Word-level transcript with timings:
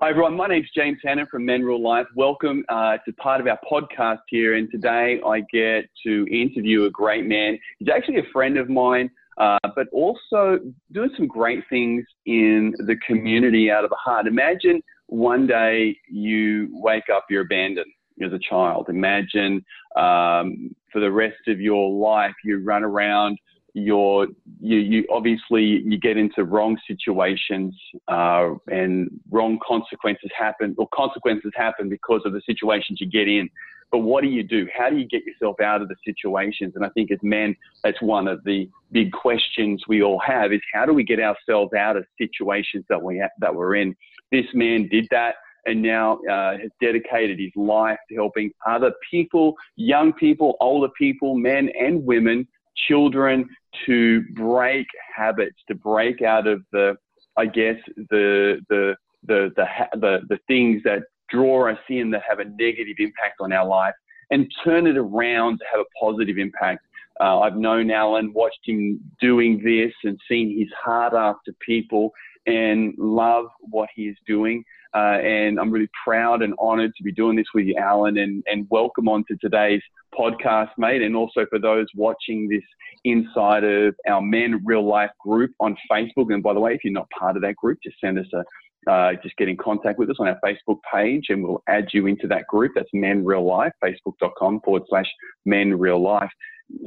Hi, 0.00 0.10
everyone. 0.10 0.36
My 0.36 0.46
name's 0.46 0.68
James 0.76 0.98
Hannon 1.04 1.26
from 1.28 1.44
Men 1.44 1.66
Life. 1.82 2.06
Welcome 2.14 2.64
uh, 2.68 2.98
to 3.04 3.12
part 3.14 3.40
of 3.40 3.48
our 3.48 3.58
podcast 3.68 4.20
here. 4.28 4.54
And 4.54 4.70
today 4.70 5.20
I 5.26 5.40
get 5.52 5.86
to 6.06 6.24
interview 6.30 6.84
a 6.84 6.90
great 6.90 7.26
man. 7.26 7.58
He's 7.80 7.88
actually 7.88 8.20
a 8.20 8.32
friend 8.32 8.58
of 8.58 8.68
mine, 8.68 9.10
uh, 9.38 9.58
but 9.74 9.88
also 9.92 10.60
doing 10.92 11.10
some 11.16 11.26
great 11.26 11.64
things 11.68 12.04
in 12.26 12.72
the 12.86 12.94
community 13.04 13.72
out 13.72 13.82
of 13.82 13.90
the 13.90 13.96
heart. 13.96 14.28
Imagine 14.28 14.80
one 15.08 15.48
day 15.48 15.96
you 16.08 16.68
wake 16.70 17.10
up, 17.12 17.24
you're 17.28 17.42
abandoned 17.42 17.90
as 18.24 18.32
a 18.32 18.38
child. 18.38 18.86
Imagine 18.88 19.64
um, 19.96 20.76
for 20.92 21.00
the 21.00 21.10
rest 21.10 21.48
of 21.48 21.60
your 21.60 21.90
life, 21.90 22.34
you 22.44 22.62
run 22.62 22.84
around 22.84 23.36
you're 23.78 24.26
you, 24.60 24.78
you 24.78 25.06
obviously 25.10 25.62
you 25.62 25.98
get 25.98 26.16
into 26.16 26.44
wrong 26.44 26.78
situations 26.86 27.74
uh, 28.08 28.50
and 28.68 29.08
wrong 29.30 29.58
consequences 29.66 30.30
happen 30.36 30.74
or 30.78 30.88
consequences 30.94 31.52
happen 31.54 31.88
because 31.88 32.22
of 32.24 32.32
the 32.32 32.42
situations 32.46 33.00
you 33.00 33.08
get 33.08 33.28
in. 33.28 33.48
But 33.90 33.98
what 33.98 34.22
do 34.22 34.28
you 34.28 34.42
do? 34.42 34.68
How 34.76 34.90
do 34.90 34.96
you 34.98 35.06
get 35.06 35.24
yourself 35.24 35.60
out 35.60 35.80
of 35.80 35.88
the 35.88 35.96
situations? 36.04 36.74
And 36.76 36.84
i 36.84 36.90
think 36.90 37.10
as 37.10 37.18
men 37.22 37.56
that's 37.82 38.00
one 38.02 38.28
of 38.28 38.44
the 38.44 38.68
big 38.92 39.12
questions 39.12 39.84
we 39.88 40.02
all 40.02 40.18
have 40.18 40.52
is 40.52 40.60
how 40.74 40.84
do 40.84 40.92
we 40.92 41.04
get 41.04 41.20
ourselves 41.20 41.72
out 41.72 41.96
of 41.96 42.04
situations 42.18 42.84
that 42.88 43.02
we 43.02 43.18
ha- 43.18 43.30
that 43.38 43.54
we're 43.54 43.76
in? 43.76 43.96
This 44.30 44.46
man 44.52 44.88
did 44.88 45.08
that 45.10 45.36
and 45.66 45.82
now 45.82 46.18
uh, 46.30 46.56
has 46.58 46.70
dedicated 46.80 47.38
his 47.38 47.52
life 47.54 47.98
to 48.08 48.14
helping 48.14 48.50
other 48.66 48.92
people, 49.10 49.54
young 49.76 50.12
people, 50.12 50.56
older 50.60 50.88
people, 50.98 51.36
men 51.36 51.70
and 51.78 52.04
women, 52.04 52.46
children 52.86 53.48
to 53.86 54.22
break 54.34 54.86
habits, 55.16 55.56
to 55.68 55.74
break 55.74 56.22
out 56.22 56.46
of 56.46 56.62
the, 56.72 56.96
I 57.36 57.46
guess, 57.46 57.76
the, 58.10 58.60
the, 58.68 58.96
the, 59.26 59.50
the, 59.56 59.66
the, 59.94 60.20
the 60.28 60.38
things 60.46 60.82
that 60.84 61.02
draw 61.30 61.70
us 61.70 61.78
in 61.88 62.10
that 62.10 62.22
have 62.28 62.38
a 62.38 62.44
negative 62.44 62.96
impact 62.98 63.40
on 63.40 63.52
our 63.52 63.66
life 63.66 63.94
and 64.30 64.50
turn 64.64 64.86
it 64.86 64.96
around 64.96 65.58
to 65.58 65.64
have 65.70 65.80
a 65.80 66.04
positive 66.04 66.38
impact. 66.38 66.84
Uh, 67.20 67.40
I've 67.40 67.56
known 67.56 67.90
Alan, 67.90 68.32
watched 68.32 68.60
him 68.64 69.00
doing 69.20 69.60
this 69.64 69.92
and 70.04 70.18
seen 70.28 70.56
his 70.58 70.68
heart 70.82 71.14
after 71.14 71.52
people 71.60 72.12
and 72.48 72.94
love 72.98 73.46
what 73.60 73.88
he 73.94 74.04
is 74.04 74.16
doing. 74.26 74.64
Uh, 74.94 75.18
and 75.20 75.60
I'm 75.60 75.70
really 75.70 75.90
proud 76.04 76.42
and 76.42 76.54
honored 76.58 76.92
to 76.96 77.02
be 77.02 77.12
doing 77.12 77.36
this 77.36 77.46
with 77.54 77.66
you, 77.66 77.76
Alan, 77.76 78.16
and, 78.18 78.42
and 78.46 78.66
welcome 78.70 79.06
on 79.06 79.22
to 79.28 79.36
today's 79.36 79.82
podcast, 80.18 80.70
mate. 80.78 81.02
And 81.02 81.14
also 81.14 81.44
for 81.50 81.58
those 81.58 81.86
watching 81.94 82.48
this 82.48 82.62
inside 83.04 83.64
of 83.64 83.94
our 84.08 84.22
Men 84.22 84.62
Real 84.64 84.86
Life 84.86 85.10
group 85.20 85.50
on 85.60 85.76
Facebook. 85.92 86.32
And 86.32 86.42
by 86.42 86.54
the 86.54 86.60
way, 86.60 86.74
if 86.74 86.84
you're 86.84 86.92
not 86.92 87.08
part 87.10 87.36
of 87.36 87.42
that 87.42 87.56
group, 87.56 87.78
just 87.84 88.00
send 88.00 88.18
us 88.18 88.26
a 88.34 88.42
uh, 88.88 89.12
just 89.22 89.36
get 89.36 89.48
in 89.48 89.56
contact 89.56 89.98
with 89.98 90.08
us 90.08 90.16
on 90.18 90.28
our 90.28 90.38
Facebook 90.42 90.78
page 90.90 91.26
and 91.28 91.42
we'll 91.42 91.62
add 91.68 91.88
you 91.92 92.06
into 92.06 92.26
that 92.26 92.46
group. 92.46 92.72
That's 92.74 92.88
Men 92.94 93.22
Real 93.22 93.44
Life, 93.44 93.72
facebook.com 93.84 94.60
forward 94.64 94.84
slash 94.88 95.04
Men 95.44 95.78
Real 95.78 96.02
Life. 96.02 96.30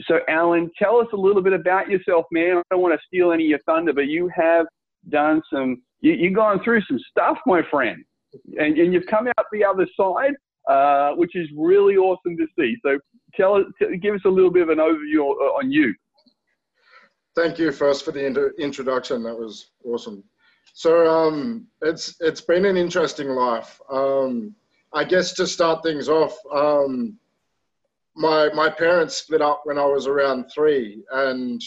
So, 0.07 0.19
Alan, 0.27 0.71
tell 0.79 0.97
us 0.99 1.07
a 1.13 1.17
little 1.17 1.43
bit 1.43 1.53
about 1.53 1.89
yourself, 1.89 2.25
man. 2.31 2.57
I 2.57 2.61
don't 2.71 2.81
want 2.81 2.93
to 2.93 3.05
steal 3.05 3.31
any 3.31 3.43
of 3.43 3.49
your 3.49 3.59
thunder, 3.65 3.93
but 3.93 4.07
you 4.07 4.31
have 4.33 4.65
done 5.09 5.41
some, 5.51 5.81
you, 6.01 6.13
you've 6.13 6.35
gone 6.35 6.63
through 6.63 6.81
some 6.81 6.99
stuff, 7.09 7.37
my 7.45 7.61
friend, 7.69 8.03
and, 8.57 8.77
and 8.77 8.93
you've 8.93 9.07
come 9.07 9.27
out 9.27 9.45
the 9.51 9.63
other 9.63 9.87
side, 9.97 10.33
uh, 10.69 11.15
which 11.15 11.35
is 11.35 11.47
really 11.57 11.97
awesome 11.97 12.37
to 12.37 12.47
see. 12.57 12.75
So, 12.83 12.99
tell 13.35 13.55
us, 13.55 13.63
give 14.01 14.15
us 14.15 14.21
a 14.25 14.29
little 14.29 14.51
bit 14.51 14.63
of 14.63 14.69
an 14.69 14.77
overview 14.77 15.21
on 15.57 15.71
you. 15.71 15.93
Thank 17.35 17.57
you 17.59 17.71
first 17.71 18.03
for 18.03 18.11
the 18.11 18.25
inter- 18.25 18.53
introduction. 18.59 19.23
That 19.23 19.37
was 19.37 19.71
awesome. 19.85 20.23
So 20.73 21.07
um, 21.07 21.67
it's 21.81 22.15
it's 22.19 22.41
been 22.41 22.65
an 22.65 22.77
interesting 22.77 23.29
life. 23.29 23.79
Um, 23.89 24.55
I 24.93 25.03
guess 25.03 25.33
to 25.33 25.47
start 25.47 25.83
things 25.83 26.09
off, 26.09 26.37
um, 26.53 27.17
my 28.15 28.49
my 28.53 28.69
parents 28.69 29.17
split 29.17 29.41
up 29.41 29.61
when 29.63 29.77
I 29.77 29.85
was 29.85 30.07
around 30.07 30.45
three, 30.53 31.03
and 31.11 31.61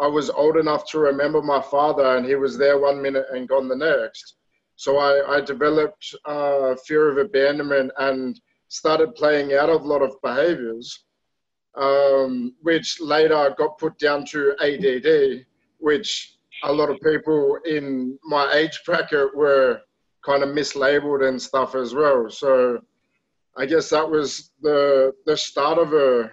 I 0.00 0.06
was 0.06 0.30
old 0.30 0.56
enough 0.56 0.88
to 0.90 0.98
remember 0.98 1.42
my 1.42 1.60
father, 1.60 2.16
and 2.16 2.26
he 2.26 2.34
was 2.34 2.56
there 2.56 2.78
one 2.78 3.02
minute 3.02 3.26
and 3.32 3.48
gone 3.48 3.68
the 3.68 3.76
next. 3.76 4.36
So 4.76 4.96
I, 4.96 5.36
I 5.36 5.40
developed 5.42 6.14
uh, 6.24 6.74
fear 6.86 7.10
of 7.10 7.18
abandonment 7.18 7.92
and 7.98 8.40
started 8.68 9.14
playing 9.14 9.52
out 9.52 9.68
of 9.68 9.82
a 9.82 9.86
lot 9.86 10.00
of 10.00 10.16
behaviors 10.22 11.04
um, 11.76 12.54
which 12.62 13.00
later 13.00 13.54
got 13.56 13.78
put 13.78 13.98
down 13.98 14.24
to 14.26 14.54
ADD, 14.60 15.46
which 15.78 16.36
a 16.64 16.72
lot 16.72 16.90
of 16.90 17.00
people 17.00 17.58
in 17.64 18.18
my 18.24 18.52
age 18.52 18.80
bracket 18.84 19.34
were 19.36 19.80
kind 20.24 20.42
of 20.42 20.50
mislabeled 20.50 21.26
and 21.26 21.40
stuff 21.40 21.74
as 21.74 21.94
well. 21.94 22.28
So 22.28 22.80
I 23.56 23.66
guess 23.66 23.88
that 23.90 24.08
was 24.08 24.50
the 24.60 25.12
the 25.26 25.36
start 25.36 25.78
of 25.78 25.92
a 25.92 26.30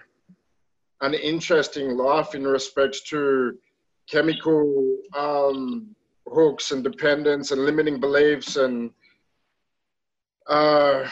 an 1.01 1.13
interesting 1.13 1.95
life 1.97 2.35
in 2.35 2.43
respect 2.43 3.05
to 3.07 3.57
chemical 4.09 4.97
um, 5.15 5.95
hooks 6.27 6.71
and 6.71 6.83
dependence 6.83 7.51
and 7.51 7.65
limiting 7.65 7.99
beliefs 7.99 8.55
and 8.55 8.91
uh, 10.47 11.07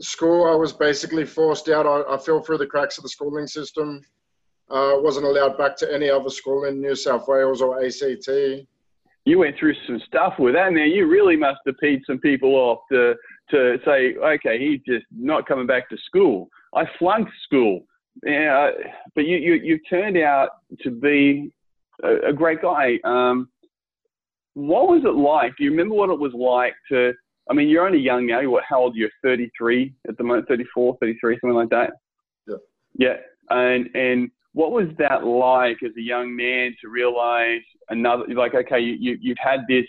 school, 0.00 0.50
I 0.50 0.54
was 0.54 0.72
basically 0.72 1.24
forced 1.24 1.68
out. 1.68 1.86
I, 1.86 2.14
I 2.14 2.18
fell 2.18 2.40
through 2.40 2.58
the 2.58 2.66
cracks 2.66 2.98
of 2.98 3.02
the 3.02 3.08
schooling 3.08 3.46
system. 3.46 4.02
Uh, 4.70 4.94
wasn't 4.96 5.26
allowed 5.26 5.58
back 5.58 5.76
to 5.76 5.92
any 5.92 6.08
other 6.08 6.30
school 6.30 6.64
in 6.64 6.80
New 6.80 6.94
South 6.94 7.28
Wales 7.28 7.60
or 7.60 7.84
ACT. 7.84 8.66
You 9.26 9.38
went 9.38 9.56
through 9.58 9.74
some 9.86 10.00
stuff 10.06 10.34
with 10.38 10.54
that, 10.54 10.72
man. 10.72 10.90
You 10.90 11.06
really 11.06 11.36
must 11.36 11.60
have 11.66 11.76
peed 11.82 12.00
some 12.06 12.18
people 12.18 12.54
off 12.54 12.80
to 12.92 13.14
to 13.50 13.78
say, 13.84 14.14
okay, 14.16 14.58
he's 14.58 14.80
just 14.86 15.04
not 15.14 15.46
coming 15.46 15.66
back 15.66 15.88
to 15.90 15.98
school. 16.06 16.48
I 16.74 16.84
flunked 16.98 17.30
school, 17.44 17.84
yeah, 18.22 18.70
but 19.14 19.24
you 19.26 19.36
you 19.36 19.54
you 19.54 19.78
turned 19.90 20.16
out 20.18 20.50
to 20.82 20.90
be 20.90 21.52
a, 22.02 22.28
a 22.28 22.32
great 22.32 22.62
guy. 22.62 22.98
Um, 23.04 23.48
what 24.54 24.88
was 24.88 25.02
it 25.04 25.14
like? 25.14 25.56
Do 25.56 25.64
you 25.64 25.70
remember 25.70 25.96
what 25.96 26.10
it 26.10 26.18
was 26.18 26.32
like 26.32 26.74
to 26.90 27.12
I 27.50 27.54
mean, 27.54 27.68
you're 27.68 27.86
only 27.86 27.98
young 27.98 28.26
now. 28.26 28.48
What, 28.48 28.64
how 28.68 28.80
old 28.80 28.96
You're 28.96 29.10
33 29.22 29.92
at 30.08 30.16
the 30.16 30.24
moment, 30.24 30.48
34, 30.48 30.96
33, 31.00 31.38
something 31.40 31.54
like 31.54 31.68
that. 31.70 31.90
Yeah. 32.46 32.56
Yeah. 32.96 33.16
And 33.50 33.94
and 33.94 34.30
what 34.52 34.72
was 34.72 34.86
that 34.98 35.26
like 35.26 35.78
as 35.84 35.92
a 35.98 36.00
young 36.00 36.34
man 36.34 36.74
to 36.80 36.88
realize 36.88 37.60
another? 37.90 38.24
Like, 38.34 38.54
okay, 38.54 38.80
you, 38.80 38.96
you 38.98 39.18
you've 39.20 39.38
had 39.42 39.60
this. 39.68 39.84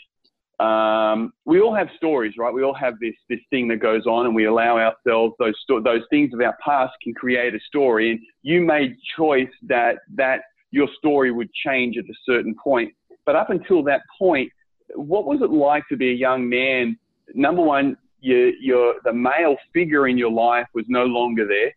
Um, 0.60 1.34
we 1.44 1.60
all 1.60 1.76
have 1.76 1.90
stories, 1.98 2.34
right? 2.38 2.54
We 2.54 2.64
all 2.64 2.74
have 2.74 2.94
this 3.00 3.16
this 3.30 3.40
thing 3.50 3.68
that 3.70 3.78
goes 3.78 4.06
on, 4.06 4.26
and 4.26 4.34
we 4.34 4.46
allow 4.46 4.78
ourselves 4.78 5.36
those 5.38 5.56
sto- 5.64 5.82
those 5.82 6.04
things 6.10 6.34
of 6.34 6.40
our 6.42 6.56
past 6.64 6.94
can 7.04 7.14
create 7.14 7.54
a 7.54 7.60
story. 7.68 8.12
And 8.12 8.20
you 8.42 8.62
made 8.62 8.96
choice 9.18 9.50
that 9.64 9.98
that 10.16 10.42
your 10.72 10.88
story 10.98 11.32
would 11.32 11.52
change 11.54 11.98
at 11.98 12.06
a 12.06 12.18
certain 12.26 12.56
point. 12.62 12.94
But 13.26 13.36
up 13.36 13.50
until 13.50 13.84
that 13.84 14.02
point, 14.18 14.52
what 14.94 15.26
was 15.26 15.42
it 15.42 15.50
like 15.50 15.84
to 15.90 15.98
be 15.98 16.12
a 16.12 16.14
young 16.14 16.48
man 16.48 16.98
number 17.34 17.62
one, 17.62 17.98
you, 18.20 18.54
your 18.60 18.96
the 19.04 19.14
male 19.14 19.56
figure 19.74 20.08
in 20.08 20.18
your 20.18 20.32
life 20.32 20.68
was 20.74 20.86
no 20.88 21.06
longer 21.06 21.48
there. 21.48 21.74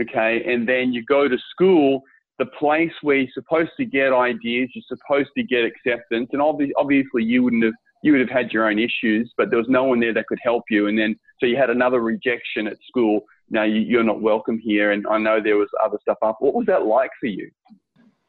Okay, 0.00 0.44
and 0.46 0.68
then 0.68 0.92
you 0.92 1.04
go 1.04 1.26
to 1.26 1.36
school, 1.50 2.02
the 2.38 2.46
place 2.46 2.92
where 3.02 3.16
you're 3.16 3.28
supposed 3.34 3.70
to 3.78 3.84
get 3.84 4.12
ideas, 4.12 4.70
you're 4.74 4.84
supposed 4.86 5.30
to 5.36 5.42
get 5.42 5.64
acceptance, 5.64 6.28
and 6.32 6.40
obviously, 6.40 6.74
obviously 6.76 7.24
you 7.24 7.42
wouldn't 7.42 7.64
have 7.64 7.74
you 8.02 8.12
would 8.12 8.20
have 8.20 8.30
had 8.30 8.52
your 8.52 8.68
own 8.68 8.78
issues, 8.78 9.32
but 9.36 9.50
there 9.50 9.58
was 9.58 9.68
no 9.68 9.84
one 9.84 10.00
there 10.00 10.14
that 10.14 10.26
could 10.26 10.38
help 10.42 10.64
you. 10.70 10.86
And 10.86 10.98
then 10.98 11.18
so 11.40 11.46
you 11.46 11.56
had 11.56 11.70
another 11.70 12.00
rejection 12.00 12.66
at 12.66 12.76
school. 12.86 13.20
Now 13.50 13.64
you, 13.64 13.98
are 13.98 14.04
not 14.04 14.20
welcome 14.20 14.58
here, 14.58 14.92
and 14.92 15.06
I 15.06 15.18
know 15.18 15.40
there 15.40 15.56
was 15.56 15.70
other 15.82 15.98
stuff 16.02 16.18
up. 16.22 16.36
What 16.40 16.54
was 16.54 16.66
that 16.66 16.84
like 16.84 17.10
for 17.18 17.26
you? 17.26 17.50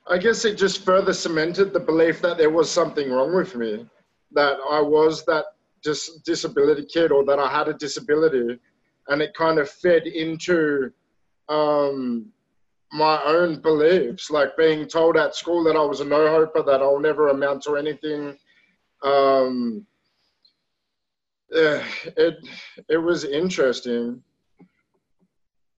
I 0.10 0.18
guess 0.18 0.46
it 0.46 0.58
just 0.58 0.86
further 0.86 1.14
cemented 1.14 1.74
the 1.74 1.80
belief 1.80 2.22
that 2.22 2.38
there 2.38 2.50
was 2.50 2.72
something 2.72 3.12
wrong 3.12 3.36
with 3.36 3.56
me, 3.56 3.86
that 4.32 4.58
I 4.70 4.82
was 4.82 5.26
that 5.26 5.46
dis- 5.84 6.22
disability 6.26 6.86
kid 6.86 7.12
or 7.12 7.26
that 7.26 7.38
I 7.38 7.50
had 7.50 7.68
a 7.68 7.74
disability, 7.74 8.60
and 9.10 9.22
it 9.22 9.34
kind 9.34 9.60
of 9.60 9.70
fed 9.70 10.08
into 10.08 10.92
um, 11.50 12.28
my 12.92 13.22
own 13.24 13.62
beliefs, 13.62 14.32
like 14.32 14.58
being 14.58 14.88
told 14.88 15.18
at 15.18 15.36
school 15.36 15.64
that 15.66 15.76
I 15.76 15.84
was 15.84 16.00
a 16.00 16.06
no 16.06 16.28
hoper, 16.28 16.64
that 16.64 16.82
I'll 16.82 17.00
never 17.00 17.28
amount 17.28 17.64
to 17.64 17.76
anything. 17.76 18.38
Um, 19.04 19.86
yeah, 21.52 21.84
it 22.18 22.36
it 22.90 22.98
was 22.98 23.24
interesting. 23.24 24.22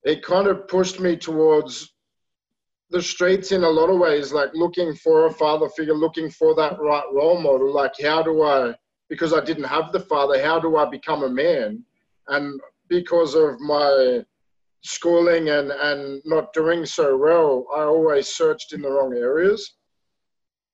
It 0.04 0.24
kind 0.24 0.48
of 0.48 0.68
pushed 0.68 1.00
me 1.00 1.16
towards 1.16 1.94
the 2.90 3.02
streets 3.02 3.52
in 3.52 3.64
a 3.64 3.70
lot 3.70 3.90
of 3.90 4.00
ways, 4.00 4.34
like 4.34 4.50
looking 4.54 4.96
for 4.96 5.28
a 5.28 5.34
father 5.34 5.70
figure, 5.70 5.94
looking 5.94 6.30
for 6.30 6.56
that 6.56 6.80
right 6.82 7.06
role 7.14 7.40
model. 7.40 7.72
Like, 7.74 7.94
how 8.02 8.22
do 8.24 8.42
I 8.44 8.76
because 9.12 9.34
I 9.34 9.44
didn't 9.44 9.66
have 9.66 9.92
the 9.92 10.00
father, 10.00 10.42
how 10.42 10.58
do 10.58 10.78
I 10.78 10.86
become 10.90 11.24
a 11.24 11.30
man? 11.30 11.84
And 12.30 12.58
because 12.88 13.36
of 13.36 13.60
my 13.60 14.24
schooling 14.84 15.50
and, 15.50 15.70
and 15.70 16.22
not 16.24 16.54
doing 16.54 16.86
so 16.86 17.18
well, 17.18 17.68
I 17.76 17.82
always 17.82 18.30
searched 18.30 18.72
in 18.72 18.82
the 18.82 18.90
wrong 18.90 19.14
areas. 19.14 19.76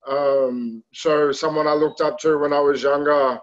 Um, 0.09 0.83
so 0.93 1.31
someone 1.31 1.67
I 1.67 1.73
looked 1.73 2.01
up 2.01 2.17
to 2.19 2.37
when 2.37 2.53
I 2.53 2.59
was 2.59 2.83
younger, 2.83 3.39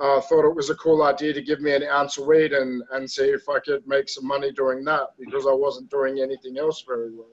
uh, 0.00 0.20
thought 0.20 0.48
it 0.48 0.54
was 0.54 0.70
a 0.70 0.74
cool 0.76 1.02
idea 1.02 1.32
to 1.32 1.42
give 1.42 1.60
me 1.60 1.74
an 1.74 1.82
ounce 1.84 2.18
of 2.18 2.26
weed 2.26 2.52
and, 2.52 2.82
and 2.92 3.10
see 3.10 3.24
if 3.24 3.48
I 3.48 3.58
could 3.60 3.86
make 3.86 4.08
some 4.08 4.26
money 4.26 4.52
doing 4.52 4.84
that 4.84 5.08
because 5.18 5.46
I 5.46 5.52
wasn't 5.52 5.90
doing 5.90 6.20
anything 6.20 6.56
else 6.58 6.84
very 6.86 7.10
well. 7.12 7.26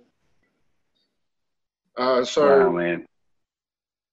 Uh, 1.97 2.25
so, 2.25 2.65
wow, 2.65 2.71
man. 2.71 3.05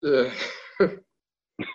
Yeah. 0.03 0.33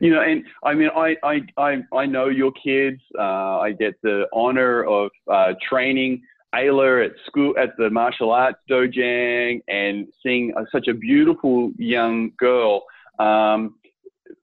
you 0.00 0.10
know, 0.10 0.20
and 0.20 0.44
I 0.62 0.74
mean, 0.74 0.90
I, 0.94 1.16
I, 1.22 1.40
I, 1.56 1.82
I 1.94 2.06
know 2.06 2.28
your 2.28 2.52
kids. 2.52 3.00
Uh, 3.18 3.58
I 3.60 3.72
get 3.72 3.94
the 4.02 4.26
honor 4.32 4.84
of 4.84 5.10
uh, 5.30 5.54
training 5.66 6.22
Ayla 6.54 7.06
at 7.06 7.12
school 7.26 7.54
at 7.58 7.70
the 7.78 7.90
martial 7.90 8.30
arts 8.30 8.58
dojang 8.70 9.62
and 9.68 10.06
seeing 10.22 10.52
uh, 10.56 10.64
such 10.70 10.88
a 10.88 10.94
beautiful 10.94 11.72
young 11.78 12.32
girl. 12.38 12.84
Um, 13.18 13.76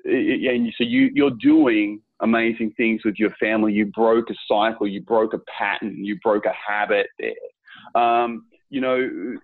and 0.06 0.74
so 0.78 0.84
you, 0.84 1.10
you're 1.14 1.38
doing 1.42 2.02
amazing 2.22 2.74
things 2.78 3.02
with 3.06 3.16
your 3.18 3.32
family. 3.40 3.74
You 3.74 3.86
broke 3.88 4.30
a 4.30 4.36
cycle, 4.48 4.88
you 4.88 5.02
broke 5.02 5.34
a 5.34 5.40
pattern, 5.58 6.04
you 6.04 6.20
broke 6.22 6.46
a 6.46 6.54
habit 6.54 7.08
there. 7.20 8.02
Um, 8.02 8.46
you 8.70 8.82
know, 8.82 9.38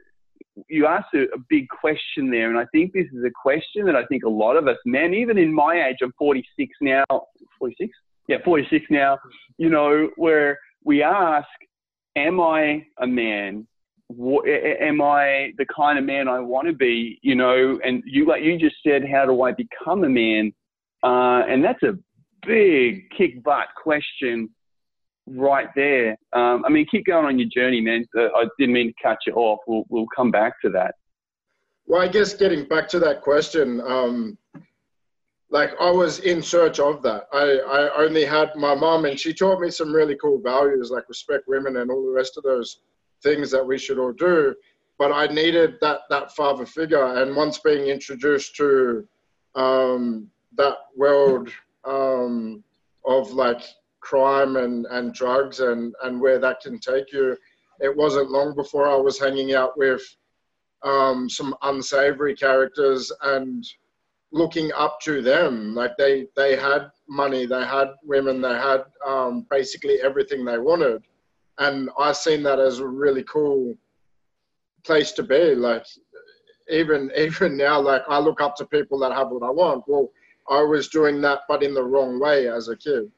you 0.70 0.86
asked 0.86 1.14
a, 1.14 1.24
a, 1.34 1.40
big 1.50 1.68
question 1.70 2.30
there, 2.30 2.50
and 2.50 2.58
I 2.58 2.66
think 2.72 2.94
this 2.94 3.08
is 3.14 3.24
a 3.26 3.32
question 3.32 3.86
that 3.86 3.96
I 3.96 4.06
think 4.06 4.24
a 4.24 4.30
lot 4.30 4.56
of 4.56 4.68
us 4.68 4.78
men, 4.86 5.14
even 5.14 5.38
in 5.38 5.54
my 5.54 5.88
age, 5.88 5.98
I'm 6.02 6.14
46 6.18 6.72
now, 6.82 7.04
46? 7.60 7.92
Yeah, 8.28 8.38
46 8.44 8.86
now, 8.90 9.20
you 9.58 9.70
know, 9.70 10.10
where 10.16 10.60
we 10.84 11.04
ask, 11.04 11.48
am 12.16 12.40
I 12.40 12.86
a 13.00 13.08
man? 13.08 13.68
What, 14.08 14.48
am 14.48 15.02
I 15.02 15.52
the 15.58 15.66
kind 15.76 15.98
of 15.98 16.06
man 16.06 16.28
I 16.28 16.40
want 16.40 16.68
to 16.68 16.74
be? 16.74 17.20
You 17.22 17.36
know, 17.36 17.80
and 17.84 18.04
you 18.06 18.26
like 18.26 18.44
you 18.44 18.58
just 18.58 18.76
said, 18.86 19.04
how 19.10 19.26
do 19.26 19.42
I 19.42 19.52
become 19.52 20.04
a 20.04 20.10
man? 20.10 20.54
Uh, 21.04 21.44
and 21.48 21.64
that's 21.64 21.82
a 21.84 21.98
big 22.46 23.10
kick 23.12 23.44
butt 23.44 23.68
question 23.82 24.50
right 25.28 25.70
there. 25.76 26.18
Um, 26.34 26.64
I 26.66 26.70
mean, 26.70 26.86
keep 26.90 27.06
going 27.06 27.26
on 27.26 27.40
your 27.40 27.50
journey, 27.50 27.82
man. 27.82 28.06
Uh, 28.16 28.28
I 28.36 28.46
didn't 28.60 28.74
mean 28.74 28.88
to 28.88 28.94
cut 29.02 29.18
you 29.26 29.34
off. 29.34 29.60
We'll, 29.68 29.84
we'll 29.90 30.08
come 30.16 30.32
back 30.32 30.62
to 30.62 30.70
that. 30.72 30.96
Well, 31.88 32.02
I 32.02 32.08
guess 32.08 32.34
getting 32.34 32.66
back 32.66 32.88
to 32.90 33.00
that 33.00 33.22
question, 33.22 33.82
um, 33.82 34.38
like 35.50 35.72
I 35.80 35.92
was 35.92 36.20
in 36.20 36.42
search 36.42 36.80
of 36.80 37.02
that. 37.04 37.28
I, 37.32 37.60
I 37.60 38.04
only 38.04 38.26
had 38.26 38.56
my 38.56 38.76
mom, 38.76 39.06
and 39.06 39.20
she 39.20 39.34
taught 39.34 39.62
me 39.62 39.70
some 39.70 39.94
really 39.94 40.16
cool 40.16 40.42
values 40.42 40.92
like 40.92 41.08
respect 41.08 41.46
women 41.48 41.78
and 41.78 41.92
all 41.92 42.06
the 42.06 42.12
rest 42.12 42.38
of 42.38 42.44
those 42.44 42.80
things 43.24 43.52
that 43.52 43.66
we 43.66 43.78
should 43.78 44.00
all 44.00 44.14
do. 44.14 44.56
But 44.98 45.12
I 45.12 45.28
needed 45.28 45.76
that 45.82 46.02
that 46.10 46.36
father 46.36 46.66
figure, 46.66 47.22
and 47.22 47.36
once 47.36 47.60
being 47.60 47.88
introduced 47.88 48.56
to 48.56 49.08
um, 49.56 50.30
that 50.58 50.78
world 50.96 51.50
um, 51.86 52.64
of 53.06 53.32
like 53.32 53.62
crime 54.06 54.56
and, 54.56 54.86
and 54.92 55.14
drugs 55.14 55.60
and, 55.60 55.94
and 56.04 56.22
where 56.22 56.40
that 56.40 56.62
can 56.62 56.80
take 56.80 57.12
you. 57.12 57.36
It 57.80 57.96
wasn't 57.96 58.32
long 58.32 58.56
before 58.56 58.88
I 58.88 58.96
was 58.96 59.20
hanging 59.20 59.54
out 59.54 59.78
with 59.78 60.02
um, 60.84 61.30
some 61.30 61.56
unsavory 61.64 62.36
characters 62.36 63.12
and 63.24 63.66
looking 64.32 64.72
up 64.74 65.00
to 65.02 65.22
them. 65.22 65.74
Like 65.74 65.98
they, 65.98 66.28
they 66.36 66.56
had 66.56 66.90
money, 67.08 67.46
they 67.46 67.66
had 67.66 67.90
women, 68.04 68.42
they 68.42 68.54
had 68.54 68.84
um, 69.06 69.46
basically 69.50 70.02
everything 70.02 70.44
they 70.44 70.58
wanted. 70.58 71.04
And 71.58 71.90
I 71.98 72.12
seen 72.12 72.44
that 72.44 72.60
as 72.60 72.80
a 72.80 72.88
really 72.88 73.24
cool 73.24 73.76
place 74.84 75.12
to 75.14 75.24
be. 75.24 75.56
Like 75.56 75.86
even 76.70 77.12
even 77.18 77.58
now, 77.58 77.80
like 77.80 78.04
I 78.08 78.20
look 78.20 78.42
up 78.42 78.56
to 78.58 78.66
people 78.66 79.00
that 79.00 79.12
have 79.12 79.30
what 79.30 79.44
I 79.44 79.52
want. 79.52 79.84
Well, 79.88 80.10
I 80.50 80.62
was 80.62 80.90
doing 80.90 81.22
that, 81.22 81.42
but 81.48 81.64
in 81.64 81.74
the 81.74 81.84
wrong 81.84 82.20
way 82.20 82.48
as 82.48 82.70
a 82.70 82.76
kid. 82.76 83.12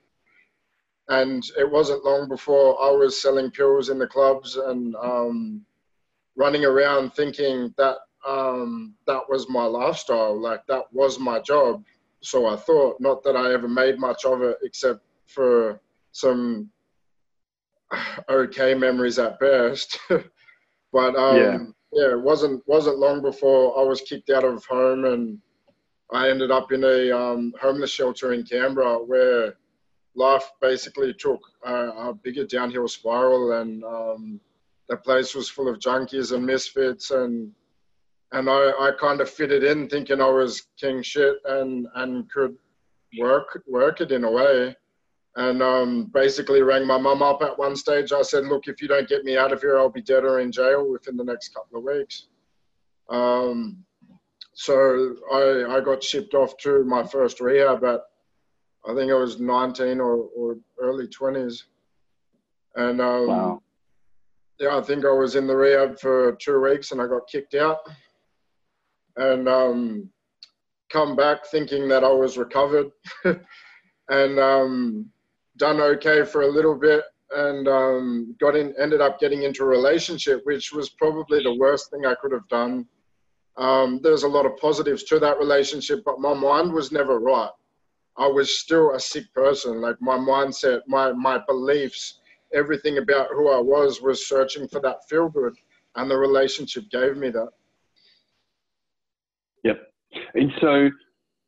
And 1.09 1.43
it 1.57 1.69
wasn't 1.69 2.03
long 2.03 2.27
before 2.27 2.81
I 2.81 2.91
was 2.91 3.21
selling 3.21 3.49
pills 3.51 3.89
in 3.89 3.97
the 3.97 4.07
clubs 4.07 4.57
and 4.57 4.93
um, 4.97 5.61
running 6.35 6.65
around 6.65 7.13
thinking 7.13 7.73
that 7.77 7.97
um, 8.27 8.93
that 9.05 9.21
was 9.29 9.49
my 9.49 9.63
lifestyle, 9.63 10.39
like 10.39 10.65
that 10.67 10.83
was 10.91 11.19
my 11.19 11.39
job. 11.39 11.83
So 12.21 12.47
I 12.47 12.55
thought, 12.55 12.99
not 12.99 13.23
that 13.23 13.35
I 13.35 13.53
ever 13.53 13.67
made 13.67 13.99
much 13.99 14.25
of 14.25 14.41
it, 14.41 14.57
except 14.63 15.01
for 15.27 15.79
some 16.11 16.69
okay 18.29 18.73
memories 18.73 19.19
at 19.19 19.39
best. 19.39 19.99
but 20.09 21.15
um, 21.15 21.37
yeah. 21.37 21.57
yeah, 21.93 22.11
it 22.11 22.21
wasn't 22.21 22.61
wasn't 22.67 22.99
long 22.99 23.21
before 23.21 23.79
I 23.79 23.83
was 23.83 24.01
kicked 24.01 24.29
out 24.29 24.43
of 24.43 24.65
home 24.65 25.05
and 25.05 25.39
I 26.11 26.29
ended 26.29 26.51
up 26.51 26.71
in 26.71 26.83
a 26.83 27.11
um, 27.11 27.53
homeless 27.59 27.91
shelter 27.91 28.33
in 28.33 28.43
Canberra 28.43 28.97
where 28.97 29.55
life 30.15 30.49
basically 30.61 31.13
took 31.13 31.39
a, 31.63 31.73
a 31.73 32.13
bigger 32.13 32.45
downhill 32.45 32.87
spiral, 32.87 33.61
and 33.61 33.83
um, 33.83 34.39
the 34.89 34.97
place 34.97 35.35
was 35.35 35.49
full 35.49 35.67
of 35.67 35.79
junkies 35.79 36.33
and 36.33 36.45
misfits, 36.45 37.11
and 37.11 37.51
and 38.31 38.49
I, 38.49 38.71
I 38.79 38.91
kind 38.99 39.21
of 39.21 39.29
fitted 39.29 39.63
in, 39.63 39.87
thinking 39.87 40.21
I 40.21 40.29
was 40.29 40.67
king 40.79 41.01
shit 41.01 41.37
and 41.45 41.87
and 41.95 42.29
could 42.31 42.55
work 43.19 43.61
work 43.67 44.01
it 44.01 44.11
in 44.11 44.23
a 44.23 44.31
way. 44.31 44.75
And 45.35 45.61
um, 45.61 46.05
basically 46.05 46.63
rang 46.63 46.87
my 46.87 46.97
mum 46.97 47.21
up 47.21 47.43
at 47.43 47.59
one 47.59 47.75
stage. 47.75 48.11
I 48.11 48.23
said, 48.23 48.45
"Look, 48.45 48.67
if 48.67 48.81
you 48.81 48.87
don't 48.87 49.07
get 49.07 49.23
me 49.23 49.37
out 49.37 49.53
of 49.53 49.61
here, 49.61 49.77
I'll 49.77 49.89
be 49.89 50.01
dead 50.01 50.23
or 50.23 50.39
in 50.39 50.51
jail 50.51 50.89
within 50.91 51.15
the 51.15 51.23
next 51.23 51.53
couple 51.53 51.77
of 51.77 51.83
weeks." 51.83 52.27
Um, 53.09 53.83
so 54.53 55.15
I, 55.31 55.75
I 55.75 55.81
got 55.81 56.03
shipped 56.03 56.33
off 56.33 56.57
to 56.57 56.83
my 56.83 57.05
first 57.05 57.39
rehab 57.39 57.83
at 57.83 58.01
I 58.87 58.95
think 58.95 59.11
I 59.11 59.15
was 59.15 59.39
19 59.39 59.99
or, 59.99 60.29
or 60.35 60.57
early 60.81 61.07
20s. 61.07 61.63
And 62.75 63.01
um, 63.01 63.27
wow. 63.27 63.61
yeah, 64.59 64.77
I 64.77 64.81
think 64.81 65.05
I 65.05 65.11
was 65.11 65.35
in 65.35 65.45
the 65.45 65.55
rehab 65.55 65.99
for 65.99 66.33
two 66.33 66.61
weeks 66.61 66.91
and 66.91 67.01
I 67.01 67.07
got 67.07 67.27
kicked 67.27 67.55
out. 67.55 67.79
And 69.17 69.49
um, 69.49 70.09
come 70.89 71.15
back 71.15 71.45
thinking 71.45 71.87
that 71.89 72.03
I 72.03 72.11
was 72.11 72.37
recovered 72.37 72.91
and 74.09 74.39
um, 74.39 75.09
done 75.57 75.81
okay 75.81 76.23
for 76.23 76.43
a 76.43 76.47
little 76.47 76.75
bit 76.75 77.03
and 77.35 77.67
um, 77.67 78.35
got 78.39 78.55
in, 78.55 78.73
ended 78.79 79.01
up 79.01 79.19
getting 79.19 79.43
into 79.43 79.63
a 79.63 79.67
relationship, 79.67 80.41
which 80.45 80.71
was 80.71 80.89
probably 80.89 81.43
the 81.43 81.55
worst 81.55 81.91
thing 81.91 82.05
I 82.05 82.15
could 82.21 82.31
have 82.31 82.47
done. 82.47 82.87
Um, 83.57 83.99
there's 84.03 84.23
a 84.23 84.27
lot 84.27 84.45
of 84.45 84.55
positives 84.57 85.03
to 85.05 85.19
that 85.19 85.39
relationship, 85.39 86.03
but 86.05 86.19
my 86.19 86.33
mind 86.33 86.71
was 86.71 86.91
never 86.91 87.19
right. 87.19 87.49
I 88.17 88.27
was 88.27 88.59
still 88.59 88.93
a 88.93 88.99
sick 88.99 89.31
person. 89.33 89.81
Like 89.81 89.97
my 89.99 90.17
mindset, 90.17 90.81
my 90.87 91.11
my 91.11 91.39
beliefs, 91.47 92.19
everything 92.53 92.97
about 92.97 93.29
who 93.31 93.49
I 93.49 93.59
was 93.59 94.01
was 94.01 94.27
searching 94.27 94.67
for 94.67 94.79
that 94.81 95.07
feel 95.09 95.29
good, 95.29 95.55
and 95.95 96.09
the 96.09 96.17
relationship 96.17 96.89
gave 96.91 97.17
me 97.17 97.29
that. 97.31 97.49
Yep. 99.63 99.81
And 100.35 100.51
so, 100.61 100.89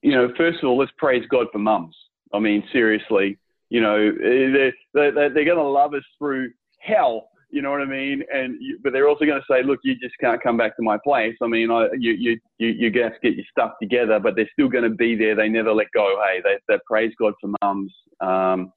you 0.01 0.11
know, 0.11 0.31
first 0.37 0.59
of 0.61 0.69
all, 0.69 0.77
let's 0.77 0.91
praise 0.97 1.23
God 1.29 1.47
for 1.51 1.59
mums. 1.59 1.95
I 2.33 2.39
mean, 2.39 2.63
seriously, 2.71 3.37
you 3.69 3.81
know, 3.81 4.11
they're, 4.19 4.73
they're, 4.93 5.33
they're 5.33 5.45
going 5.45 5.57
to 5.57 5.63
love 5.63 5.93
us 5.93 6.03
through 6.17 6.51
hell 6.79 7.29
you 7.51 7.63
know 7.63 7.71
what 7.71 7.81
I 7.81 7.85
mean? 7.85 8.23
And 8.31 8.59
but 8.83 8.93
they're 8.93 9.07
also 9.07 9.25
going 9.25 9.41
to 9.41 9.45
say, 9.51 9.63
look, 9.63 9.79
you 9.83 9.95
just 9.95 10.13
can't 10.19 10.41
come 10.41 10.55
back 10.55 10.75
to 10.75 10.83
my 10.83 10.97
place. 11.03 11.35
I 11.41 11.47
mean, 11.47 11.71
I, 11.71 11.87
you 11.97 12.11
you 12.11 12.39
you 12.59 12.67
you 12.67 13.03
have 13.03 13.13
to 13.13 13.19
get 13.21 13.35
your 13.35 13.45
stuff 13.49 13.73
together, 13.81 14.19
but 14.19 14.35
they're 14.35 14.49
still 14.53 14.69
going 14.69 14.83
to 14.83 14.95
be 14.95 15.15
there. 15.15 15.35
They 15.35 15.49
never 15.49 15.73
let 15.73 15.87
go. 15.93 16.21
Hey, 16.23 16.41
they 16.43 16.57
they 16.67 16.79
praise 16.85 17.11
God 17.19 17.33
for 17.41 17.51
mums. 17.61 17.91
Um, 18.21 18.71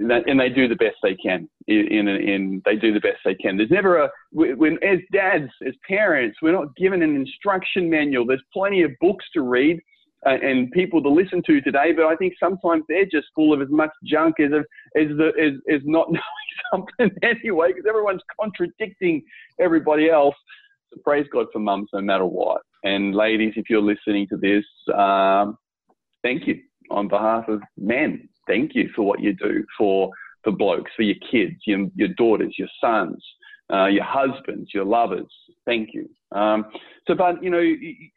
and, 0.00 0.40
they 0.40 0.48
do 0.48 0.68
the 0.68 0.76
best 0.76 0.96
they 1.02 1.14
can. 1.14 1.48
In, 1.66 1.86
in, 1.88 2.08
in 2.08 2.62
they 2.64 2.76
do 2.76 2.92
the 2.92 3.00
best 3.00 3.18
they 3.24 3.34
can. 3.34 3.56
There's 3.56 3.70
never 3.70 3.98
a 3.98 4.10
when 4.32 4.78
as 4.82 4.98
dads, 5.12 5.50
as 5.66 5.74
parents, 5.86 6.38
we're 6.42 6.52
not 6.52 6.74
given 6.76 7.02
an 7.02 7.14
instruction 7.14 7.90
manual. 7.90 8.26
There's 8.26 8.42
plenty 8.52 8.82
of 8.82 8.92
books 9.00 9.24
to 9.34 9.42
read 9.42 9.80
uh, 10.26 10.36
and 10.42 10.70
people 10.72 11.02
to 11.02 11.08
listen 11.08 11.42
to 11.46 11.60
today, 11.60 11.92
but 11.92 12.06
I 12.06 12.16
think 12.16 12.34
sometimes 12.38 12.84
they're 12.88 13.04
just 13.04 13.28
full 13.34 13.52
of 13.52 13.60
as 13.62 13.68
much 13.70 13.90
junk 14.04 14.40
as 14.40 14.50
as 14.52 15.08
the, 15.16 15.32
as, 15.40 15.74
as 15.74 15.80
not 15.84 16.08
knowing 16.10 16.20
something 16.72 17.10
anyway, 17.22 17.68
because 17.68 17.84
everyone's 17.88 18.22
contradicting 18.40 19.22
everybody 19.60 20.10
else. 20.10 20.34
So 20.92 21.00
praise 21.04 21.26
God 21.32 21.46
for 21.52 21.60
mums, 21.60 21.88
no 21.92 22.00
matter 22.00 22.26
what. 22.26 22.62
And 22.82 23.14
ladies, 23.14 23.52
if 23.56 23.70
you're 23.70 23.82
listening 23.82 24.26
to 24.28 24.36
this, 24.36 24.64
um, 24.94 25.56
thank 26.22 26.46
you 26.46 26.60
on 26.90 27.06
behalf 27.06 27.48
of 27.48 27.62
men. 27.76 28.28
Thank 28.46 28.74
you 28.74 28.90
for 28.94 29.02
what 29.02 29.20
you 29.20 29.32
do 29.34 29.64
for 29.76 30.10
for 30.42 30.52
blokes, 30.52 30.90
for 30.96 31.02
your 31.02 31.16
kids, 31.30 31.56
your 31.66 31.86
your 31.94 32.08
daughters, 32.08 32.54
your 32.58 32.68
sons, 32.80 33.22
uh, 33.72 33.86
your 33.86 34.04
husbands, 34.04 34.70
your 34.74 34.84
lovers. 34.84 35.32
Thank 35.66 35.90
you. 35.92 36.08
Um, 36.32 36.66
so, 37.06 37.14
but 37.14 37.42
you 37.42 37.50
know, 37.50 37.64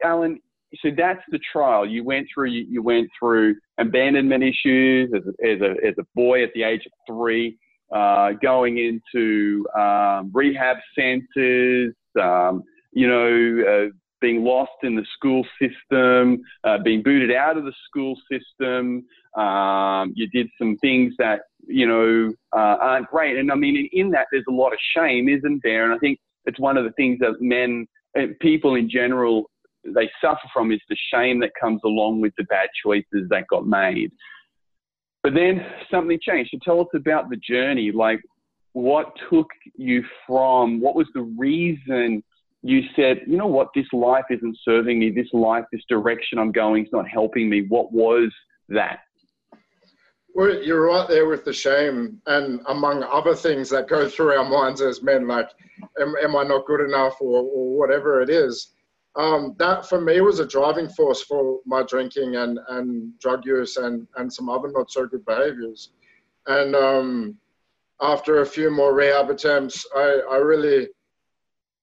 Alan, 0.04 0.40
so 0.82 0.90
that's 0.96 1.22
the 1.30 1.40
trial 1.52 1.88
you 1.88 2.04
went 2.04 2.28
through. 2.34 2.50
You, 2.50 2.66
you 2.68 2.82
went 2.82 3.10
through 3.20 3.56
abandonment 3.78 4.44
issues 4.44 5.12
as 5.16 5.24
a, 5.28 5.48
as 5.48 5.62
a, 5.62 5.88
as 5.88 5.96
a 6.00 6.06
boy 6.16 6.44
at 6.44 6.50
the 6.54 6.64
age 6.64 6.82
of 6.86 6.92
three, 7.08 7.58
uh, 7.94 8.32
going 8.42 8.78
into 8.78 9.68
um, 9.78 10.32
rehab 10.34 10.78
centers, 10.98 11.94
um, 12.20 12.64
you 12.92 13.08
know, 13.08 13.64
uh, 13.68 13.90
being 14.24 14.42
lost 14.42 14.72
in 14.84 14.96
the 14.96 15.06
school 15.18 15.46
system, 15.62 16.42
uh, 16.64 16.78
being 16.78 17.04
booted 17.04 17.36
out 17.36 17.58
of 17.58 17.66
the 17.66 17.74
school 17.86 18.16
system. 18.32 19.06
Um, 19.36 20.14
you 20.16 20.28
did 20.30 20.48
some 20.58 20.78
things 20.78 21.14
that 21.20 21.42
you 21.68 21.86
know 21.86 22.34
uh, 22.56 22.78
aren't 22.80 23.08
great, 23.10 23.38
and 23.38 23.52
I 23.52 23.56
mean, 23.56 23.76
in, 23.76 24.06
in 24.06 24.12
that 24.12 24.28
there's 24.32 24.46
a 24.50 24.54
lot 24.54 24.72
of 24.72 24.80
shame, 24.96 25.28
isn't 25.28 25.62
there? 25.62 25.84
And 25.84 25.94
I 25.94 25.98
think 25.98 26.20
it's 26.46 26.60
one 26.60 26.78
of 26.78 26.86
the 26.86 26.92
things 26.94 27.20
that 27.20 27.36
men, 27.42 27.86
people 28.40 28.76
in 28.76 28.90
general, 28.90 29.50
they 29.84 30.10
suffer 30.22 30.48
from 30.54 30.72
is 30.72 30.80
the 30.88 30.98
shame 31.14 31.42
that 31.42 31.52
comes 31.60 31.82
along 31.84 32.22
with 32.22 32.34
the 32.38 32.46
bad 32.46 32.70
choices 32.82 33.28
that 33.30 33.44
got 33.50 33.68
made. 33.68 34.10
But 35.22 35.34
then 35.34 35.66
something 35.92 36.18
changed. 36.22 36.52
So 36.54 36.60
tell 36.64 36.82
us 36.82 36.88
about 36.96 37.30
the 37.30 37.38
journey. 37.38 37.92
Like, 37.92 38.22
what 38.72 39.14
took 39.30 39.48
you 39.76 40.04
from? 40.26 40.80
What 40.80 40.96
was 40.96 41.08
the 41.14 41.22
reason 41.22 42.24
you 42.64 42.84
said, 42.96 43.22
you 43.28 43.38
know 43.38 43.48
what, 43.48 43.70
this 43.76 43.86
life 43.92 44.24
isn't 44.30 44.58
serving 44.64 44.98
me. 44.98 45.12
This 45.12 45.28
life, 45.34 45.66
this 45.72 45.84
direction 45.90 46.40
I'm 46.40 46.52
going 46.52 46.86
is 46.86 46.92
not 46.94 47.08
helping 47.08 47.50
me. 47.50 47.66
What 47.68 47.92
was 47.92 48.32
that? 48.70 49.02
Well, 50.34 50.64
you're 50.64 50.88
right 50.88 51.08
there 51.08 51.28
with 51.28 51.46
the 51.46 51.54
shame, 51.54 52.20
and 52.26 52.62
among 52.68 53.04
other 53.04 53.36
things 53.36 53.70
that 53.70 53.88
go 53.88 54.10
through 54.10 54.36
our 54.36 54.50
minds 54.50 54.82
as 54.82 55.04
men, 55.04 55.28
like, 55.28 55.50
am, 56.00 56.16
am 56.24 56.36
I 56.36 56.44
not 56.44 56.66
good 56.66 56.82
enough, 56.82 57.22
or, 57.22 57.44
or 57.44 57.78
whatever 57.78 58.22
it 58.22 58.32
is. 58.32 58.70
Um, 59.16 59.56
that 59.60 59.88
for 59.88 60.02
me 60.02 60.22
was 60.22 60.40
a 60.40 60.48
driving 60.48 60.90
force 60.90 61.22
for 61.22 61.60
my 61.68 61.84
drinking 61.84 62.36
and, 62.38 62.58
and 62.70 63.20
drug 63.20 63.46
use 63.46 63.78
and, 63.78 64.08
and 64.18 64.32
some 64.34 64.50
other 64.50 64.72
not 64.72 64.90
so 64.90 65.06
good 65.06 65.24
behaviors. 65.24 65.92
And 66.48 66.76
um, 66.76 67.38
after 68.02 68.42
a 68.42 68.46
few 68.46 68.72
more 68.72 68.96
rehab 68.96 69.30
attempts, 69.30 69.86
I, 69.96 70.22
I 70.32 70.38
really, 70.38 70.88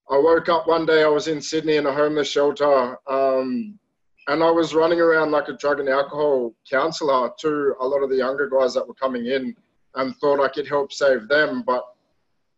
I 0.09 0.17
woke 0.17 0.49
up 0.49 0.67
one 0.67 0.85
day, 0.85 1.03
I 1.03 1.07
was 1.07 1.27
in 1.27 1.41
Sydney 1.41 1.77
in 1.77 1.85
a 1.85 1.93
homeless 1.93 2.29
shelter. 2.29 2.97
Um, 3.09 3.79
and 4.27 4.43
I 4.43 4.51
was 4.51 4.75
running 4.75 4.99
around 4.99 5.31
like 5.31 5.47
a 5.47 5.57
drug 5.57 5.79
and 5.79 5.89
alcohol 5.89 6.53
counselor 6.69 7.31
to 7.39 7.75
a 7.79 7.85
lot 7.85 8.03
of 8.03 8.09
the 8.09 8.17
younger 8.17 8.49
guys 8.49 8.73
that 8.73 8.87
were 8.87 8.93
coming 8.93 9.25
in 9.25 9.55
and 9.95 10.15
thought 10.17 10.39
I 10.39 10.47
could 10.47 10.67
help 10.67 10.93
save 10.93 11.27
them, 11.27 11.63
but 11.65 11.83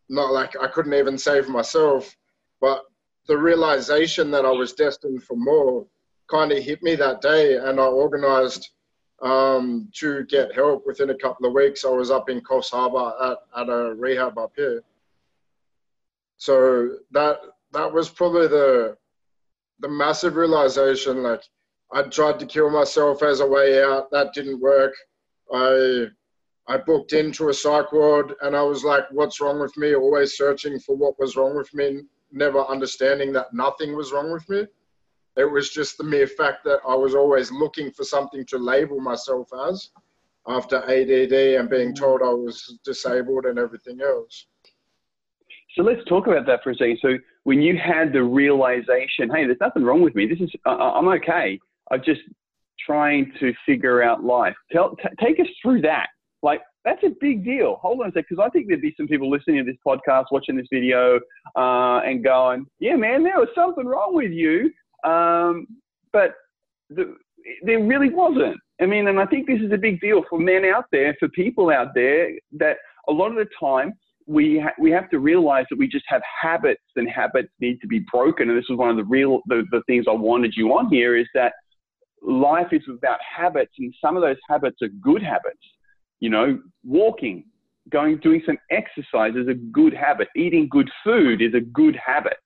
not 0.10 0.34
like 0.34 0.56
I 0.62 0.68
couldn't 0.68 0.94
even 0.94 1.18
save 1.18 1.48
myself. 1.48 2.16
But 2.60 2.84
the 3.28 3.38
realization 3.38 4.30
that 4.32 4.46
I 4.46 4.52
was 4.52 4.74
destined 4.74 5.24
for 5.24 5.38
more 5.38 5.88
kind 6.30 6.52
of 6.52 6.64
hit 6.64 6.84
me 6.84 6.96
that 6.96 7.22
day, 7.22 7.56
and 7.56 7.80
I 7.80 7.86
organized 7.86 8.70
um, 9.22 9.90
to 9.96 10.26
get 10.26 10.54
help. 10.54 10.86
Within 10.86 11.10
a 11.10 11.18
couple 11.18 11.46
of 11.48 11.54
weeks, 11.54 11.86
I 11.86 11.90
was 11.90 12.12
up 12.12 12.30
in 12.30 12.42
Coffs 12.42 12.72
Harbour 12.72 13.14
at, 13.24 13.38
at 13.62 13.70
a 13.70 13.94
rehab 13.96 14.38
up 14.38 14.52
here. 14.56 14.84
So 16.44 16.98
that 17.12 17.38
that 17.72 17.94
was 17.94 18.10
probably 18.10 18.48
the 18.48 18.98
the 19.80 19.88
massive 19.88 20.36
realization. 20.36 21.24
Like 21.24 21.42
I 21.94 22.04
tried 22.04 22.38
to 22.40 22.46
kill 22.46 22.70
myself 22.70 23.24
as 23.24 23.40
a 23.40 23.48
way 23.48 23.82
out. 23.82 24.12
That 24.12 24.34
didn't 24.34 24.60
work. 24.60 24.94
I 25.54 26.08
I 26.68 26.76
booked 26.80 27.14
into 27.14 27.48
a 27.48 27.54
psych 27.54 27.94
ward 27.94 28.34
and 28.42 28.58
I 28.58 28.62
was 28.62 28.84
like, 28.84 29.06
what's 29.12 29.40
wrong 29.40 29.62
with 29.62 29.78
me? 29.78 29.96
Always 29.96 30.36
searching 30.36 30.80
for 30.82 30.98
what 30.98 31.18
was 31.18 31.38
wrong 31.38 31.56
with 31.56 31.74
me, 31.74 32.02
never 32.34 32.60
understanding 32.66 33.32
that 33.32 33.54
nothing 33.54 33.96
was 33.96 34.12
wrong 34.12 34.34
with 34.34 34.48
me. 34.50 34.68
It 35.38 35.50
was 35.50 35.70
just 35.70 35.98
the 35.98 36.04
mere 36.04 36.28
fact 36.28 36.66
that 36.66 36.82
I 36.86 36.94
was 36.94 37.16
always 37.16 37.54
looking 37.54 37.90
for 37.90 38.04
something 38.04 38.46
to 38.48 38.58
label 38.58 39.00
myself 39.00 39.48
as 39.70 39.92
after 40.46 40.84
ADD 40.84 41.32
and 41.58 41.70
being 41.70 41.94
mm. 41.94 41.96
told 41.96 42.22
I 42.22 42.34
was 42.34 42.80
disabled 42.84 43.46
and 43.46 43.58
everything 43.58 44.02
else. 44.02 44.48
So 45.76 45.84
let's 45.84 46.04
talk 46.08 46.28
about 46.28 46.46
that 46.46 46.62
for 46.64 46.72
a 46.72 46.76
second. 46.76 47.00
So 47.02 47.18
when 47.44 47.62
you 47.62 47.78
had 47.78 48.14
the 48.14 48.24
realization, 48.24 49.30
hey, 49.30 49.46
there's 49.46 49.58
nothing 49.60 49.84
wrong 49.84 50.02
with 50.02 50.16
me. 50.16 50.28
This 50.28 50.40
is 50.40 50.52
I'm 50.66 51.08
okay. 51.08 51.60
I'm 51.92 52.02
just 52.04 52.22
trying 52.86 53.32
to 53.40 53.54
figure 53.66 54.04
out 54.04 54.24
life. 54.24 54.56
Tell, 54.72 54.96
t- 54.96 55.10
take 55.20 55.40
us 55.40 55.48
through 55.62 55.82
that. 55.82 56.08
Like 56.42 56.62
that's 56.86 57.02
a 57.04 57.12
big 57.22 57.44
deal. 57.44 57.78
Hold 57.82 58.02
on 58.02 58.10
a 58.10 58.12
sec, 58.12 58.26
because 58.30 58.44
I 58.46 58.50
think 58.50 58.68
there'd 58.68 58.82
be 58.82 58.94
some 58.98 59.08
people 59.08 59.30
listening 59.30 59.58
to 59.58 59.64
this 59.64 59.80
podcast, 59.86 60.26
watching 60.32 60.58
this 60.58 60.68
video, 60.72 61.20
uh, 61.56 62.00
and 62.06 62.24
going, 62.24 62.66
"Yeah, 62.80 62.96
man, 62.96 63.24
there 63.24 63.38
was 63.38 63.48
something 63.56 63.86
wrong 63.86 64.14
with 64.14 64.32
you," 64.32 64.72
um, 65.10 65.66
but 66.12 66.36
the, 66.90 67.16
there 67.64 67.82
really 67.82 68.10
wasn't. 68.10 68.58
I 68.82 68.86
mean, 68.86 69.08
and 69.08 69.20
I 69.20 69.26
think 69.26 69.48
this 69.48 69.62
is 69.62 69.72
a 69.72 69.78
big 69.78 70.02
deal 70.02 70.24
for 70.30 70.38
men 70.38 70.66
out 70.66 70.86
there, 70.92 71.16
for 71.20 71.30
people 71.30 71.70
out 71.70 71.94
there, 71.96 72.32
that 72.54 72.78
a 73.08 73.12
lot 73.12 73.30
of 73.30 73.36
the 73.36 73.48
time 73.60 73.94
we 74.28 74.60
ha- 74.60 74.74
we 74.80 74.92
have 74.92 75.10
to 75.10 75.20
realize 75.20 75.66
that 75.70 75.78
we 75.78 75.88
just 75.88 76.06
have 76.08 76.22
habits, 76.42 76.84
and 76.96 77.10
habits 77.10 77.50
need 77.60 77.80
to 77.82 77.88
be 77.88 78.06
broken. 78.12 78.50
And 78.50 78.58
this 78.58 78.66
was 78.70 78.78
one 78.78 78.90
of 78.90 78.98
the 78.98 79.04
real 79.04 79.42
the, 79.48 79.64
the 79.72 79.82
things 79.88 80.06
I 80.08 80.14
wanted 80.14 80.54
you 80.56 80.70
on 80.78 80.90
here 80.90 81.16
is 81.16 81.28
that 81.34 81.54
life 82.22 82.68
is 82.72 82.82
about 82.90 83.20
habits, 83.22 83.74
and 83.80 83.94
some 84.02 84.16
of 84.16 84.22
those 84.22 84.38
habits 84.50 84.78
are 84.82 84.90
good 85.02 85.24
habits. 85.24 85.60
You 86.20 86.30
know, 86.30 86.60
walking, 86.86 87.46
going, 87.90 88.18
doing 88.18 88.42
some 88.46 88.58
exercise 88.72 89.34
is 89.36 89.48
a 89.48 89.54
good 89.54 89.94
habit. 89.94 90.30
Eating 90.36 90.68
good 90.70 90.90
food 91.04 91.42
is 91.42 91.54
a 91.54 91.60
good 91.60 91.98
habit. 92.04 92.38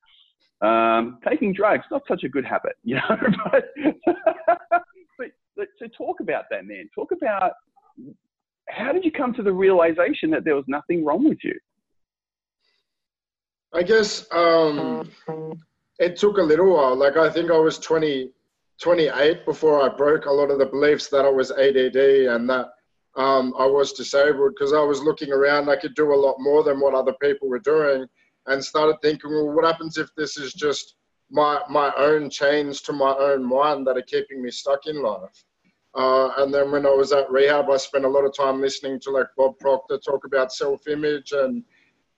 Um, 0.62 1.20
taking 1.28 1.54
drugs, 1.54 1.86
not 1.92 2.02
such 2.08 2.24
a 2.24 2.30
good 2.30 2.46
habit, 2.46 2.74
you 2.84 2.96
know. 2.96 3.02
but, 3.52 3.66
but, 5.56 5.68
talk 5.96 6.20
about 6.20 6.46
that, 6.50 6.66
man, 6.66 6.90
talk 6.96 7.12
about 7.12 7.54
how 8.70 8.92
did 8.92 9.06
you 9.06 9.12
come 9.12 9.34
to 9.34 9.44
the 9.44 9.52
realization 9.52 10.30
that 10.32 10.44
there 10.44 10.56
was 10.56 10.66
nothing 10.68 11.06
wrong 11.06 11.28
with 11.28 11.38
you? 11.44 11.54
I 13.74 13.84
guess 13.84 14.26
um, 14.32 15.10
it 16.00 16.16
took 16.16 16.38
a 16.38 16.44
little 16.44 16.76
while. 16.76 16.96
Like 16.96 17.18
I 17.18 17.30
think 17.30 17.52
I 17.52 17.58
was 17.58 17.80
20, 17.80 18.30
28 18.82 19.46
before 19.46 19.82
I 19.82 19.90
broke 19.90 20.26
a 20.26 20.32
lot 20.32 20.52
of 20.52 20.60
the 20.60 20.66
beliefs 20.66 21.08
that 21.10 21.26
I 21.26 21.30
was 21.30 21.52
ADD 21.52 21.96
and 21.96 22.50
that 22.50 22.68
um, 23.18 23.54
I 23.58 23.66
was 23.66 23.94
disabled 23.94 24.54
because 24.54 24.74
I 24.74 24.82
was 24.82 25.02
looking 25.02 25.32
around. 25.32 25.70
I 25.70 25.76
could 25.76 25.96
do 25.96 26.14
a 26.14 26.16
lot 26.16 26.36
more 26.40 26.64
than 26.64 26.80
what 26.80 26.94
other 26.94 27.14
people 27.22 27.50
were 27.50 27.60
doing, 27.60 28.08
and 28.46 28.64
started 28.64 28.98
thinking, 29.02 29.32
well, 29.32 29.52
what 29.52 29.66
happens 29.66 29.98
if 29.98 30.10
this 30.16 30.38
is 30.38 30.54
just 30.54 30.96
my 31.32 31.60
my 31.68 31.92
own 31.98 32.30
chains 32.30 32.80
to 32.82 32.94
my 32.94 33.14
own 33.14 33.44
mind 33.44 33.88
that 33.88 33.98
are 33.98 34.04
keeping 34.04 34.42
me 34.42 34.52
stuck 34.52 34.86
in 34.86 35.02
life? 35.02 35.44
Uh, 35.96 36.30
and 36.38 36.54
then 36.54 36.72
when 36.72 36.86
I 36.86 36.92
was 36.92 37.12
at 37.12 37.30
rehab, 37.32 37.72
I 37.72 37.78
spent 37.78 38.06
a 38.06 38.10
lot 38.10 38.24
of 38.24 38.38
time 38.38 38.62
listening 38.62 39.00
to 39.00 39.10
like 39.10 39.28
Bob 39.36 39.58
Proctor 39.58 39.98
talk 39.98 40.26
about 40.26 40.54
self-image 40.54 41.32
and 41.32 41.64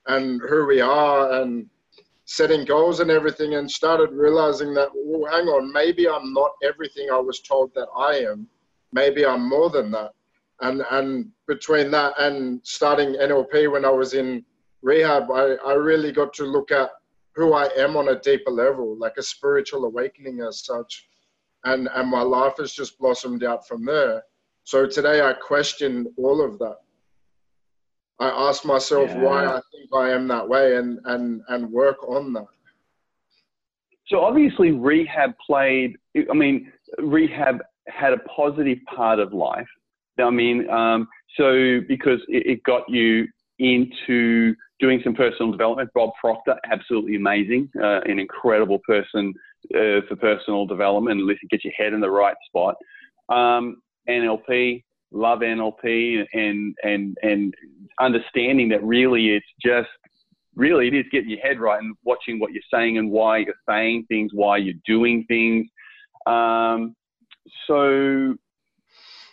and 0.07 0.41
who 0.49 0.65
we 0.65 0.81
are 0.81 1.41
and 1.41 1.67
setting 2.25 2.65
goals 2.65 2.99
and 2.99 3.09
everything, 3.09 3.55
and 3.55 3.69
started 3.69 4.11
realizing 4.11 4.73
that, 4.75 4.89
well, 4.93 5.31
hang 5.31 5.47
on, 5.47 5.71
maybe 5.73 6.07
I'm 6.07 6.33
not 6.33 6.51
everything 6.63 7.09
I 7.11 7.17
was 7.17 7.39
told 7.39 7.73
that 7.75 7.87
I 7.97 8.17
am. 8.17 8.47
Maybe 8.91 9.25
I'm 9.25 9.47
more 9.47 9.69
than 9.69 9.91
that 9.91 10.13
and 10.61 10.83
and 10.91 11.31
between 11.47 11.91
that 11.91 12.19
and 12.19 12.59
starting 12.63 13.15
NLP 13.15 13.71
when 13.71 13.85
I 13.85 13.89
was 13.89 14.13
in 14.13 14.43
rehab, 14.81 15.31
I, 15.31 15.55
I 15.65 15.73
really 15.73 16.11
got 16.11 16.33
to 16.35 16.43
look 16.43 16.71
at 16.71 16.89
who 17.35 17.53
I 17.53 17.67
am 17.77 17.95
on 17.95 18.09
a 18.09 18.19
deeper 18.19 18.51
level, 18.51 18.97
like 18.97 19.17
a 19.17 19.23
spiritual 19.23 19.85
awakening 19.85 20.41
as 20.41 20.65
such. 20.65 21.07
And 21.65 21.89
and 21.93 22.09
my 22.09 22.21
life 22.21 22.55
has 22.57 22.73
just 22.73 22.99
blossomed 22.99 23.43
out 23.43 23.67
from 23.67 23.85
there. 23.85 24.23
So 24.63 24.85
today 24.85 25.21
I 25.21 25.33
question 25.33 26.13
all 26.17 26.43
of 26.43 26.59
that. 26.59 26.77
I 28.19 28.29
ask 28.29 28.65
myself 28.65 29.09
yeah. 29.09 29.21
why 29.21 29.45
I 29.45 29.61
think 29.71 29.89
I 29.93 30.09
am 30.09 30.27
that 30.27 30.47
way 30.47 30.75
and, 30.75 30.99
and, 31.05 31.41
and 31.47 31.71
work 31.71 32.03
on 32.07 32.33
that. 32.33 32.47
So 34.07 34.21
obviously 34.21 34.71
rehab 34.71 35.33
played 35.45 35.95
I 36.29 36.33
mean, 36.33 36.71
rehab 36.97 37.59
had 37.87 38.13
a 38.13 38.17
positive 38.19 38.79
part 38.93 39.19
of 39.19 39.33
life 39.33 39.67
I 40.19 40.29
mean, 40.29 40.69
um, 40.69 41.07
so 41.37 41.79
because 41.87 42.19
it, 42.27 42.45
it, 42.45 42.63
got 42.63 42.83
you 42.89 43.27
into 43.59 44.55
doing 44.79 45.01
some 45.03 45.13
personal 45.13 45.51
development. 45.51 45.89
Bob 45.93 46.11
Proctor, 46.19 46.55
absolutely 46.69 47.15
amazing, 47.15 47.69
uh, 47.81 48.01
an 48.05 48.19
incredible 48.19 48.79
person 48.85 49.33
uh, 49.75 50.01
for 50.07 50.15
personal 50.19 50.65
development. 50.65 51.19
At 51.19 51.25
least 51.25 51.41
it 51.43 51.49
gets 51.49 51.65
your 51.65 51.73
head 51.73 51.93
in 51.93 51.99
the 51.99 52.09
right 52.09 52.35
spot. 52.47 52.75
Um, 53.29 53.81
NLP, 54.09 54.83
love 55.11 55.39
NLP, 55.39 56.25
and 56.33 56.75
and 56.83 57.17
and 57.21 57.53
understanding 57.99 58.69
that 58.69 58.83
really 58.83 59.29
it's 59.29 59.45
just 59.63 59.89
really 60.55 60.87
it 60.87 60.93
is 60.93 61.05
getting 61.11 61.29
your 61.29 61.39
head 61.39 61.59
right 61.59 61.81
and 61.81 61.95
watching 62.03 62.39
what 62.39 62.51
you're 62.51 62.63
saying 62.73 62.97
and 62.97 63.09
why 63.09 63.37
you're 63.37 63.53
saying 63.67 64.05
things, 64.07 64.31
why 64.33 64.57
you're 64.57 64.73
doing 64.85 65.25
things. 65.27 65.67
Um, 66.25 66.95
so 67.65 68.35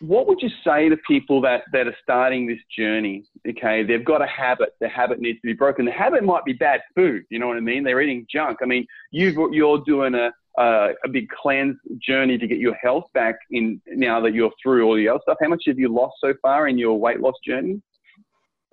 what 0.01 0.27
would 0.27 0.41
you 0.43 0.51
say 0.65 0.89
to 0.89 0.97
people 1.09 1.41
that, 1.43 1.63
that 1.73 1.87
are 1.87 1.97
starting 2.03 2.47
this 2.47 2.59
journey? 2.77 3.25
Okay, 3.49 3.83
they've 3.83 4.05
got 4.05 4.23
a 4.23 4.27
habit. 4.27 4.71
The 4.81 4.89
habit 4.89 5.21
needs 5.21 5.41
to 5.41 5.47
be 5.47 5.53
broken. 5.55 5.85
The 5.85 5.93
habit 5.93 6.23
might 6.23 6.45
be 6.45 6.53
bad 6.53 6.81
food. 6.95 7.25
You 7.31 7.39
know 7.39 7.49
what 7.49 7.57
I 7.57 7.61
mean? 7.61 7.83
They're 7.83 8.01
eating 8.01 8.27
junk. 8.31 8.59
I 8.63 8.67
mean, 8.67 8.87
you 9.11 9.51
you're 9.53 9.83
doing 9.87 10.15
a, 10.15 10.31
a, 10.59 10.91
a 11.05 11.09
big 11.09 11.29
cleanse 11.29 11.77
journey 11.99 12.39
to 12.39 12.47
get 12.47 12.59
your 12.59 12.75
health 12.75 13.05
back 13.15 13.37
in 13.51 13.81
now 13.87 14.21
that 14.21 14.35
you're 14.35 14.53
through 14.63 14.85
all 14.87 14.97
the 14.97 15.09
other 15.09 15.21
stuff. 15.23 15.39
How 15.41 15.49
much 15.49 15.65
have 15.67 15.79
you 15.79 15.89
lost 15.89 16.17
so 16.21 16.35
far 16.43 16.69
in 16.69 16.79
your 16.79 16.99
weight 16.99 17.21
loss 17.21 17.37
journey? 17.45 17.81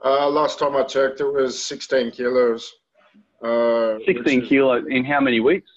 Uh, 0.04 0.30
last 0.30 0.60
time 0.60 0.76
I 0.76 0.84
checked, 0.84 1.22
it 1.22 1.32
was 1.32 1.62
16 1.64 2.12
kilos. 2.12 2.72
Uh, 3.42 4.00
16 4.06 4.46
kilos 4.48 4.86
in 4.90 5.04
how 5.04 5.20
many 5.20 5.40
weeks? 5.40 5.70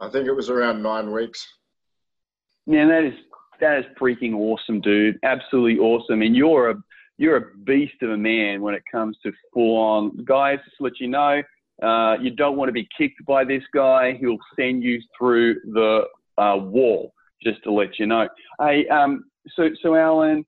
I 0.00 0.08
think 0.08 0.26
it 0.26 0.32
was 0.32 0.50
around 0.50 0.82
nine 0.82 1.12
weeks. 1.12 1.46
Man, 2.66 2.88
that 2.88 3.04
is 3.04 3.14
that 3.60 3.78
is 3.78 3.84
freaking 4.00 4.34
awesome, 4.34 4.80
dude. 4.80 5.18
Absolutely 5.22 5.78
awesome. 5.78 6.22
And 6.22 6.34
you're 6.34 6.70
a 6.70 6.82
you're 7.18 7.36
a 7.36 7.54
beast 7.64 8.02
of 8.02 8.10
a 8.10 8.16
man 8.16 8.62
when 8.62 8.74
it 8.74 8.82
comes 8.90 9.16
to 9.22 9.32
full 9.52 9.76
on 9.76 10.24
guys. 10.24 10.58
Just 10.64 10.78
to 10.78 10.84
let 10.84 11.00
you 11.00 11.08
know, 11.08 11.42
uh, 11.82 12.16
you 12.20 12.30
don't 12.30 12.56
want 12.56 12.68
to 12.68 12.72
be 12.72 12.88
kicked 12.96 13.24
by 13.26 13.44
this 13.44 13.62
guy. 13.72 14.16
He'll 14.20 14.38
send 14.58 14.82
you 14.82 15.00
through 15.18 15.54
the 15.72 16.02
uh, 16.38 16.56
wall. 16.56 17.12
Just 17.42 17.62
to 17.64 17.72
let 17.72 17.98
you 17.98 18.06
know. 18.06 18.28
Hey, 18.60 18.86
um, 18.88 19.24
so 19.56 19.70
so 19.82 19.94
Alan, 19.94 20.44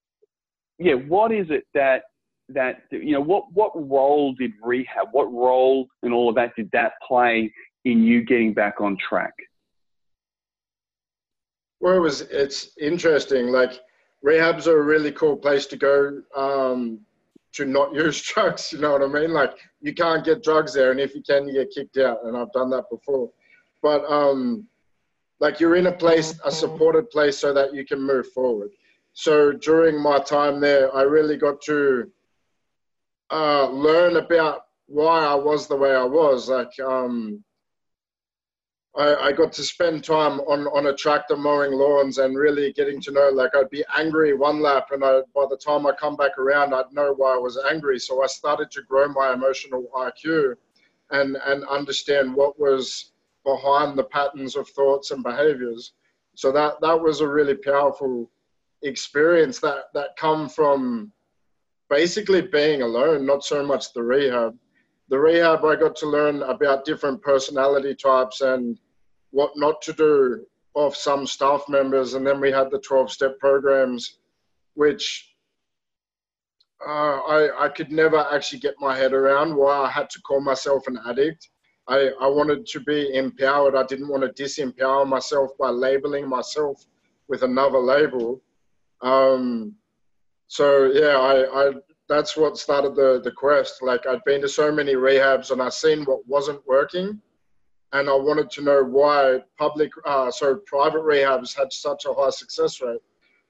yeah, 0.78 0.94
what 0.94 1.32
is 1.32 1.46
it 1.48 1.64
that 1.72 2.02
that 2.50 2.82
you 2.90 3.12
know 3.12 3.20
what 3.20 3.44
what 3.52 3.72
role 3.74 4.34
did 4.34 4.52
rehab, 4.62 5.08
what 5.12 5.32
role 5.32 5.86
and 6.02 6.12
all 6.12 6.28
of 6.28 6.34
that 6.34 6.54
did 6.54 6.70
that 6.72 6.92
play 7.06 7.50
in 7.84 8.02
you 8.02 8.22
getting 8.24 8.52
back 8.52 8.80
on 8.80 8.96
track? 8.98 9.32
Well, 11.80 11.96
it 11.96 12.00
was. 12.00 12.20
It's 12.22 12.76
interesting. 12.78 13.48
Like 13.48 13.80
rehabs 14.24 14.66
are 14.66 14.80
a 14.80 14.84
really 14.84 15.12
cool 15.12 15.36
place 15.36 15.66
to 15.66 15.76
go 15.76 16.22
um, 16.36 17.00
to 17.54 17.64
not 17.64 17.94
use 17.94 18.20
drugs. 18.34 18.72
You 18.72 18.78
know 18.78 18.92
what 18.92 19.02
I 19.02 19.06
mean? 19.06 19.32
Like 19.32 19.54
you 19.80 19.94
can't 19.94 20.24
get 20.24 20.42
drugs 20.42 20.74
there, 20.74 20.90
and 20.90 21.00
if 21.00 21.14
you 21.14 21.22
can, 21.22 21.46
you 21.46 21.54
get 21.54 21.70
kicked 21.70 21.98
out. 21.98 22.24
And 22.24 22.36
I've 22.36 22.52
done 22.52 22.70
that 22.70 22.84
before. 22.90 23.30
But 23.82 24.04
um, 24.10 24.66
like 25.40 25.60
you're 25.60 25.76
in 25.76 25.86
a 25.86 25.92
place, 25.92 26.38
a 26.44 26.52
supported 26.52 27.10
place, 27.10 27.38
so 27.38 27.52
that 27.52 27.74
you 27.74 27.84
can 27.84 28.00
move 28.00 28.30
forward. 28.32 28.70
So 29.14 29.52
during 29.52 30.00
my 30.00 30.18
time 30.18 30.60
there, 30.60 30.94
I 30.94 31.02
really 31.02 31.36
got 31.36 31.60
to 31.62 32.10
uh, 33.30 33.68
learn 33.68 34.16
about 34.16 34.62
why 34.86 35.24
I 35.24 35.34
was 35.34 35.66
the 35.66 35.76
way 35.76 35.94
I 35.94 36.04
was. 36.04 36.48
Like 36.48 36.72
um, 36.80 37.42
I, 38.94 39.14
I, 39.14 39.32
got 39.32 39.52
to 39.54 39.62
spend 39.62 40.04
time 40.04 40.40
on, 40.40 40.66
on 40.66 40.86
a 40.86 40.94
tractor 40.94 41.36
mowing 41.36 41.72
lawns 41.72 42.18
and 42.18 42.36
really 42.36 42.72
getting 42.74 43.00
to 43.02 43.10
know, 43.10 43.30
like 43.30 43.54
I'd 43.54 43.70
be 43.70 43.84
angry 43.96 44.34
one 44.34 44.60
lap 44.60 44.88
and 44.90 45.02
I, 45.02 45.20
by 45.34 45.46
the 45.48 45.56
time 45.56 45.86
I 45.86 45.92
come 45.92 46.14
back 46.14 46.36
around, 46.36 46.74
I'd 46.74 46.92
know 46.92 47.14
why 47.16 47.34
I 47.34 47.38
was 47.38 47.58
angry. 47.70 47.98
So 47.98 48.22
I 48.22 48.26
started 48.26 48.70
to 48.72 48.82
grow 48.82 49.08
my 49.08 49.32
emotional 49.32 49.88
IQ 49.96 50.56
and, 51.10 51.38
and 51.46 51.64
understand 51.64 52.34
what 52.34 52.60
was 52.60 53.12
behind 53.44 53.96
the 53.96 54.04
patterns 54.04 54.56
of 54.56 54.68
thoughts 54.68 55.10
and 55.10 55.22
behaviors. 55.22 55.94
So 56.34 56.52
that, 56.52 56.74
that 56.82 57.00
was 57.00 57.22
a 57.22 57.28
really 57.28 57.54
powerful 57.54 58.30
experience 58.82 59.58
that, 59.60 59.84
that 59.94 60.16
come 60.18 60.50
from 60.50 61.12
basically 61.88 62.42
being 62.42 62.82
alone, 62.82 63.24
not 63.24 63.42
so 63.42 63.64
much 63.64 63.94
the 63.94 64.02
rehab 64.02 64.54
the 65.12 65.20
rehab, 65.20 65.62
I 65.62 65.76
got 65.76 65.94
to 65.96 66.06
learn 66.06 66.42
about 66.42 66.86
different 66.86 67.20
personality 67.20 67.94
types 67.94 68.40
and 68.40 68.78
what 69.30 69.50
not 69.56 69.82
to 69.82 69.92
do 69.92 70.46
of 70.74 70.96
some 70.96 71.26
staff 71.26 71.64
members. 71.68 72.14
And 72.14 72.26
then 72.26 72.40
we 72.40 72.50
had 72.50 72.70
the 72.70 72.78
12 72.78 73.12
step 73.12 73.38
programs, 73.38 74.20
which 74.72 75.34
uh, 76.88 77.18
I, 77.28 77.66
I 77.66 77.68
could 77.68 77.92
never 77.92 78.26
actually 78.32 78.60
get 78.60 78.76
my 78.80 78.96
head 78.96 79.12
around 79.12 79.54
why 79.54 79.80
I 79.80 79.90
had 79.90 80.08
to 80.08 80.20
call 80.22 80.40
myself 80.40 80.86
an 80.86 80.98
addict. 81.06 81.46
I, 81.88 82.08
I 82.18 82.26
wanted 82.26 82.64
to 82.68 82.80
be 82.80 83.14
empowered. 83.14 83.76
I 83.76 83.84
didn't 83.84 84.08
want 84.08 84.22
to 84.22 84.42
disempower 84.42 85.06
myself 85.06 85.50
by 85.60 85.68
labeling 85.68 86.26
myself 86.26 86.86
with 87.28 87.42
another 87.42 87.78
label. 87.78 88.40
Um, 89.02 89.74
so 90.46 90.86
yeah, 90.86 91.18
I, 91.18 91.68
I 91.68 91.72
that's 92.12 92.36
what 92.36 92.58
started 92.58 92.94
the 92.94 93.20
the 93.22 93.32
quest. 93.32 93.82
Like 93.82 94.06
I'd 94.06 94.24
been 94.24 94.42
to 94.42 94.48
so 94.48 94.70
many 94.70 94.94
rehabs 94.94 95.50
and 95.50 95.62
I 95.62 95.68
seen 95.68 96.04
what 96.04 96.26
wasn't 96.26 96.66
working, 96.66 97.20
and 97.92 98.08
I 98.08 98.14
wanted 98.14 98.50
to 98.52 98.62
know 98.62 98.82
why 98.82 99.38
public, 99.58 99.90
uh, 100.06 100.30
so 100.30 100.56
private 100.66 101.02
rehabs 101.02 101.56
had 101.56 101.72
such 101.72 102.04
a 102.06 102.14
high 102.14 102.30
success 102.30 102.80
rate. 102.80 103.00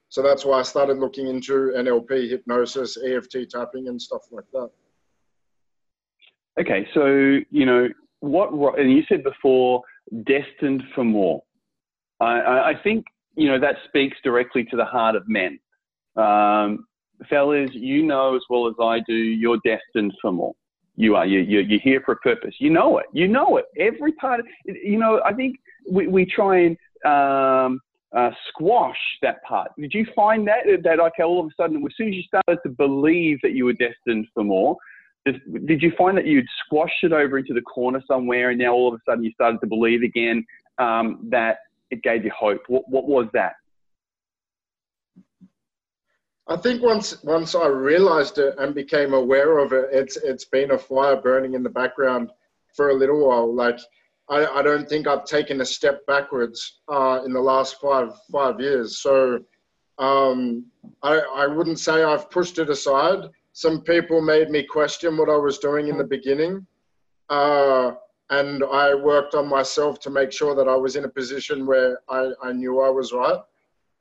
So 0.09 0.21
that's 0.21 0.45
why 0.45 0.59
I 0.59 0.63
started 0.63 0.97
looking 0.99 1.27
into 1.27 1.73
NLP, 1.75 2.29
hypnosis, 2.29 2.97
EFT 3.03 3.49
tapping, 3.49 3.87
and 3.87 3.99
stuff 3.99 4.21
like 4.31 4.45
that. 4.53 4.69
Okay, 6.59 6.87
so 6.93 7.39
you 7.49 7.65
know 7.65 7.89
what, 8.19 8.77
and 8.79 8.91
you 8.91 9.03
said 9.09 9.23
before, 9.23 9.81
destined 10.25 10.83
for 10.93 11.03
more. 11.03 11.41
I, 12.19 12.71
I 12.71 12.73
think 12.83 13.05
you 13.35 13.47
know 13.47 13.59
that 13.59 13.75
speaks 13.87 14.17
directly 14.23 14.63
to 14.65 14.77
the 14.77 14.85
heart 14.85 15.15
of 15.15 15.27
men. 15.27 15.59
Um, 16.15 16.85
fellas, 17.29 17.69
you 17.73 18.03
know 18.03 18.35
as 18.35 18.41
well 18.49 18.67
as 18.67 18.75
I 18.81 18.99
do, 19.07 19.13
you're 19.13 19.59
destined 19.63 20.13
for 20.21 20.31
more. 20.31 20.53
You 20.95 21.15
are. 21.15 21.25
You, 21.25 21.39
you, 21.39 21.59
you're 21.61 21.79
here 21.79 22.01
for 22.05 22.13
a 22.13 22.17
purpose. 22.17 22.55
You 22.59 22.69
know 22.69 22.99
it. 22.99 23.07
You 23.13 23.27
know 23.27 23.57
it. 23.57 23.65
Every 23.79 24.11
part 24.13 24.39
of 24.39 24.45
you 24.65 24.97
know, 24.97 25.21
I 25.25 25.33
think 25.33 25.57
we, 25.89 26.07
we 26.07 26.25
try 26.25 26.59
and 26.59 26.77
um, 27.05 27.79
uh, 28.15 28.29
squash 28.49 28.97
that 29.21 29.43
part. 29.43 29.71
Did 29.77 29.93
you 29.93 30.05
find 30.15 30.47
that, 30.47 30.65
that 30.83 30.99
okay, 30.99 31.23
all 31.23 31.39
of 31.39 31.47
a 31.47 31.49
sudden, 31.57 31.77
as 31.77 31.93
soon 31.97 32.09
as 32.09 32.13
you 32.13 32.23
started 32.23 32.61
to 32.63 32.69
believe 32.69 33.39
that 33.41 33.53
you 33.53 33.65
were 33.65 33.73
destined 33.73 34.27
for 34.33 34.43
more, 34.43 34.77
did, 35.25 35.41
did 35.65 35.81
you 35.81 35.91
find 35.97 36.17
that 36.17 36.27
you'd 36.27 36.45
squashed 36.65 37.03
it 37.03 37.11
over 37.11 37.39
into 37.39 37.53
the 37.53 37.61
corner 37.61 38.01
somewhere 38.07 38.51
and 38.51 38.59
now 38.59 38.73
all 38.73 38.87
of 38.87 38.93
a 38.93 38.99
sudden 39.09 39.23
you 39.23 39.31
started 39.31 39.59
to 39.61 39.67
believe 39.67 40.03
again 40.03 40.45
um, 40.77 41.27
that 41.29 41.57
it 41.91 42.03
gave 42.03 42.23
you 42.23 42.31
hope? 42.37 42.61
What, 42.67 42.87
what 42.89 43.05
was 43.05 43.27
that? 43.33 43.53
I 46.47 46.57
think 46.57 46.81
once 46.81 47.23
once 47.23 47.55
I 47.55 47.67
realized 47.67 48.37
it 48.37 48.55
and 48.57 48.75
became 48.75 49.13
aware 49.13 49.59
of 49.59 49.71
it, 49.71 49.89
it's 49.91 50.17
it's 50.17 50.45
been 50.45 50.71
a 50.71 50.77
fire 50.77 51.15
burning 51.15 51.53
in 51.53 51.63
the 51.63 51.69
background 51.69 52.31
for 52.75 52.89
a 52.89 52.93
little 52.93 53.27
while. 53.27 53.53
Like 53.53 53.79
I, 54.29 54.45
I 54.45 54.61
don't 54.61 54.87
think 54.87 55.07
I've 55.07 55.25
taken 55.25 55.61
a 55.61 55.65
step 55.65 56.05
backwards 56.05 56.79
uh, 56.89 57.21
in 57.25 57.31
the 57.31 57.39
last 57.39 57.79
five 57.79 58.11
five 58.31 58.59
years. 58.59 58.99
So 58.99 59.39
um, 59.99 60.65
I 61.01 61.19
I 61.19 61.47
wouldn't 61.47 61.79
say 61.79 62.03
I've 62.03 62.29
pushed 62.29 62.59
it 62.59 62.69
aside. 62.69 63.29
Some 63.53 63.81
people 63.81 64.21
made 64.21 64.49
me 64.49 64.63
question 64.63 65.15
what 65.15 65.29
I 65.29 65.37
was 65.37 65.59
doing 65.59 65.87
in 65.87 65.97
the 65.97 66.03
beginning, 66.03 66.65
uh, 67.29 67.91
and 68.31 68.63
I 68.63 68.95
worked 68.95 69.35
on 69.35 69.47
myself 69.47 69.99
to 70.01 70.09
make 70.09 70.31
sure 70.31 70.55
that 70.55 70.67
I 70.67 70.75
was 70.75 70.95
in 70.95 71.05
a 71.05 71.09
position 71.09 71.65
where 71.65 71.99
I, 72.09 72.31
I 72.41 72.51
knew 72.51 72.81
I 72.81 72.89
was 72.89 73.13
right. 73.13 73.39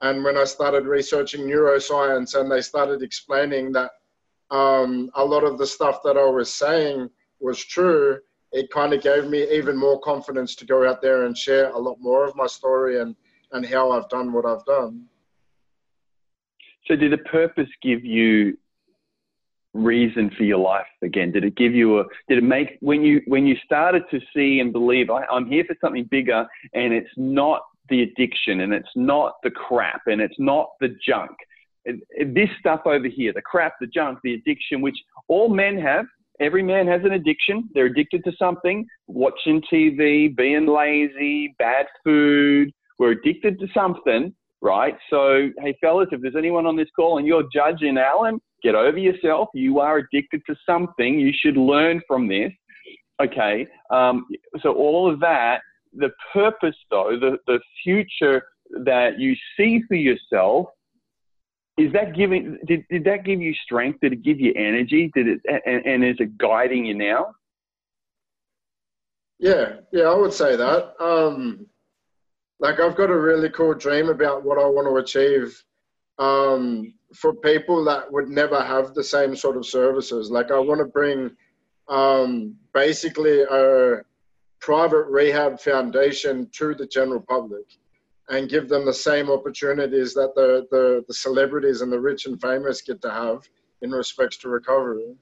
And 0.03 0.25
when 0.25 0.37
I 0.37 0.45
started 0.45 0.85
researching 0.85 1.43
neuroscience 1.43 2.39
and 2.39 2.51
they 2.51 2.61
started 2.61 3.03
explaining 3.03 3.71
that 3.73 3.93
um, 4.51 5.11
a 5.15 5.25
lot 5.25 5.45
of 5.45 5.59
the 5.59 5.67
stuff 5.67 6.03
that 6.03 6.17
I 6.17 6.25
was 6.29 6.53
saying 6.53 7.09
was 7.41 7.65
true, 7.65 8.19
it 8.51 8.69
kind 8.71 8.93
of 8.93 9.01
gave 9.01 9.29
me 9.29 9.45
even 9.51 9.77
more 9.77 10.01
confidence 10.01 10.57
to 10.57 10.67
go 10.67 10.89
out 10.89 11.01
there 11.01 11.25
and 11.25 11.39
share 11.39 11.71
a 11.71 11.79
lot 11.79 11.99
more 12.01 12.27
of 12.27 12.35
my 12.35 12.47
story 12.47 13.01
and, 13.01 13.15
and 13.53 13.65
how 13.65 13.93
I've 13.93 14.09
done 14.09 14.33
what 14.33 14.45
I've 14.45 14.65
done. 14.65 15.07
So, 16.87 16.97
did 16.97 17.13
the 17.13 17.19
purpose 17.19 17.69
give 17.81 18.05
you 18.05 18.59
reason 19.73 20.31
for 20.37 20.43
your 20.43 20.59
life 20.59 20.87
again? 21.03 21.31
Did 21.31 21.45
it 21.45 21.55
give 21.55 21.75
you 21.75 22.01
a? 22.01 22.05
Did 22.29 22.39
it 22.39 22.45
make 22.45 22.77
when 22.81 23.03
you 23.03 23.23
when 23.27 23.47
you 23.47 23.55
started 23.65 24.03
to 24.11 24.21
see 24.35 24.59
and 24.59 24.73
believe 24.73 25.09
I, 25.09 25.25
I'm 25.27 25.47
here 25.47 25.65
for 25.65 25.77
something 25.81 26.05
bigger, 26.11 26.45
and 26.75 26.93
it's 26.93 27.11
not 27.17 27.63
the 27.89 28.03
addiction 28.03 28.61
and 28.61 28.73
it's 28.73 28.89
not 28.95 29.35
the 29.43 29.51
crap 29.51 30.03
and 30.07 30.21
it's 30.21 30.39
not 30.39 30.71
the 30.81 30.95
junk. 31.07 31.31
this 31.85 32.49
stuff 32.61 32.83
over 32.87 33.09
here, 33.09 33.33
the 33.33 33.43
crap, 33.43 33.75
the 33.81 33.87
junk, 33.87 34.19
the 34.23 34.35
addiction, 34.35 34.81
which 34.81 34.97
all 35.29 35.49
men 35.49 35.79
have. 35.79 36.07
Every 36.41 36.63
man 36.63 36.87
has 36.89 37.03
an 37.05 37.13
addiction. 37.13 37.69
They're 37.75 37.87
addicted 37.87 38.25
to 38.25 38.33
something, 38.39 38.87
watching 39.07 39.63
TV, 39.73 40.35
being 40.35 40.67
lazy, 40.67 41.55
bad 41.59 41.87
food. 42.03 42.73
We're 42.99 43.13
addicted 43.13 43.61
to 43.61 43.67
something, 43.75 44.35
right? 44.61 44.97
So, 45.11 45.51
hey, 45.61 45.77
fellas, 45.81 46.09
if 46.11 46.21
there's 46.21 46.37
anyone 46.37 46.67
on 46.67 46.77
this 46.77 46.89
call 46.97 47.19
and 47.19 47.27
you're 47.27 47.45
judging 47.53 47.99
Alan, 47.99 48.41
get 48.63 48.75
over 48.75 48.99
yourself. 48.99 49.49
You 49.55 49.79
are 49.81 49.99
addicted 49.99 50.41
to 50.49 50.57
something. 50.67 51.19
You 51.19 51.33
should 51.37 51.57
learn 51.57 52.01
from 52.09 52.29
this. 52.29 52.53
Okay. 53.23 53.67
Um, 53.91 54.27
so, 54.63 54.73
all 54.73 55.13
of 55.13 55.21
that 55.21 55.61
the 55.95 56.11
purpose, 56.33 56.77
though, 56.91 57.19
the, 57.19 57.39
the 57.47 57.61
future 57.83 58.45
that 58.85 59.19
you 59.19 59.35
see 59.57 59.83
for 59.89 59.95
yourself, 59.95 60.69
is 61.79 61.93
that 61.93 62.15
giving, 62.15 62.59
did, 62.67 62.85
did 62.91 63.05
that 63.05 63.25
give 63.25 63.41
you 63.41 63.55
strength? 63.55 64.01
Did 64.01 64.13
it 64.13 64.23
give 64.23 64.41
you 64.41 64.53
energy? 64.55 65.11
Did 65.15 65.27
it, 65.29 65.41
and, 65.67 65.87
and 65.87 66.05
is 66.05 66.17
it 66.19 66.37
guiding 66.39 66.85
you 66.85 66.95
now? 66.95 67.35
Yeah, 69.39 69.77
yeah, 69.93 70.05
I 70.05 70.15
would 70.15 70.33
say 70.33 70.55
that. 70.55 70.95
Um, 71.03 71.67
like 72.61 72.79
I've 72.79 72.97
got 72.97 73.11
a 73.11 73.19
really 73.19 73.51
cool 73.51 73.75
dream 73.75 74.09
about 74.09 74.45
what 74.45 74.59
I 74.59 74.65
want 74.65 74.87
to 74.87 74.97
achieve 74.97 75.65
um, 76.19 76.95
for 77.15 77.35
people 77.35 77.85
that 77.85 78.11
would 78.13 78.29
never 78.29 78.63
have 78.63 78.95
the 78.95 79.03
same 79.03 79.35
sort 79.35 79.57
of 79.57 79.67
services. 79.67 80.31
Like 80.31 80.53
I 80.53 80.59
want 80.61 80.79
to 80.79 80.85
bring 80.85 81.33
um, 81.89 82.55
basically 82.73 83.43
a, 83.43 84.03
private 84.63 85.07
rehab 85.09 85.61
foundation 85.61 86.49
to 86.53 86.73
the 86.75 86.87
general 86.87 87.21
public 87.29 87.67
and 88.29 88.49
give 88.49 88.69
them 88.69 88.87
the 88.87 88.95
same 88.95 89.29
opportunities 89.29 90.15
that 90.15 90.33
the, 90.37 90.67
the, 90.71 91.05
the 91.09 91.15
celebrities 91.15 91.81
and 91.81 91.93
the 91.93 91.99
rich 91.99 92.27
and 92.27 92.41
famous 92.41 92.81
get 92.81 93.03
to 93.03 93.11
have 93.11 93.41
in 93.83 93.91
respects 93.91 94.37
to 94.39 94.49
recovery. 94.49 95.15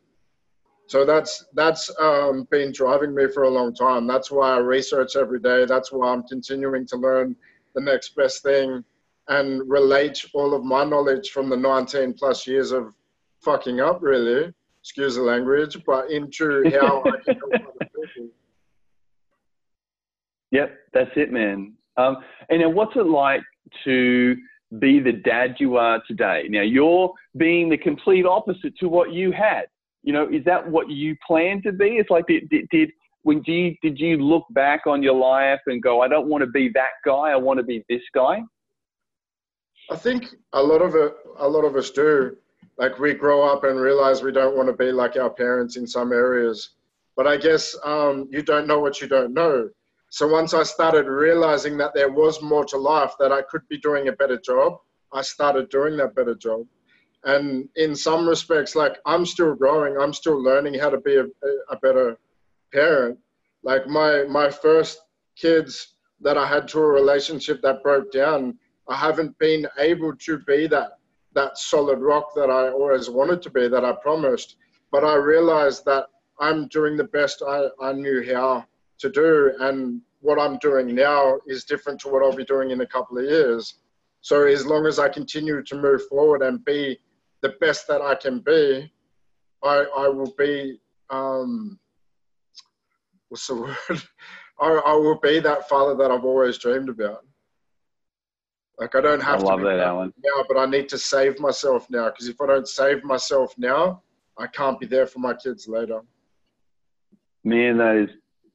So 0.88 1.06
that's 1.06 1.46
that's 1.54 1.90
um, 2.00 2.48
been 2.50 2.72
driving 2.72 3.14
me 3.14 3.28
for 3.32 3.44
a 3.44 3.48
long 3.48 3.72
time. 3.72 4.06
That's 4.06 4.30
why 4.30 4.56
I 4.56 4.58
research 4.58 5.16
every 5.16 5.40
day. 5.40 5.64
That's 5.64 5.92
why 5.92 6.12
I'm 6.12 6.24
continuing 6.24 6.84
to 6.88 6.96
learn 6.96 7.34
the 7.74 7.80
next 7.80 8.16
best 8.16 8.42
thing 8.42 8.84
and 9.28 9.62
relate 9.70 10.22
all 10.34 10.52
of 10.52 10.64
my 10.64 10.84
knowledge 10.84 11.30
from 11.30 11.48
the 11.48 11.56
19 11.56 12.14
plus 12.14 12.46
years 12.46 12.72
of 12.72 12.92
fucking 13.40 13.80
up, 13.80 14.02
really, 14.02 14.52
excuse 14.82 15.14
the 15.14 15.22
language, 15.22 15.78
but 15.86 16.10
into 16.10 16.68
how 16.80 17.02
I 17.06 17.22
can 17.24 17.38
help 17.38 17.52
other 17.54 17.90
people. 18.14 18.39
Yep, 20.50 20.76
that's 20.92 21.10
it, 21.16 21.32
man. 21.32 21.74
Um, 21.96 22.18
and 22.48 22.60
now, 22.60 22.68
what's 22.68 22.96
it 22.96 23.06
like 23.06 23.42
to 23.84 24.36
be 24.78 25.00
the 25.00 25.12
dad 25.12 25.56
you 25.58 25.76
are 25.76 26.02
today? 26.06 26.46
Now, 26.48 26.62
you're 26.62 27.12
being 27.36 27.68
the 27.68 27.76
complete 27.76 28.26
opposite 28.26 28.76
to 28.78 28.88
what 28.88 29.12
you 29.12 29.32
had. 29.32 29.64
You 30.02 30.12
know, 30.12 30.28
is 30.28 30.44
that 30.44 30.66
what 30.66 30.88
you 30.90 31.16
plan 31.26 31.62
to 31.62 31.72
be? 31.72 31.96
It's 31.96 32.10
like, 32.10 32.26
did, 32.26 32.48
did, 32.48 32.68
did 32.70 32.90
when 33.22 33.42
you, 33.46 33.76
did 33.82 33.98
you 33.98 34.16
look 34.16 34.44
back 34.50 34.86
on 34.86 35.02
your 35.02 35.14
life 35.14 35.60
and 35.66 35.82
go, 35.82 36.00
I 36.00 36.08
don't 36.08 36.28
want 36.28 36.42
to 36.42 36.50
be 36.50 36.70
that 36.74 36.94
guy, 37.04 37.30
I 37.30 37.36
want 37.36 37.58
to 37.58 37.64
be 37.64 37.84
this 37.88 38.02
guy? 38.14 38.40
I 39.90 39.96
think 39.96 40.26
a 40.52 40.62
lot 40.62 40.82
of 40.82 40.94
it, 40.94 41.14
a 41.38 41.48
lot 41.48 41.64
of 41.64 41.76
us 41.76 41.90
do. 41.90 42.36
Like 42.78 42.98
we 42.98 43.12
grow 43.12 43.42
up 43.42 43.64
and 43.64 43.78
realize 43.78 44.22
we 44.22 44.32
don't 44.32 44.56
want 44.56 44.68
to 44.68 44.72
be 44.72 44.90
like 44.90 45.16
our 45.16 45.28
parents 45.28 45.76
in 45.76 45.86
some 45.86 46.12
areas. 46.12 46.70
But 47.16 47.26
I 47.26 47.36
guess 47.36 47.76
um, 47.84 48.28
you 48.30 48.40
don't 48.40 48.66
know 48.66 48.80
what 48.80 49.02
you 49.02 49.08
don't 49.08 49.34
know. 49.34 49.68
So 50.12 50.26
once 50.26 50.54
I 50.54 50.64
started 50.64 51.06
realizing 51.06 51.78
that 51.78 51.94
there 51.94 52.10
was 52.10 52.42
more 52.42 52.64
to 52.66 52.76
life, 52.76 53.12
that 53.20 53.30
I 53.30 53.42
could 53.42 53.62
be 53.68 53.78
doing 53.78 54.08
a 54.08 54.12
better 54.12 54.38
job, 54.38 54.78
I 55.12 55.22
started 55.22 55.68
doing 55.70 55.96
that 55.96 56.16
better 56.16 56.34
job. 56.34 56.66
And 57.24 57.68
in 57.76 57.94
some 57.94 58.28
respects, 58.28 58.74
like 58.74 58.98
I'm 59.06 59.24
still 59.24 59.54
growing, 59.54 59.96
I'm 59.96 60.12
still 60.12 60.42
learning 60.42 60.74
how 60.74 60.90
to 60.90 60.98
be 60.98 61.16
a, 61.16 61.26
a 61.70 61.76
better 61.76 62.18
parent. 62.72 63.18
Like 63.62 63.86
my 63.86 64.24
my 64.24 64.50
first 64.50 64.98
kids 65.36 65.94
that 66.20 66.36
I 66.36 66.46
had 66.46 66.66
to 66.68 66.80
a 66.80 66.86
relationship 66.86 67.62
that 67.62 67.82
broke 67.82 68.10
down, 68.10 68.58
I 68.88 68.96
haven't 68.96 69.38
been 69.38 69.68
able 69.78 70.16
to 70.16 70.38
be 70.38 70.66
that 70.68 70.98
that 71.34 71.56
solid 71.56 72.00
rock 72.00 72.34
that 72.34 72.50
I 72.50 72.70
always 72.70 73.08
wanted 73.08 73.42
to 73.42 73.50
be, 73.50 73.68
that 73.68 73.84
I 73.84 73.92
promised. 73.92 74.56
But 74.90 75.04
I 75.04 75.14
realized 75.14 75.84
that 75.84 76.06
I'm 76.40 76.66
doing 76.66 76.96
the 76.96 77.04
best 77.04 77.42
I, 77.46 77.68
I 77.80 77.92
knew 77.92 78.34
how 78.34 78.64
to 79.00 79.10
do. 79.10 79.52
And 79.60 80.00
what 80.20 80.38
I'm 80.38 80.58
doing 80.58 80.94
now 80.94 81.38
is 81.46 81.64
different 81.64 82.00
to 82.00 82.08
what 82.08 82.22
I'll 82.22 82.36
be 82.36 82.44
doing 82.44 82.70
in 82.70 82.80
a 82.80 82.86
couple 82.86 83.18
of 83.18 83.24
years. 83.24 83.74
So 84.20 84.46
as 84.46 84.66
long 84.66 84.86
as 84.86 84.98
I 84.98 85.08
continue 85.08 85.62
to 85.62 85.74
move 85.76 86.06
forward 86.08 86.42
and 86.42 86.64
be 86.64 86.98
the 87.42 87.54
best 87.60 87.88
that 87.88 88.02
I 88.02 88.14
can 88.14 88.40
be, 88.40 88.92
I, 89.62 89.84
I 89.96 90.08
will 90.08 90.34
be, 90.36 90.78
um, 91.08 91.78
what's 93.28 93.46
the 93.46 93.54
word? 93.90 94.02
I, 94.60 94.68
I 94.86 94.92
will 94.94 95.18
be 95.18 95.40
that 95.40 95.68
father 95.68 95.94
that 95.96 96.10
I've 96.10 96.24
always 96.24 96.58
dreamed 96.58 96.90
about. 96.90 97.24
Like 98.78 98.94
I 98.94 99.00
don't 99.00 99.22
have 99.22 99.40
I 99.40 99.44
love 99.44 99.60
to 99.60 99.66
that, 99.66 99.78
Alan. 99.78 100.12
now, 100.22 100.44
but 100.48 100.58
I 100.58 100.64
need 100.64 100.88
to 100.88 100.98
save 100.98 101.38
myself 101.38 101.88
now 101.90 102.06
because 102.06 102.28
if 102.28 102.40
I 102.40 102.46
don't 102.46 102.68
save 102.68 103.04
myself 103.04 103.54
now, 103.58 104.02
I 104.38 104.46
can't 104.46 104.80
be 104.80 104.86
there 104.86 105.06
for 105.06 105.18
my 105.18 105.34
kids 105.34 105.68
later. 105.68 106.00
Man, 107.44 107.76
that 107.78 107.96
is 107.96 108.10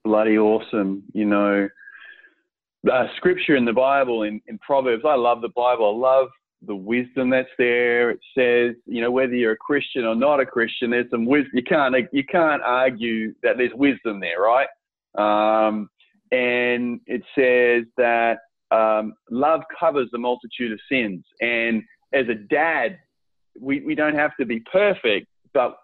bloody 0.06 0.38
awesome. 0.38 1.04
You 1.14 1.26
know, 1.26 1.68
uh, 2.90 3.08
scripture 3.18 3.58
in 3.58 3.66
the 3.66 3.74
Bible, 3.74 4.24
in, 4.24 4.40
in 4.48 4.58
Proverbs, 4.60 5.04
I 5.06 5.16
love 5.16 5.42
the 5.42 5.50
Bible. 5.50 5.94
I 5.96 5.98
love 5.98 6.28
the 6.66 6.76
wisdom 6.76 7.32
that's 7.32 7.50
there. 7.58 8.12
It 8.12 8.20
says, 8.38 8.76
you 8.86 9.02
know, 9.02 9.12
whether 9.12 9.34
you're 9.34 9.54
a 9.54 9.58
Christian 9.58 10.06
or 10.06 10.16
not 10.16 10.40
a 10.40 10.46
Christian, 10.46 10.92
there's 10.92 11.10
some 11.10 11.26
wisdom. 11.26 11.52
You 11.56 11.64
can't, 11.64 11.96
you 12.14 12.24
can't 12.24 12.62
argue 12.64 13.34
that 13.44 13.58
there's 13.58 13.74
wisdom 13.74 14.22
there, 14.22 14.40
right? 14.40 14.68
Um, 15.18 15.90
and 16.32 17.02
it 17.08 17.24
says 17.38 17.86
that 17.98 18.38
um, 18.72 19.14
love 19.30 19.62
covers 19.78 20.10
the 20.12 20.18
multitude 20.18 20.72
of 20.72 20.80
sins. 20.90 21.24
And 21.42 21.84
as 22.14 22.28
a 22.30 22.36
dad, 22.36 23.00
we, 23.60 23.82
we 23.82 23.96
don't 23.96 24.16
have 24.16 24.36
to 24.40 24.46
be 24.46 24.60
perfect, 24.72 25.28
but 25.54 25.78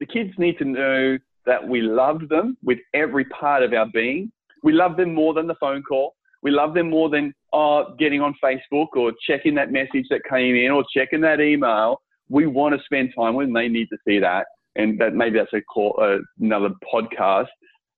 the 0.00 0.06
kids 0.06 0.32
need 0.36 0.58
to 0.58 0.64
know 0.64 1.18
that 1.46 1.66
we 1.66 1.80
love 1.80 2.28
them 2.28 2.56
with 2.62 2.78
every 2.94 3.24
part 3.26 3.62
of 3.62 3.72
our 3.72 3.86
being. 3.86 4.30
We 4.62 4.72
love 4.72 4.96
them 4.96 5.14
more 5.14 5.34
than 5.34 5.46
the 5.46 5.56
phone 5.56 5.82
call. 5.82 6.14
We 6.42 6.50
love 6.50 6.74
them 6.74 6.90
more 6.90 7.08
than 7.08 7.34
uh, 7.52 7.84
getting 7.98 8.20
on 8.20 8.34
Facebook 8.42 8.88
or 8.94 9.12
checking 9.26 9.54
that 9.56 9.70
message 9.70 10.06
that 10.10 10.22
came 10.28 10.56
in 10.56 10.70
or 10.70 10.84
checking 10.94 11.20
that 11.22 11.40
email. 11.40 12.00
We 12.28 12.46
want 12.46 12.74
to 12.76 12.84
spend 12.84 13.12
time 13.16 13.34
with 13.34 13.48
them. 13.48 13.54
They 13.54 13.68
need 13.68 13.88
to 13.90 13.98
see 14.06 14.18
that. 14.18 14.46
And 14.74 14.98
that 15.00 15.14
maybe 15.14 15.38
that's 15.38 15.52
a 15.52 15.60
call, 15.60 15.98
uh, 16.00 16.18
another 16.40 16.70
podcast. 16.92 17.48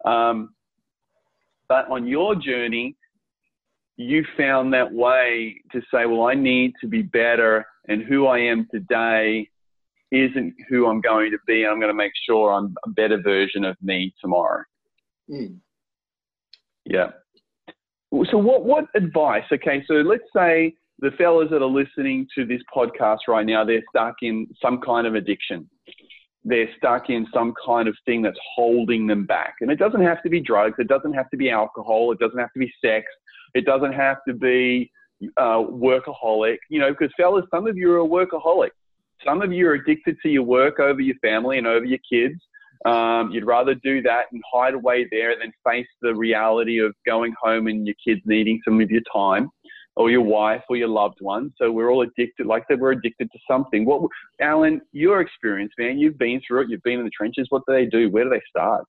Um, 0.05 0.55
but 1.69 1.89
on 1.91 2.07
your 2.07 2.35
journey, 2.35 2.97
you 3.97 4.25
found 4.37 4.75
that 4.75 4.93
way 4.93 5.57
to 5.73 5.81
say, 5.93 6.05
well, 6.07 6.27
I 6.27 6.35
need 6.35 6.73
to 6.81 6.89
be 6.89 7.03
better, 7.03 7.65
and 7.89 8.03
who 8.03 8.27
I 8.27 8.41
am 8.41 8.67
today 8.71 9.49
isn't 10.11 10.55
who 10.69 10.87
I'm 10.87 11.01
going 11.01 11.31
to 11.31 11.39
be. 11.47 11.67
I'm 11.67 11.81
going 11.81 11.91
to 11.91 11.95
make 11.95 12.13
sure 12.27 12.53
I'm 12.53 12.75
a 12.85 12.91
better 12.91 13.21
version 13.21 13.65
of 13.65 13.77
me 13.83 14.15
tomorrow. 14.21 14.63
Mm. 15.31 15.59
Yeah. 16.85 17.11
So, 18.31 18.39
what, 18.39 18.65
what 18.65 18.87
advice? 18.95 19.45
Okay, 19.53 19.83
so 19.89 19.95
let's 19.95 20.25
say 20.37 20.75
the 21.01 21.11
fellas 21.19 21.49
that 21.51 21.63
are 21.63 21.67
listening 21.67 22.27
to 22.37 22.45
this 22.45 22.61
podcast 22.75 23.19
right 23.29 23.45
now, 23.45 23.65
they're 23.65 23.83
stuck 23.91 24.17
in 24.23 24.47
some 24.63 24.81
kind 24.81 25.07
of 25.07 25.15
addiction. 25.15 25.69
They're 26.45 26.69
stuck 26.77 27.09
in 27.09 27.27
some 27.33 27.55
kind 27.65 27.89
of 27.89 27.97
thing 28.05 28.23
that's 28.23 28.39
holding 28.55 29.07
them 29.07 29.27
back. 29.27 29.55
And 29.61 29.71
it 29.71 29.79
doesn't 29.79 30.03
have 30.03 30.23
to 30.23 30.29
be 30.29 30.41
drugs, 30.41 30.77
it 30.79 30.89
doesn't 30.89 31.15
have 31.15 31.31
to 31.31 31.37
be 31.37 31.51
alcohol, 31.51 32.13
it 32.13 32.19
doesn't 32.19 32.39
have 32.39 32.53
to 32.53 32.59
be 32.59 32.73
sex, 32.85 33.07
it 33.55 33.65
doesn't 33.65 33.95
have 33.95 34.19
to 34.29 34.35
be 34.35 34.91
uh, 35.39 35.59
workaholic, 35.59 36.59
you 36.69 36.79
know, 36.79 36.91
because 36.91 37.13
fellas, 37.17 37.45
some 37.51 37.67
of 37.67 37.77
you 37.77 37.91
are 37.93 38.01
a 38.01 38.07
workaholic. 38.07 38.71
Some 39.27 39.43
of 39.43 39.53
you 39.53 39.69
are 39.69 39.75
addicted 39.75 40.17
to 40.23 40.29
your 40.29 40.43
work 40.43 40.81
over 40.81 41.01
your 41.01 41.17
family 41.23 41.59
and 41.59 41.67
over 41.67 41.85
your 41.85 41.99
kids. 42.11 42.41
Um, 42.85 43.31
you'd 43.31 43.47
rather 43.47 43.75
do 43.77 44.03
that 44.03 44.27
and 44.33 44.43
hide 44.53 44.75
away 44.75 45.09
there 45.11 45.39
than 45.39 45.53
face 45.67 45.87
the 46.03 46.15
reality 46.15 46.79
of 46.79 46.95
going 47.07 47.35
home 47.43 47.67
and 47.67 47.87
your 47.87 47.97
kids 48.07 48.21
needing 48.27 48.61
some 48.65 48.81
of 48.81 48.91
your 48.91 49.01
time 49.11 49.49
or 49.97 50.11
your 50.11 50.21
wife 50.21 50.63
or 50.69 50.77
your 50.77 50.89
loved 50.89 51.19
one. 51.21 51.53
So 51.57 51.71
we're 51.71 51.91
all 51.91 52.03
addicted, 52.03 52.47
like 52.47 52.65
that, 52.69 52.79
we're 52.79 52.93
addicted 52.93 53.31
to 53.33 53.39
something. 53.49 53.87
What, 53.87 54.03
Alan, 54.41 54.83
your 54.93 55.21
experience, 55.21 55.73
man, 55.79 55.99
you've 55.99 56.19
been 56.19 56.43
through 56.47 56.63
it, 56.63 56.69
you've 56.69 56.83
been 56.83 56.99
in 56.99 57.05
the 57.05 57.11
trenches. 57.11 57.47
What 57.49 57.63
do 57.67 57.75
they 57.75 57.87
do? 57.87 58.11
Where 58.11 58.25
do 58.25 58.31
they 58.31 58.43
start? 58.49 58.85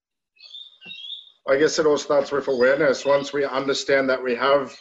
I 1.48 1.58
guess 1.58 1.78
it 1.78 1.86
all 1.86 1.98
starts 1.98 2.32
with 2.32 2.48
awareness. 2.48 3.06
Once 3.06 3.32
we 3.32 3.46
understand 3.46 4.10
that 4.10 4.22
we 4.22 4.36
have 4.36 4.76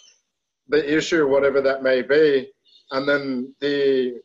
the 0.69 0.97
issue, 0.97 1.29
whatever 1.29 1.61
that 1.61 1.83
may 1.83 2.01
be, 2.01 2.51
and 2.91 3.07
then 3.07 3.55
the 3.61 4.21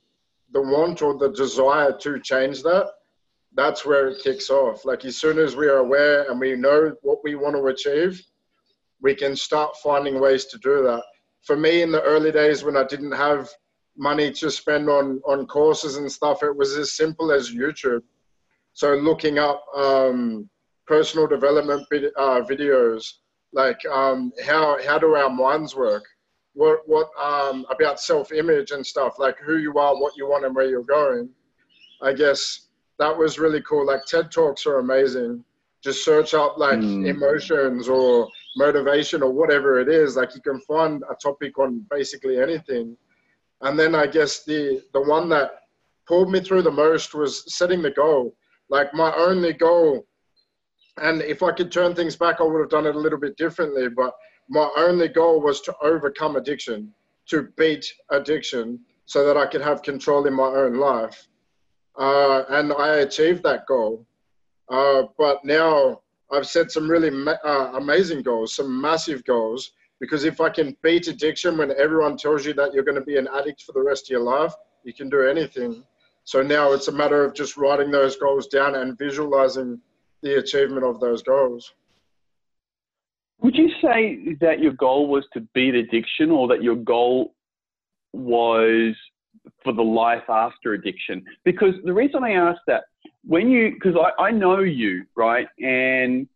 the 0.52 0.62
want 0.62 1.02
or 1.02 1.18
the 1.18 1.30
desire 1.30 1.92
to 2.00 2.20
change 2.20 2.64
that, 2.64 2.90
that's 3.56 3.86
where 3.86 4.08
it 4.08 4.24
kicks 4.24 4.50
off. 4.50 4.86
Like 4.86 5.06
as 5.06 5.18
soon 5.18 5.40
as 5.40 5.56
we 5.56 5.68
are 5.68 5.78
aware 5.78 6.30
and 6.30 6.40
we 6.40 6.56
know 6.56 6.96
what 7.02 7.20
we 7.24 7.36
want 7.36 7.56
to 7.56 7.66
achieve, 7.68 8.22
we 9.02 9.16
can 9.16 9.36
start 9.36 9.76
finding 9.82 10.20
ways 10.20 10.46
to 10.46 10.58
do 10.60 10.84
that. 10.84 11.04
For 11.44 11.56
me, 11.56 11.82
in 11.82 11.92
the 11.92 12.02
early 12.02 12.32
days 12.32 12.64
when 12.64 12.78
I 12.78 12.84
didn't 12.84 13.14
have 13.14 13.50
money 13.98 14.32
to 14.32 14.52
spend 14.52 14.90
on 14.90 15.22
on 15.26 15.46
courses 15.48 15.98
and 15.98 16.12
stuff, 16.12 16.44
it 16.44 16.56
was 16.56 16.78
as 16.78 16.94
simple 16.94 17.32
as 17.32 17.52
YouTube. 17.52 18.02
So 18.74 18.96
looking 18.96 19.40
up 19.40 19.64
um, 19.76 20.50
personal 20.86 21.28
development 21.28 21.88
uh, 22.18 22.42
videos, 22.42 23.06
like 23.54 23.80
um, 23.92 24.32
how 24.46 24.78
how 24.86 25.00
do 25.00 25.16
our 25.16 25.30
minds 25.30 25.76
work? 25.76 26.04
What 26.60 26.80
what 26.88 27.08
um, 27.18 27.66
about 27.70 28.02
self 28.02 28.34
image 28.34 28.72
and 28.72 28.86
stuff, 28.86 29.18
like 29.18 29.38
who 29.40 29.60
you 29.60 29.80
are, 29.80 29.96
what 29.96 30.18
you 30.18 30.28
want, 30.28 30.44
and 30.44 30.54
where 30.54 30.68
you're 30.68 30.84
going. 30.84 31.30
I 32.02 32.12
guess 32.12 32.68
that 32.98 33.18
was 33.18 33.40
really 33.40 33.62
cool. 33.62 33.86
Like 33.86 34.04
TED 34.04 34.30
talks 34.30 34.66
are 34.66 34.80
amazing. 34.80 35.46
Just 35.82 36.04
search 36.04 36.34
up 36.34 36.58
like 36.58 36.80
mm. 36.80 37.08
emotions 37.08 37.88
or 37.88 38.28
motivation 38.58 39.24
or 39.24 39.32
whatever 39.32 39.80
it 39.80 39.88
is. 39.88 40.18
Like 40.18 40.36
you 40.36 40.42
can 40.42 40.60
find 40.68 41.02
a 41.10 41.16
topic 41.16 41.58
on 41.58 41.86
basically 41.90 42.42
anything. 42.42 42.98
And 43.62 43.80
then 43.80 43.96
I 43.96 44.06
guess 44.06 44.44
the 44.44 44.84
the 44.92 45.02
one 45.02 45.30
that 45.30 45.52
pulled 46.10 46.30
me 46.30 46.42
through 46.42 46.64
the 46.64 46.72
most 46.86 47.16
was 47.16 47.56
setting 47.56 47.82
the 47.82 47.92
goal. 47.92 48.36
Like 48.70 48.94
my 48.94 49.14
only 49.16 49.54
goal 49.54 50.06
and 50.98 51.22
if 51.22 51.42
I 51.42 51.54
could 51.54 51.72
turn 51.72 51.96
things 51.96 52.18
back, 52.18 52.42
I 52.42 52.44
would 52.44 52.60
have 52.60 52.70
done 52.70 52.86
it 52.86 52.96
a 52.96 53.00
little 53.00 53.20
bit 53.20 53.38
differently. 53.38 53.88
But 53.88 54.14
my 54.50 54.70
only 54.78 55.08
goal 55.08 55.42
was 55.42 55.62
to 55.62 55.76
overcome 55.82 56.36
addiction, 56.36 56.92
to 57.28 57.50
beat 57.56 57.86
addiction, 58.10 58.80
so 59.06 59.26
that 59.26 59.38
I 59.38 59.46
could 59.46 59.62
have 59.62 59.84
control 59.84 60.26
in 60.26 60.34
my 60.34 60.48
own 60.48 60.76
life. 60.76 61.28
Uh, 61.98 62.44
and 62.50 62.74
I 62.74 62.98
achieved 62.98 63.44
that 63.44 63.66
goal. 63.68 64.06
Uh, 64.70 65.04
but 65.18 65.44
now 65.44 66.02
I've 66.32 66.48
set 66.48 66.72
some 66.72 66.90
really 66.90 67.10
ma- 67.10 67.44
uh, 67.44 67.72
amazing 67.76 68.22
goals, 68.22 68.56
some 68.56 68.82
massive 68.82 69.24
goals. 69.26 69.72
Because 70.00 70.24
if 70.24 70.40
I 70.40 70.50
can 70.50 70.78
beat 70.82 71.08
addiction 71.08 71.58
when 71.58 71.72
everyone 71.78 72.18
tells 72.18 72.46
you 72.46 72.54
that 72.54 72.74
you're 72.74 72.84
going 72.84 72.96
to 72.96 73.02
be 73.02 73.18
an 73.18 73.28
addict 73.36 73.64
for 73.64 73.74
the 73.74 73.82
rest 73.82 74.06
of 74.06 74.12
your 74.12 74.22
life, 74.22 74.54
you 74.84 74.94
can 74.94 75.10
do 75.10 75.28
anything. 75.28 75.84
So 76.24 76.42
now 76.42 76.72
it's 76.72 76.88
a 76.88 76.92
matter 76.92 77.26
of 77.26 77.34
just 77.34 77.58
writing 77.58 77.92
those 77.92 78.16
goals 78.16 78.48
down 78.48 78.76
and 78.76 78.98
visualizing 78.98 79.82
the 80.22 80.38
achievement 80.38 80.86
of 80.86 81.00
those 81.00 81.22
goals. 81.22 81.74
Would 83.42 83.56
you 83.56 83.69
say 83.92 84.36
that 84.42 84.60
your 84.60 84.74
goal 84.74 85.08
was 85.08 85.26
to 85.34 85.42
beat 85.54 85.76
addiction 85.76 86.32
or 86.32 86.48
that 86.48 86.64
your 86.64 86.76
goal 86.76 87.34
was 88.14 88.96
for 89.64 89.74
the 89.74 89.82
life 89.82 90.30
after 90.30 90.74
addiction? 90.74 91.24
Because 91.46 91.74
the 91.84 91.94
reason 91.94 92.24
I 92.24 92.32
ask 92.32 92.60
that, 92.68 92.84
when 93.26 93.50
you, 93.50 93.74
because 93.74 93.96
I, 93.96 94.24
I 94.24 94.32
know 94.32 94.60
you, 94.60 95.06
right? 95.16 95.48
And 95.60 96.28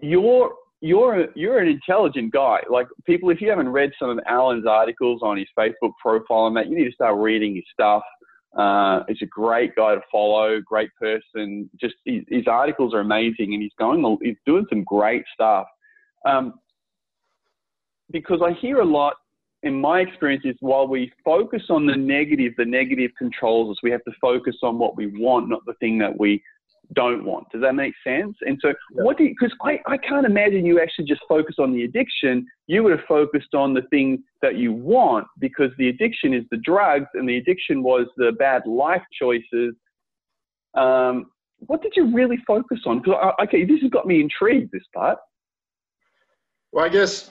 you're, 0.00 0.54
you're, 0.80 1.26
you're 1.34 1.58
an 1.58 1.68
intelligent 1.68 2.32
guy. 2.32 2.58
Like 2.70 2.86
people, 3.04 3.30
if 3.30 3.40
you 3.40 3.50
haven't 3.50 3.68
read 3.68 3.90
some 3.98 4.10
of 4.10 4.18
Alan's 4.26 4.66
articles 4.66 5.20
on 5.22 5.36
his 5.36 5.48
Facebook 5.58 5.92
profile 6.00 6.46
and 6.46 6.56
that, 6.56 6.68
you 6.68 6.76
need 6.76 6.86
to 6.86 6.92
start 6.92 7.16
reading 7.18 7.56
his 7.56 7.64
stuff. 7.72 8.02
Uh, 8.56 9.04
he's 9.08 9.22
a 9.22 9.26
great 9.26 9.76
guy 9.76 9.94
to 9.94 10.00
follow, 10.10 10.60
great 10.60 10.90
person. 10.98 11.68
Just 11.80 11.94
his, 12.04 12.22
his, 12.28 12.46
articles 12.46 12.94
are 12.94 13.00
amazing, 13.00 13.52
and 13.52 13.62
he's 13.62 13.72
going, 13.78 14.18
he's 14.22 14.36
doing 14.46 14.64
some 14.70 14.84
great 14.84 15.22
stuff. 15.34 15.66
Um, 16.26 16.54
because 18.10 18.40
I 18.44 18.52
hear 18.52 18.80
a 18.80 18.84
lot 18.84 19.14
in 19.62 19.80
my 19.80 20.00
experience 20.00 20.44
is 20.44 20.54
while 20.60 20.86
we 20.86 21.12
focus 21.24 21.64
on 21.68 21.86
the 21.86 21.96
negative, 21.96 22.52
the 22.56 22.64
negative 22.64 23.10
controls 23.18 23.72
us. 23.72 23.82
We 23.82 23.90
have 23.90 24.04
to 24.04 24.12
focus 24.20 24.56
on 24.62 24.78
what 24.78 24.96
we 24.96 25.06
want, 25.06 25.48
not 25.48 25.64
the 25.66 25.74
thing 25.74 25.98
that 25.98 26.18
we 26.18 26.42
don't 26.94 27.24
want. 27.24 27.50
Does 27.50 27.60
that 27.62 27.74
make 27.74 27.92
sense? 28.04 28.36
And 28.42 28.58
so, 28.62 28.68
yeah. 28.68 29.02
what 29.02 29.18
do 29.18 29.24
you, 29.24 29.34
because 29.38 29.54
I, 29.62 29.80
I 29.86 29.96
can't 29.98 30.24
imagine 30.24 30.64
you 30.64 30.80
actually 30.80 31.06
just 31.06 31.20
focus 31.28 31.56
on 31.58 31.72
the 31.72 31.84
addiction. 31.84 32.46
You 32.66 32.82
would 32.84 32.92
have 32.92 33.06
focused 33.06 33.54
on 33.54 33.74
the 33.74 33.82
thing 33.90 34.22
that 34.42 34.56
you 34.56 34.72
want 34.72 35.26
because 35.38 35.70
the 35.76 35.88
addiction 35.88 36.32
is 36.32 36.44
the 36.50 36.56
drugs 36.58 37.08
and 37.14 37.28
the 37.28 37.36
addiction 37.36 37.82
was 37.82 38.06
the 38.16 38.32
bad 38.38 38.62
life 38.66 39.02
choices. 39.20 39.74
Um, 40.74 41.26
what 41.58 41.82
did 41.82 41.94
you 41.96 42.14
really 42.14 42.38
focus 42.46 42.80
on? 42.86 43.00
Because, 43.00 43.34
okay, 43.42 43.64
this 43.64 43.80
has 43.82 43.90
got 43.90 44.06
me 44.06 44.20
intrigued, 44.20 44.70
this 44.72 44.84
part. 44.94 45.18
Well, 46.72 46.84
I 46.84 46.88
guess, 46.88 47.30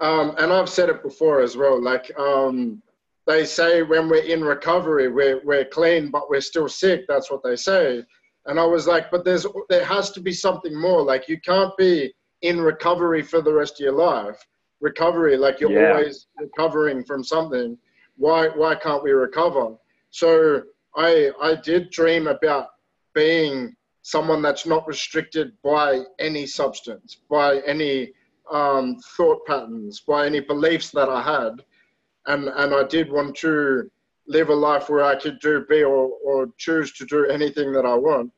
um, 0.00 0.34
and 0.38 0.52
I've 0.52 0.68
said 0.68 0.88
it 0.88 1.02
before 1.02 1.40
as 1.40 1.56
well, 1.56 1.82
like 1.82 2.10
um, 2.18 2.82
they 3.26 3.44
say 3.44 3.82
when 3.82 4.08
we're 4.08 4.22
in 4.22 4.42
recovery, 4.42 5.08
we're, 5.08 5.40
we're 5.44 5.64
clean, 5.64 6.10
but 6.10 6.30
we're 6.30 6.40
still 6.40 6.68
sick. 6.68 7.04
That's 7.08 7.30
what 7.30 7.42
they 7.42 7.56
say. 7.56 8.04
And 8.46 8.58
I 8.58 8.64
was 8.64 8.86
like, 8.86 9.10
but 9.10 9.24
there's, 9.24 9.46
there 9.68 9.84
has 9.84 10.10
to 10.12 10.20
be 10.20 10.32
something 10.32 10.74
more. 10.74 11.02
Like 11.02 11.28
you 11.28 11.40
can't 11.40 11.76
be 11.76 12.14
in 12.42 12.60
recovery 12.60 13.22
for 13.22 13.42
the 13.42 13.52
rest 13.52 13.74
of 13.74 13.80
your 13.80 13.92
life. 13.92 14.46
Recovery, 14.80 15.36
like 15.36 15.60
you're 15.60 15.72
yeah. 15.72 15.90
always 15.90 16.28
recovering 16.38 17.04
from 17.04 17.24
something. 17.24 17.76
Why, 18.16 18.48
why 18.48 18.76
can't 18.76 19.02
we 19.02 19.10
recover? 19.10 19.76
So 20.10 20.62
I, 20.96 21.30
I 21.42 21.56
did 21.56 21.90
dream 21.90 22.28
about 22.28 22.68
being 23.14 23.74
someone 24.02 24.40
that's 24.40 24.64
not 24.64 24.86
restricted 24.86 25.52
by 25.62 26.02
any 26.18 26.46
substance, 26.46 27.18
by 27.28 27.58
any 27.66 28.12
um, 28.52 28.96
thought 29.16 29.44
patterns, 29.46 30.00
by 30.00 30.26
any 30.26 30.40
beliefs 30.40 30.90
that 30.90 31.08
I 31.08 31.22
had. 31.22 31.64
And, 32.26 32.48
and 32.48 32.74
I 32.74 32.84
did 32.84 33.10
want 33.10 33.36
to 33.36 33.90
live 34.26 34.50
a 34.50 34.54
life 34.54 34.88
where 34.90 35.04
I 35.04 35.16
could 35.16 35.40
do, 35.40 35.64
be, 35.68 35.82
or, 35.82 36.10
or 36.24 36.48
choose 36.58 36.92
to 36.94 37.06
do 37.06 37.26
anything 37.26 37.72
that 37.72 37.86
I 37.86 37.94
want, 37.94 38.32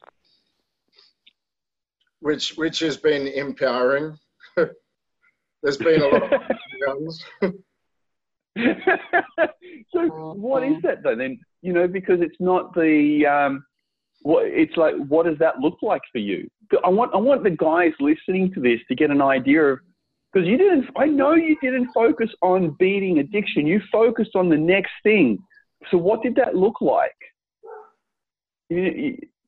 which, 2.21 2.55
which 2.57 2.79
has 2.81 2.97
been 2.97 3.27
empowering. 3.27 4.17
There's 4.57 5.77
been 5.77 6.03
a 6.03 6.07
lot 6.07 6.33
of 6.33 7.55
so 9.93 10.09
what 10.35 10.65
is 10.65 10.75
that 10.83 11.03
though 11.03 11.15
then 11.15 11.39
you 11.63 11.73
know 11.73 11.87
because 11.87 12.21
it's 12.21 12.37
not 12.41 12.75
the 12.75 13.25
um 13.25 13.65
what 14.23 14.45
it's 14.47 14.77
like 14.77 14.95
what 15.09 15.25
does 15.25 15.39
that 15.39 15.59
look 15.61 15.79
like 15.83 16.03
for 16.11 16.19
you 16.19 16.49
i 16.85 16.89
want 16.89 17.15
i 17.15 17.17
want 17.17 17.45
the 17.45 17.51
guys 17.51 17.93
listening 18.01 18.53
to 18.53 18.61
this 18.61 18.81
to 18.89 18.95
get 18.95 19.11
an 19.11 19.23
idea 19.23 19.63
of 19.63 19.79
because 20.33 20.47
you 20.47 20.57
didn't, 20.57 20.87
I 20.97 21.07
know 21.07 21.35
you 21.35 21.57
didn't 21.61 21.91
focus 21.93 22.31
on 22.41 22.77
beating 22.79 23.19
addiction. 23.19 23.67
You 23.67 23.81
focused 23.91 24.37
on 24.37 24.49
the 24.49 24.57
next 24.57 24.93
thing. 25.03 25.39
So 25.91 25.99
what 25.99 26.23
did 26.23 26.37
that 26.37 26.55
look 26.55 26.81
like? 26.81 27.17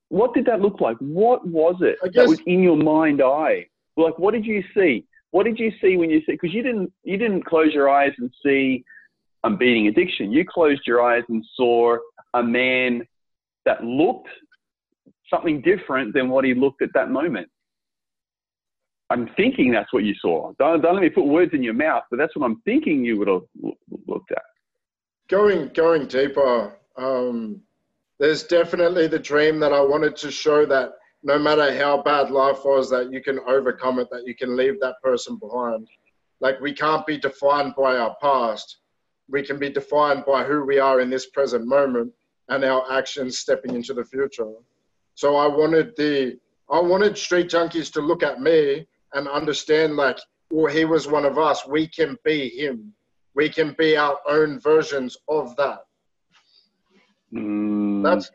what 0.09 0.35
did 0.35 0.45
that 0.47 0.61
look 0.61 0.81
like? 0.81 0.97
What 0.99 1.47
was 1.47 1.77
it 1.81 1.97
that 2.15 2.29
was 2.29 2.41
in 2.47 2.61
your 2.61 2.77
mind 2.77 3.23
eye? 3.23 3.67
Like, 3.97 4.19
what 4.19 4.35
did 4.35 4.45
you 4.45 4.63
see? 4.75 5.07
What 5.31 5.45
did 5.45 5.59
you 5.59 5.73
see 5.81 5.97
when 5.97 6.11
you 6.11 6.21
see? 6.27 6.33
Because 6.33 6.53
you 6.53 6.63
didn't, 6.63 6.93
you 7.05 7.17
didn't 7.17 7.45
close 7.45 7.73
your 7.73 7.89
eyes 7.89 8.13
and 8.19 8.31
see, 8.45 8.85
I'm 9.45 9.57
beating 9.57 9.87
addiction. 9.87 10.33
You 10.33 10.45
closed 10.45 10.83
your 10.87 11.03
eyes 11.03 11.23
and 11.29 11.45
saw 11.55 11.97
a 12.35 12.43
man 12.43 13.07
that 13.65 13.85
looked 13.85 14.29
something 15.31 15.63
different 15.63 16.15
than 16.15 16.29
what 16.29 16.45
he 16.45 16.53
looked 16.53 16.83
at 16.83 16.91
that 16.95 17.11
moment. 17.11 17.49
I'm 19.13 19.29
thinking 19.37 19.71
that's 19.71 19.93
what 19.93 20.05
you 20.05 20.15
saw. 20.21 20.53
Don't, 20.59 20.81
don't 20.81 20.95
let 20.95 21.03
me 21.03 21.11
put 21.11 21.27
words 21.27 21.53
in 21.53 21.63
your 21.63 21.75
mouth, 21.75 22.05
but 22.11 22.17
that's 22.19 22.35
what 22.35 22.47
I'm 22.47 22.63
thinking 22.63 23.05
you 23.05 23.19
would 23.19 23.29
have 23.29 23.43
looked 24.07 24.33
at. 24.33 24.43
Going 25.29 25.69
going 25.69 26.07
deeper, 26.07 26.79
um, 26.97 27.61
there's 28.19 28.45
definitely 28.45 29.09
the 29.09 29.19
dream 29.19 29.61
that 29.61 29.73
I 29.73 29.81
wanted 29.81 30.17
to 30.17 30.31
show 30.31 30.65
that 30.67 30.93
no 31.23 31.39
matter 31.39 31.77
how 31.77 32.03
bad 32.03 32.31
life 32.31 32.65
was, 32.65 32.89
that 32.91 33.13
you 33.13 33.23
can 33.23 33.39
overcome 33.47 33.99
it, 33.99 34.09
that 34.11 34.27
you 34.27 34.35
can 34.35 34.57
leave 34.57 34.81
that 34.81 34.97
person 35.03 35.37
behind. 35.37 35.89
Like 36.41 36.61
we 36.61 36.73
can't 36.73 37.07
be 37.07 37.19
defined 37.19 37.75
by 37.77 37.97
our 37.97 38.17
past. 38.21 38.79
We 39.29 39.43
can 39.43 39.59
be 39.59 39.71
defined 39.71 40.25
by 40.27 40.45
who 40.45 40.65
we 40.65 40.79
are 40.79 41.01
in 41.01 41.11
this 41.11 41.27
present 41.27 41.67
moment 41.67 42.13
and 42.49 42.65
our 42.65 42.91
actions 42.91 43.39
stepping 43.39 43.75
into 43.75 43.95
the 43.95 44.05
future. 44.05 44.53
So 45.15 45.37
I 45.37 45.47
wanted 45.47 45.95
the 45.97 46.39
I 46.71 46.81
wanted 46.81 47.19
street 47.19 47.51
junkies 47.51 47.93
to 47.93 48.01
look 48.01 48.23
at 48.23 48.41
me 48.41 48.87
and 49.15 49.29
understand 49.29 49.97
like, 49.97 50.19
well, 50.51 50.73
he 50.73 50.85
was 50.85 51.09
one 51.09 51.25
of 51.25 51.39
us. 51.39 51.67
We 51.67 51.87
can 51.87 52.17
be 52.25 52.49
him. 52.49 52.93
We 53.35 53.49
can 53.49 53.75
be 53.79 53.97
our 53.97 54.19
own 54.29 54.61
versions 54.61 55.17
of 55.29 55.57
that. 55.57 55.81
Mm. 57.35 58.03
That's, 58.03 58.31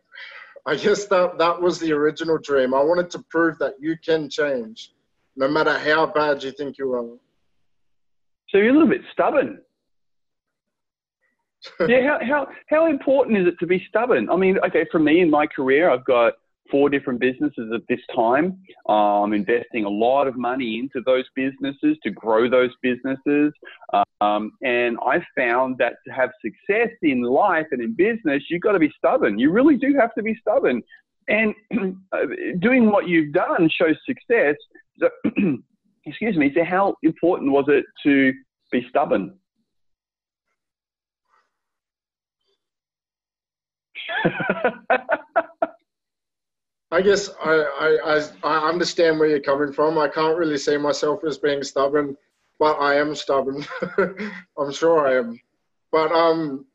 I 0.66 0.76
guess 0.76 1.06
that 1.06 1.38
that 1.38 1.62
was 1.62 1.80
the 1.80 1.94
original 1.94 2.40
dream. 2.40 2.74
I 2.74 2.84
wanted 2.84 3.10
to 3.12 3.24
prove 3.30 3.60
that 3.60 3.76
you 3.80 3.96
can 4.04 4.30
change, 4.30 4.92
no 5.36 5.48
matter 5.48 5.78
how 5.78 6.08
bad 6.08 6.44
you 6.44 6.52
think 6.52 6.78
you 6.78 6.94
are. 6.94 7.18
So 8.50 8.58
you're 8.58 8.70
a 8.70 8.74
little 8.74 8.88
bit 8.88 9.02
stubborn. 9.12 9.60
yeah, 11.88 12.02
how, 12.08 12.20
how, 12.26 12.48
how 12.70 12.88
important 12.88 13.38
is 13.38 13.48
it 13.48 13.60
to 13.60 13.68
be 13.68 13.84
stubborn? 13.90 14.30
I 14.30 14.36
mean, 14.36 14.58
okay, 14.66 14.86
for 14.92 15.00
me 15.00 15.22
in 15.22 15.30
my 15.30 15.46
career, 15.48 15.90
I've 15.90 16.06
got 16.06 16.34
four 16.70 16.90
different 16.90 17.20
businesses 17.20 17.72
at 17.74 17.82
this 17.90 18.00
time. 18.16 18.58
I'm 18.88 19.34
investing 19.34 19.86
a 19.86 19.90
lot 19.90 20.28
of 20.28 20.38
money 20.38 20.80
into 20.80 21.02
those 21.06 21.26
businesses 21.36 21.98
to 22.04 22.10
grow 22.12 22.50
those 22.50 22.72
businesses. 22.82 23.54
Um, 24.22 24.52
and 24.62 24.98
I 25.06 25.24
found 25.36 25.78
that 25.80 25.94
to 26.06 26.14
have 26.14 26.30
success 26.42 26.90
in 27.02 27.22
life 27.22 27.68
and 27.72 27.82
in 27.82 27.96
business, 27.96 28.44
you've 28.50 28.62
got 28.62 28.74
to 28.74 28.80
be 28.80 28.92
stubborn. 28.98 29.38
You 29.40 29.52
really 29.52 29.78
do 29.78 29.96
have 30.00 30.14
to 30.16 30.24
be 30.24 30.36
stubborn. 30.42 30.82
And 31.28 31.54
doing 32.60 32.90
what 32.90 33.08
you've 33.08 33.34
done 33.34 33.70
shows 33.70 33.96
success. 34.06 34.56
So, 35.00 35.10
excuse 36.06 36.38
me. 36.38 36.52
So, 36.56 36.64
how 36.64 36.96
important 37.04 37.52
was 37.52 37.66
it 37.68 37.86
to 38.04 38.34
be 38.72 38.86
stubborn? 38.90 39.38
I 46.92 47.02
guess 47.02 47.30
I, 47.44 47.98
I, 48.06 48.22
I 48.44 48.70
understand 48.70 49.20
where 49.20 49.28
you're 49.28 49.40
coming 49.42 49.74
from. 49.74 49.98
I 49.98 50.08
can't 50.08 50.38
really 50.38 50.58
see 50.58 50.78
myself 50.78 51.24
as 51.26 51.38
being 51.38 51.62
stubborn, 51.64 52.16
but 52.60 52.76
I 52.76 52.96
am 52.96 53.14
stubborn. 53.14 53.66
I'm 54.58 54.72
sure 54.72 55.06
I 55.06 55.18
am. 55.18 55.40
But 55.92 56.12
um, 56.14 56.66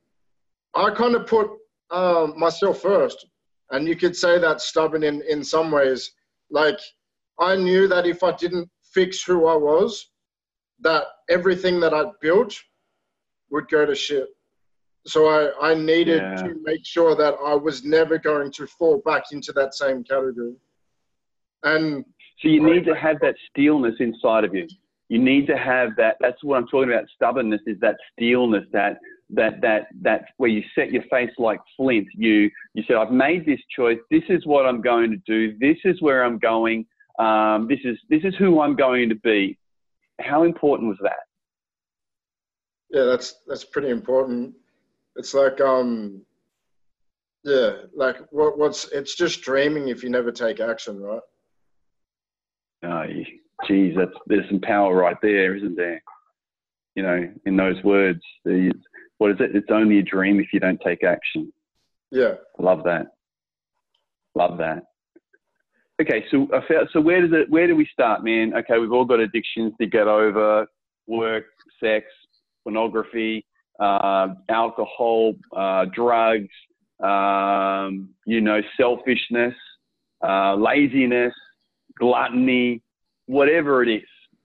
I 0.75 0.91
kind 0.91 1.15
of 1.15 1.27
put 1.27 1.51
um, 1.91 2.39
myself 2.39 2.83
first. 2.83 3.27
And 3.71 3.89
you 3.89 3.97
could 3.97 4.15
say 4.15 4.39
that's 4.39 4.69
stubborn 4.69 5.03
in, 5.03 5.23
in 5.29 5.43
some 5.43 5.71
ways. 5.71 6.13
Like, 6.51 6.79
I 7.39 7.57
knew 7.57 7.89
that 7.89 8.07
if 8.07 8.23
I 8.23 8.33
didn't 8.33 8.69
fix 8.83 9.23
who 9.23 9.47
I 9.47 9.57
was, 9.57 10.11
that 10.81 11.05
everything 11.31 11.81
that 11.81 11.95
I'd 11.95 12.13
built 12.21 12.55
would 13.51 13.69
go 13.69 13.87
to 13.87 13.95
shit. 13.95 14.29
So 15.07 15.29
I, 15.29 15.71
I 15.71 15.75
needed 15.75 16.23
yeah. 16.23 16.35
to 16.37 16.55
make 16.63 16.85
sure 16.85 17.17
that 17.17 17.35
I 17.45 17.55
was 17.55 17.85
never 17.85 18.19
going 18.19 18.53
to 18.53 18.67
fall 18.67 19.03
back 19.05 19.25
into 19.33 19.53
that 19.53 19.75
same 19.75 20.05
category. 20.05 20.55
And 21.65 22.05
so 22.41 22.49
you 22.49 22.63
need 22.63 22.85
to 22.87 22.95
have 22.95 23.19
that 23.21 23.35
steelness 23.51 23.95
inside 24.01 24.45
of 24.45 24.55
you. 24.55 24.67
You 25.09 25.19
need 25.19 25.47
to 25.49 25.57
have 25.57 25.91
that. 25.97 26.17
That's 26.21 26.43
what 26.43 26.57
I'm 26.57 26.67
talking 26.69 26.93
about. 26.93 27.05
Stubbornness 27.15 27.61
is 27.67 27.79
that 27.81 27.97
steelness, 28.13 28.65
that 28.73 28.99
that 29.31 29.61
that 29.61 29.89
that 30.01 30.25
where 30.37 30.51
you 30.51 30.63
set 30.75 30.93
your 30.93 31.03
face 31.11 31.31
like 31.39 31.61
flint. 31.77 32.07
You 32.15 32.51
you 32.75 32.83
said, 32.87 32.97
I've 32.97 33.11
made 33.11 33.45
this 33.45 33.61
choice. 33.75 33.99
This 34.11 34.23
is 34.29 34.47
what 34.47 34.67
I'm 34.67 34.81
going 34.81 35.11
to 35.11 35.19
do. 35.27 35.57
This 35.59 35.79
is 35.85 36.01
where 36.01 36.25
I'm 36.25 36.39
going. 36.39 36.87
Um, 37.19 37.69
this 37.69 37.81
is 37.85 37.99
this 38.09 38.23
is 38.25 38.35
who 38.37 38.61
I'm 38.61 38.75
going 38.75 39.09
to 39.09 39.17
be. 39.17 39.59
How 40.21 40.45
important 40.45 40.89
was 40.89 40.99
that? 41.03 41.25
Yeah, 42.91 43.05
that's 43.05 43.37
that's 43.47 43.65
pretty 43.65 43.91
important 43.91 44.55
it's 45.17 45.35
like 45.35 45.61
um 45.61 46.23
yeah 47.45 47.73
like 47.95 48.17
what, 48.31 48.59
what's 48.59 48.87
it's 48.93 49.15
just 49.15 49.43
dreaming 49.43 49.89
if 49.89 50.03
you 50.03 50.11
never 50.11 50.33
take 50.33 50.61
action 50.61 51.01
right 51.01 51.21
Oh, 52.85 53.05
geez, 53.67 53.95
that's 53.97 54.11
there's 54.27 54.49
some 54.49 54.61
power 54.61 54.95
right 54.95 55.17
there, 55.23 55.55
isn't 55.57 55.77
there? 55.77 56.03
You 56.95 57.03
know, 57.03 57.33
in 57.47 57.57
those 57.57 57.83
words, 57.85 58.21
the, 58.45 58.73
what 59.19 59.31
is 59.31 59.37
it? 59.41 59.55
It's 59.55 59.71
only 59.71 59.99
a 59.99 60.03
dream 60.03 60.41
if 60.41 60.53
you 60.53 60.61
don't 60.61 60.81
take 60.85 61.05
action. 61.05 61.53
Yeah. 62.11 62.35
Love 62.59 62.83
that. 62.85 63.07
Love 64.35 64.59
that. 64.59 64.83
Okay, 66.01 66.25
so 66.31 66.49
so 66.93 67.01
where 67.01 67.21
does 67.21 67.31
it 67.33 67.51
where 67.51 67.67
do 67.67 67.77
we 67.77 67.87
start, 67.93 68.25
man? 68.25 68.55
Okay, 68.55 68.79
we've 68.79 68.93
all 68.93 69.05
got 69.05 69.21
addictions 69.21 69.73
to 69.81 69.87
get 69.87 70.09
over: 70.09 70.67
work, 71.07 71.45
sex, 71.81 72.07
pornography, 72.65 73.39
uh, 73.39 73.52
alcohol, 74.49 75.35
uh, 75.57 75.87
drugs, 75.95 76.49
um, 77.03 78.11
you 78.27 78.41
know, 78.41 78.61
selfishness, 78.77 79.55
uh, 80.27 80.55
laziness, 80.55 81.35
gluttony, 81.99 82.83
whatever 83.27 83.83
it 83.83 83.89
is. 83.89 84.03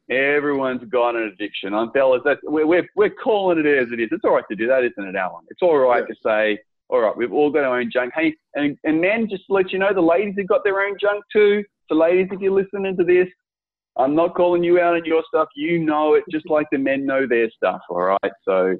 Everyone's 0.10 0.84
got 0.89 1.15
an 1.15 1.23
addiction. 1.23 1.73
I'm 1.73 1.91
fellas, 1.91 2.21
that's, 2.23 2.39
we're, 2.43 2.65
we're, 2.65 2.88
we're 2.95 3.10
calling 3.10 3.60
it 3.60 3.65
as 3.65 3.88
it 3.91 4.00
is. 4.00 4.10
It's 4.12 4.23
all 4.23 4.36
right 4.36 4.43
to 4.50 4.56
do 4.56 4.67
that, 4.67 4.84
isn't 4.84 5.10
it, 5.10 5.15
Alan? 5.15 5.45
It's 5.50 5.62
all 5.62 5.78
right 5.78 6.04
yeah. 6.08 6.15
to 6.15 6.56
say, 6.56 6.60
all 6.89 7.02
right, 7.02 7.15
we've 7.15 7.34
all 7.34 7.52
got 7.52 7.65
our 7.65 7.80
own 7.80 7.91
junk. 7.91 8.13
Hey, 8.15 8.34
and, 8.56 8.78
and 8.86 9.02
men, 9.02 9.28
just 9.30 9.45
to 9.47 9.54
let 9.54 9.73
you 9.73 9.80
know, 9.80 9.93
the 9.93 10.02
ladies 10.02 10.36
have 10.38 10.47
got 10.47 10.63
their 10.63 10.80
own 10.80 10.95
junk 11.00 11.23
too. 11.32 11.63
So 11.89 11.95
ladies, 11.95 12.30
if 12.32 12.39
you're 12.39 12.54
listening 12.54 12.95
to 12.97 13.04
this, 13.04 13.28
I'm 13.97 14.15
not 14.15 14.36
calling 14.36 14.63
you 14.63 14.80
out 14.80 14.95
on 14.95 15.04
your 15.06 15.23
stuff. 15.28 15.50
You 15.56 15.80
know 15.80 16.13
it 16.13 16.23
just 16.32 16.50
like 16.50 16.67
the 16.71 16.78
men 16.78 17.06
know 17.06 17.28
their 17.28 17.50
stuff. 17.50 17.82
All 17.89 18.02
right. 18.02 18.32
So, 18.45 18.78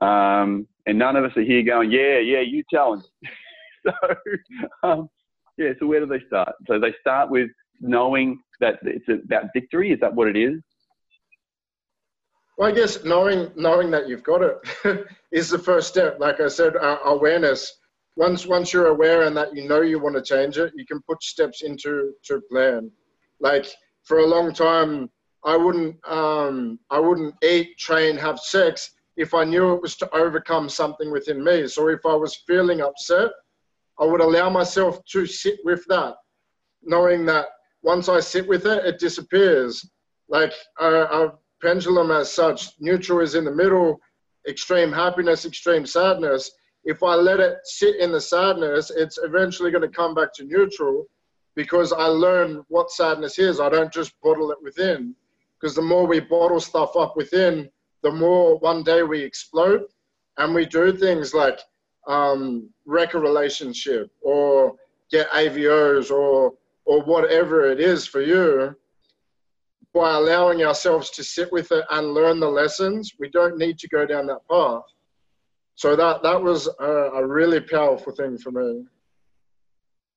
um, 0.00 0.66
and 0.86 0.98
none 0.98 1.16
of 1.16 1.24
us 1.24 1.36
are 1.36 1.42
here 1.42 1.62
going, 1.62 1.90
yeah, 1.90 2.18
yeah, 2.18 2.40
you 2.40 2.62
tell 2.72 2.92
them. 2.92 3.04
so, 3.86 4.88
um, 4.88 5.10
yeah. 5.56 5.70
So 5.78 5.86
where 5.86 6.00
do 6.00 6.06
they 6.06 6.24
start? 6.26 6.54
So 6.66 6.78
they 6.78 6.94
start 7.00 7.30
with 7.30 7.50
knowing 7.80 8.40
that 8.60 8.78
it's 8.82 9.08
about 9.08 9.46
victory. 9.54 9.92
Is 9.92 10.00
that 10.00 10.14
what 10.14 10.28
it 10.28 10.36
is? 10.36 10.60
Well, 12.56 12.68
I 12.68 12.72
guess 12.72 13.04
knowing 13.04 13.50
knowing 13.56 13.90
that 13.90 14.08
you've 14.08 14.24
got 14.24 14.42
it 14.42 15.06
is 15.32 15.50
the 15.50 15.58
first 15.58 15.88
step. 15.88 16.18
Like 16.18 16.40
I 16.40 16.48
said, 16.48 16.76
uh, 16.76 16.98
awareness. 17.04 17.72
Once 18.16 18.46
once 18.46 18.72
you're 18.72 18.88
aware 18.88 19.22
and 19.22 19.36
that 19.36 19.54
you 19.54 19.68
know 19.68 19.80
you 19.80 20.00
want 20.00 20.16
to 20.16 20.22
change 20.22 20.58
it, 20.58 20.72
you 20.74 20.84
can 20.86 21.00
put 21.02 21.22
steps 21.22 21.62
into 21.62 22.12
to 22.24 22.40
plan. 22.50 22.90
Like 23.40 23.66
for 24.04 24.18
a 24.18 24.26
long 24.26 24.52
time, 24.52 25.08
I 25.44 25.56
wouldn't 25.56 25.96
um, 26.08 26.80
I 26.90 26.98
wouldn't 26.98 27.34
eat, 27.44 27.78
train, 27.78 28.16
have 28.16 28.40
sex 28.40 28.90
if 29.18 29.34
I 29.34 29.44
knew 29.44 29.74
it 29.74 29.82
was 29.82 29.96
to 29.96 30.08
overcome 30.14 30.68
something 30.68 31.10
within 31.10 31.42
me. 31.42 31.66
So 31.66 31.88
if 31.88 32.06
I 32.06 32.14
was 32.14 32.42
feeling 32.46 32.80
upset, 32.80 33.30
I 34.00 34.04
would 34.04 34.20
allow 34.20 34.48
myself 34.48 35.04
to 35.12 35.26
sit 35.26 35.58
with 35.64 35.84
that, 35.88 36.14
knowing 36.82 37.26
that 37.26 37.46
once 37.82 38.08
I 38.08 38.20
sit 38.20 38.46
with 38.46 38.64
it, 38.64 38.84
it 38.86 39.00
disappears. 39.00 39.84
Like 40.28 40.52
a 40.78 41.32
pendulum 41.60 42.12
as 42.12 42.32
such, 42.32 42.68
neutral 42.78 43.20
is 43.20 43.34
in 43.34 43.44
the 43.44 43.50
middle, 43.50 43.98
extreme 44.48 44.92
happiness, 44.92 45.44
extreme 45.44 45.84
sadness. 45.84 46.52
If 46.84 47.02
I 47.02 47.14
let 47.14 47.40
it 47.40 47.56
sit 47.64 47.96
in 47.96 48.12
the 48.12 48.20
sadness, 48.20 48.92
it's 48.94 49.18
eventually 49.22 49.72
going 49.72 49.82
to 49.82 49.88
come 49.88 50.14
back 50.14 50.32
to 50.34 50.44
neutral 50.44 51.06
because 51.56 51.92
I 51.92 52.04
learn 52.04 52.62
what 52.68 52.92
sadness 52.92 53.40
is. 53.40 53.58
I 53.58 53.68
don't 53.68 53.92
just 53.92 54.12
bottle 54.22 54.52
it 54.52 54.58
within. 54.62 55.16
Because 55.60 55.74
the 55.74 55.82
more 55.82 56.06
we 56.06 56.20
bottle 56.20 56.60
stuff 56.60 56.94
up 56.94 57.16
within, 57.16 57.68
the 58.02 58.10
more 58.10 58.58
one 58.58 58.82
day 58.82 59.02
we 59.02 59.22
explode 59.22 59.84
and 60.36 60.54
we 60.54 60.66
do 60.66 60.92
things 60.92 61.34
like 61.34 61.58
um, 62.06 62.68
wreck 62.86 63.14
a 63.14 63.18
relationship 63.18 64.10
or 64.22 64.74
get 65.10 65.28
AVOs 65.30 66.10
or 66.10 66.54
or 66.84 67.02
whatever 67.02 67.70
it 67.70 67.80
is 67.80 68.06
for 68.06 68.22
you, 68.22 68.74
by 69.92 70.14
allowing 70.14 70.62
ourselves 70.62 71.10
to 71.10 71.22
sit 71.22 71.52
with 71.52 71.70
it 71.70 71.84
and 71.90 72.14
learn 72.14 72.40
the 72.40 72.48
lessons, 72.48 73.12
we 73.18 73.28
don't 73.28 73.58
need 73.58 73.78
to 73.78 73.88
go 73.88 74.06
down 74.06 74.26
that 74.26 74.40
path. 74.50 74.82
So 75.74 75.94
that 75.96 76.22
that 76.22 76.42
was 76.42 76.68
a, 76.80 76.92
a 77.20 77.26
really 77.26 77.60
powerful 77.60 78.12
thing 78.12 78.38
for 78.38 78.50
me. 78.50 78.84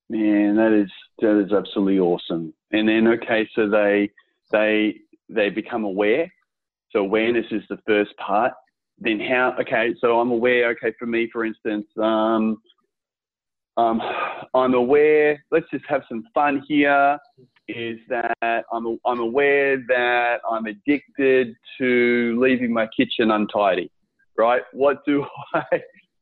Man, 0.10 0.56
that 0.56 0.72
is 0.72 0.90
that 1.20 1.40
is 1.40 1.52
absolutely 1.52 2.00
awesome. 2.00 2.54
And 2.72 2.88
then 2.88 3.08
okay, 3.08 3.48
so 3.56 3.70
they 3.70 4.10
they 4.52 4.96
they 5.30 5.50
become 5.50 5.84
aware. 5.84 6.32
So 6.92 7.00
awareness 7.00 7.46
is 7.52 7.64
the 7.70 7.78
first 7.88 8.16
part. 8.18 8.54
Then 9.00 9.20
how? 9.20 9.56
Okay, 9.60 9.94
so 10.00 10.20
I'm 10.20 10.32
aware. 10.32 10.70
Okay, 10.72 10.94
for 11.00 11.06
me, 11.06 11.30
for 11.32 11.46
instance, 11.46 11.88
um, 11.98 12.58
um, 13.78 14.02
I'm 14.54 14.74
aware, 14.74 15.44
let's 15.50 15.66
just 15.72 15.86
have 15.88 16.02
some 16.10 16.24
fun 16.34 16.62
here, 16.68 17.18
is 17.68 17.98
that 18.10 18.36
I'm, 18.72 19.00
I'm 19.06 19.20
aware 19.20 19.78
that 19.88 20.40
I'm 20.50 20.66
addicted 20.66 21.56
to 21.80 22.38
leaving 22.40 22.74
my 22.74 22.88
kitchen 22.96 23.32
untidy, 23.32 23.90
right? 24.38 24.62
What 24.74 24.98
do 25.06 25.26
I, 25.54 25.64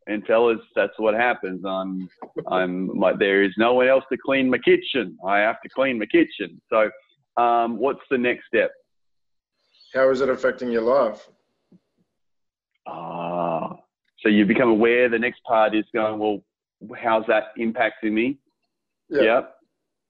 and 0.08 0.26
fellas, 0.26 0.60
that's 0.76 0.98
what 0.98 1.16
happens. 1.16 1.64
I'm, 1.66 2.08
I'm, 2.48 2.98
my, 2.98 3.14
there 3.14 3.44
is 3.44 3.52
no 3.58 3.74
one 3.74 3.88
else 3.88 4.04
to 4.12 4.18
clean 4.24 4.50
my 4.50 4.58
kitchen. 4.60 5.18
I 5.26 5.40
have 5.40 5.62
to 5.62 5.70
clean 5.70 6.00
my 6.00 6.06
kitchen. 6.06 6.62
So, 6.70 6.90
um, 7.42 7.78
what's 7.78 8.02
the 8.10 8.18
next 8.18 8.48
step? 8.48 8.72
How 9.94 10.10
is 10.12 10.22
it 10.22 10.30
affecting 10.30 10.72
your 10.72 10.84
life? 10.84 11.28
Ah, 12.88 13.76
so 14.20 14.30
you 14.30 14.46
become 14.46 14.70
aware. 14.70 15.10
The 15.10 15.20
next 15.20 15.44
part 15.44 15.76
is 15.76 15.86
going, 15.94 16.20
well, 16.20 16.42
how's 16.96 17.26
that 17.28 17.56
impacting 17.58 18.12
me? 18.12 18.38
Yeah. 19.10 19.22
Yep. 19.22 19.56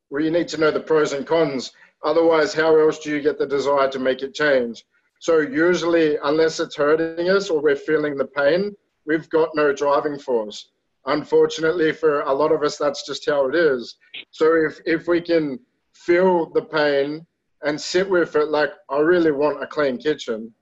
Well, 0.09 0.23
you 0.23 0.31
need 0.31 0.47
to 0.49 0.57
know 0.57 0.71
the 0.71 0.79
pros 0.79 1.13
and 1.13 1.25
cons. 1.25 1.71
Otherwise, 2.03 2.53
how 2.53 2.77
else 2.79 2.99
do 2.99 3.09
you 3.09 3.21
get 3.21 3.37
the 3.37 3.45
desire 3.45 3.89
to 3.89 3.99
make 3.99 4.21
it 4.21 4.33
change? 4.33 4.85
So 5.19 5.39
usually, 5.39 6.17
unless 6.23 6.59
it's 6.59 6.75
hurting 6.75 7.29
us 7.29 7.49
or 7.49 7.61
we're 7.61 7.75
feeling 7.75 8.17
the 8.17 8.25
pain, 8.25 8.75
we've 9.05 9.29
got 9.29 9.49
no 9.53 9.73
driving 9.73 10.17
force. 10.17 10.69
Unfortunately, 11.05 11.91
for 11.91 12.21
a 12.21 12.33
lot 12.33 12.51
of 12.51 12.63
us, 12.63 12.77
that's 12.77 13.05
just 13.05 13.25
how 13.29 13.47
it 13.47 13.55
is. 13.55 13.95
So 14.31 14.53
if, 14.55 14.79
if 14.85 15.07
we 15.07 15.21
can 15.21 15.59
feel 15.93 16.49
the 16.51 16.61
pain 16.61 17.25
and 17.63 17.79
sit 17.79 18.09
with 18.09 18.35
it, 18.35 18.49
like, 18.49 18.71
I 18.89 18.99
really 18.99 19.31
want 19.31 19.61
a 19.61 19.67
clean 19.67 19.97
kitchen, 19.97 20.53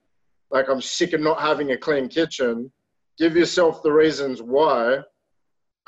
like 0.50 0.68
I'm 0.68 0.80
sick 0.80 1.12
of 1.12 1.20
not 1.20 1.40
having 1.40 1.72
a 1.72 1.76
clean 1.76 2.08
kitchen, 2.08 2.70
give 3.18 3.36
yourself 3.36 3.82
the 3.82 3.92
reasons 3.92 4.42
why 4.42 5.00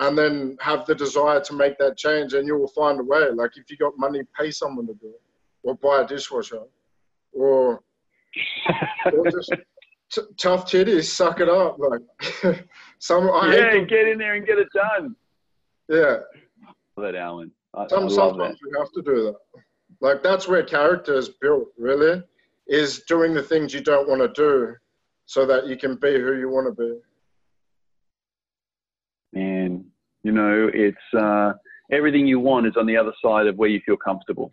and 0.01 0.16
then 0.16 0.57
have 0.61 0.87
the 0.87 0.94
desire 0.94 1.40
to 1.40 1.53
make 1.55 1.79
that 1.79 1.96
change 1.96 2.33
and 2.33 2.46
you 2.46 2.57
will 2.57 2.68
find 2.68 2.99
a 2.99 3.03
way. 3.03 3.31
Like 3.31 3.53
if 3.57 3.70
you 3.70 3.77
got 3.77 3.99
money 3.99 4.20
pay 4.38 4.51
someone 4.51 4.87
to 4.87 4.94
do 4.94 5.09
it 5.09 5.23
or 5.62 5.75
buy 5.77 6.03
a 6.03 6.07
dishwasher 6.07 6.62
or, 7.33 7.83
or 9.12 9.31
just 9.31 9.53
t- 10.11 10.23
tough 10.38 10.70
titties 10.70 11.05
suck 11.05 11.40
it 11.40 11.49
up 11.49 11.77
like 11.79 12.64
some 12.99 13.31
I 13.31 13.55
yeah 13.55 13.79
get 13.81 14.09
in 14.09 14.18
there 14.18 14.35
and 14.35 14.46
get 14.46 14.59
it 14.59 14.68
done. 14.75 15.14
Yeah. 15.88 16.18
That 16.96 17.14
alan. 17.14 17.51
I, 17.75 17.87
some, 17.87 18.07
I 18.07 18.09
sometimes 18.09 18.59
that. 18.59 18.70
we 18.70 18.79
have 18.79 18.92
to 18.92 19.03
do 19.03 19.23
that 19.25 19.62
like 20.00 20.22
that's 20.22 20.48
where 20.48 20.62
character 20.62 21.14
is 21.14 21.28
built 21.28 21.68
really 21.78 22.22
is 22.66 23.00
doing 23.08 23.34
the 23.34 23.42
things 23.42 23.74
you 23.74 23.80
don't 23.80 24.08
want 24.08 24.20
to 24.20 24.28
do 24.28 24.74
so 25.26 25.46
that 25.46 25.66
you 25.66 25.76
can 25.76 25.96
be 25.96 26.18
who 26.18 26.38
you 26.38 26.48
want 26.48 26.66
to 26.66 26.82
be 26.82 26.98
and 29.32 29.84
you 30.22 30.32
know, 30.32 30.70
it's 30.72 30.96
uh, 31.18 31.52
everything 31.90 32.26
you 32.26 32.40
want 32.40 32.66
is 32.66 32.74
on 32.76 32.86
the 32.86 32.96
other 32.96 33.12
side 33.24 33.46
of 33.46 33.56
where 33.56 33.68
you 33.68 33.80
feel 33.86 33.96
comfortable, 33.96 34.52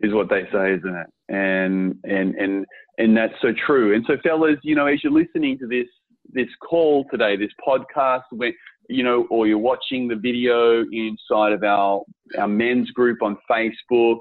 is 0.00 0.12
what 0.12 0.28
they 0.30 0.42
say, 0.52 0.74
isn't 0.74 0.96
it? 0.96 1.06
And 1.28 1.98
and 2.04 2.34
and 2.36 2.66
and 2.98 3.16
that's 3.16 3.34
so 3.42 3.52
true. 3.66 3.94
And 3.94 4.04
so, 4.06 4.16
fellas, 4.22 4.58
you 4.62 4.74
know, 4.74 4.86
as 4.86 5.02
you're 5.02 5.12
listening 5.12 5.58
to 5.58 5.66
this 5.66 5.88
this 6.30 6.48
call 6.68 7.06
today, 7.10 7.36
this 7.36 7.50
podcast, 7.66 8.22
when 8.30 8.52
you 8.88 9.04
know, 9.04 9.26
or 9.30 9.46
you're 9.46 9.58
watching 9.58 10.08
the 10.08 10.16
video 10.16 10.84
inside 10.92 11.52
of 11.52 11.62
our 11.62 12.02
our 12.38 12.48
men's 12.48 12.90
group 12.90 13.22
on 13.22 13.36
Facebook. 13.50 14.20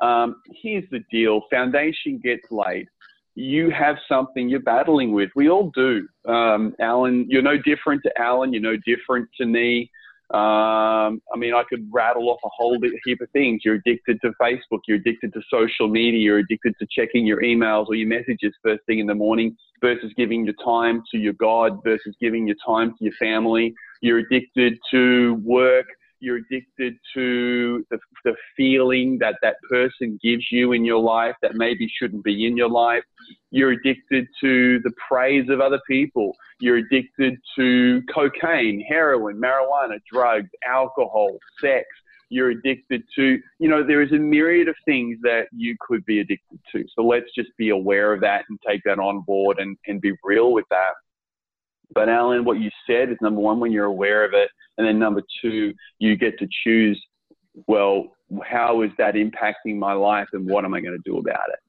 Um, 0.00 0.42
here's 0.62 0.88
the 0.90 1.00
deal: 1.10 1.42
foundation 1.50 2.18
gets 2.22 2.50
laid 2.50 2.88
you 3.36 3.70
have 3.70 3.96
something 4.08 4.48
you're 4.48 4.60
battling 4.60 5.12
with. 5.12 5.28
We 5.36 5.50
all 5.50 5.70
do. 5.74 6.08
Um, 6.26 6.74
Alan, 6.80 7.26
you're 7.28 7.42
no 7.42 7.58
different 7.58 8.02
to 8.04 8.20
Alan. 8.20 8.52
You're 8.52 8.62
no 8.62 8.78
different 8.86 9.28
to 9.38 9.46
me. 9.46 9.90
Um, 10.34 11.22
I 11.32 11.36
mean, 11.36 11.54
I 11.54 11.62
could 11.68 11.88
rattle 11.92 12.28
off 12.30 12.40
a 12.44 12.48
whole 12.48 12.78
heap 13.04 13.20
of 13.20 13.30
things. 13.30 13.62
You're 13.64 13.76
addicted 13.76 14.20
to 14.22 14.32
Facebook. 14.40 14.80
You're 14.88 14.96
addicted 14.96 15.32
to 15.34 15.40
social 15.48 15.88
media. 15.88 16.18
You're 16.18 16.38
addicted 16.38 16.74
to 16.80 16.86
checking 16.90 17.24
your 17.24 17.42
emails 17.42 17.86
or 17.88 17.94
your 17.94 18.08
messages 18.08 18.52
first 18.62 18.84
thing 18.86 18.98
in 18.98 19.06
the 19.06 19.14
morning 19.14 19.56
versus 19.80 20.12
giving 20.16 20.44
your 20.44 20.54
time 20.64 21.02
to 21.12 21.18
your 21.18 21.34
God 21.34 21.78
versus 21.84 22.16
giving 22.20 22.46
your 22.46 22.56
time 22.66 22.90
to 22.98 23.04
your 23.04 23.12
family. 23.20 23.72
You're 24.00 24.18
addicted 24.18 24.78
to 24.90 25.34
work 25.44 25.86
you're 26.20 26.36
addicted 26.36 26.96
to 27.14 27.84
the, 27.90 27.98
the 28.24 28.34
feeling 28.56 29.18
that 29.20 29.34
that 29.42 29.56
person 29.68 30.18
gives 30.22 30.46
you 30.50 30.72
in 30.72 30.84
your 30.84 31.00
life 31.00 31.34
that 31.42 31.54
maybe 31.54 31.90
shouldn't 31.98 32.24
be 32.24 32.46
in 32.46 32.56
your 32.56 32.70
life. 32.70 33.04
You're 33.56 33.70
addicted 33.70 34.26
to 34.42 34.80
the 34.80 34.92
praise 35.08 35.48
of 35.48 35.62
other 35.62 35.80
people. 35.88 36.36
You're 36.60 36.76
addicted 36.76 37.38
to 37.58 38.02
cocaine, 38.14 38.84
heroin, 38.86 39.40
marijuana, 39.40 39.98
drugs, 40.12 40.50
alcohol, 40.68 41.38
sex, 41.58 41.86
you're 42.28 42.50
addicted 42.50 43.02
to. 43.14 43.38
You 43.58 43.68
know, 43.70 43.82
there 43.82 44.02
is 44.02 44.12
a 44.12 44.18
myriad 44.18 44.68
of 44.68 44.74
things 44.84 45.16
that 45.22 45.46
you 45.52 45.74
could 45.80 46.04
be 46.04 46.20
addicted 46.20 46.60
to. 46.72 46.84
So 46.94 47.02
let's 47.02 47.32
just 47.34 47.48
be 47.56 47.70
aware 47.70 48.12
of 48.12 48.20
that 48.20 48.44
and 48.50 48.58
take 48.68 48.82
that 48.84 48.98
on 48.98 49.22
board 49.22 49.58
and, 49.58 49.78
and 49.86 50.02
be 50.02 50.12
real 50.22 50.52
with 50.52 50.66
that. 50.68 50.92
But 51.94 52.10
Alan, 52.10 52.44
what 52.44 52.60
you 52.60 52.68
said 52.86 53.08
is 53.10 53.16
number 53.22 53.40
one, 53.40 53.58
when 53.58 53.72
you're 53.72 53.86
aware 53.86 54.22
of 54.22 54.34
it. 54.34 54.50
And 54.76 54.86
then 54.86 54.98
number 54.98 55.22
two, 55.40 55.72
you 55.98 56.14
get 56.16 56.38
to 56.40 56.48
choose, 56.62 57.02
well, 57.66 58.08
how 58.44 58.82
is 58.82 58.90
that 58.98 59.14
impacting 59.14 59.78
my 59.78 59.94
life 59.94 60.28
and 60.34 60.46
what 60.46 60.66
am 60.66 60.74
I 60.74 60.82
going 60.82 61.00
to 61.02 61.10
do 61.10 61.16
about 61.16 61.48
it? 61.48 61.60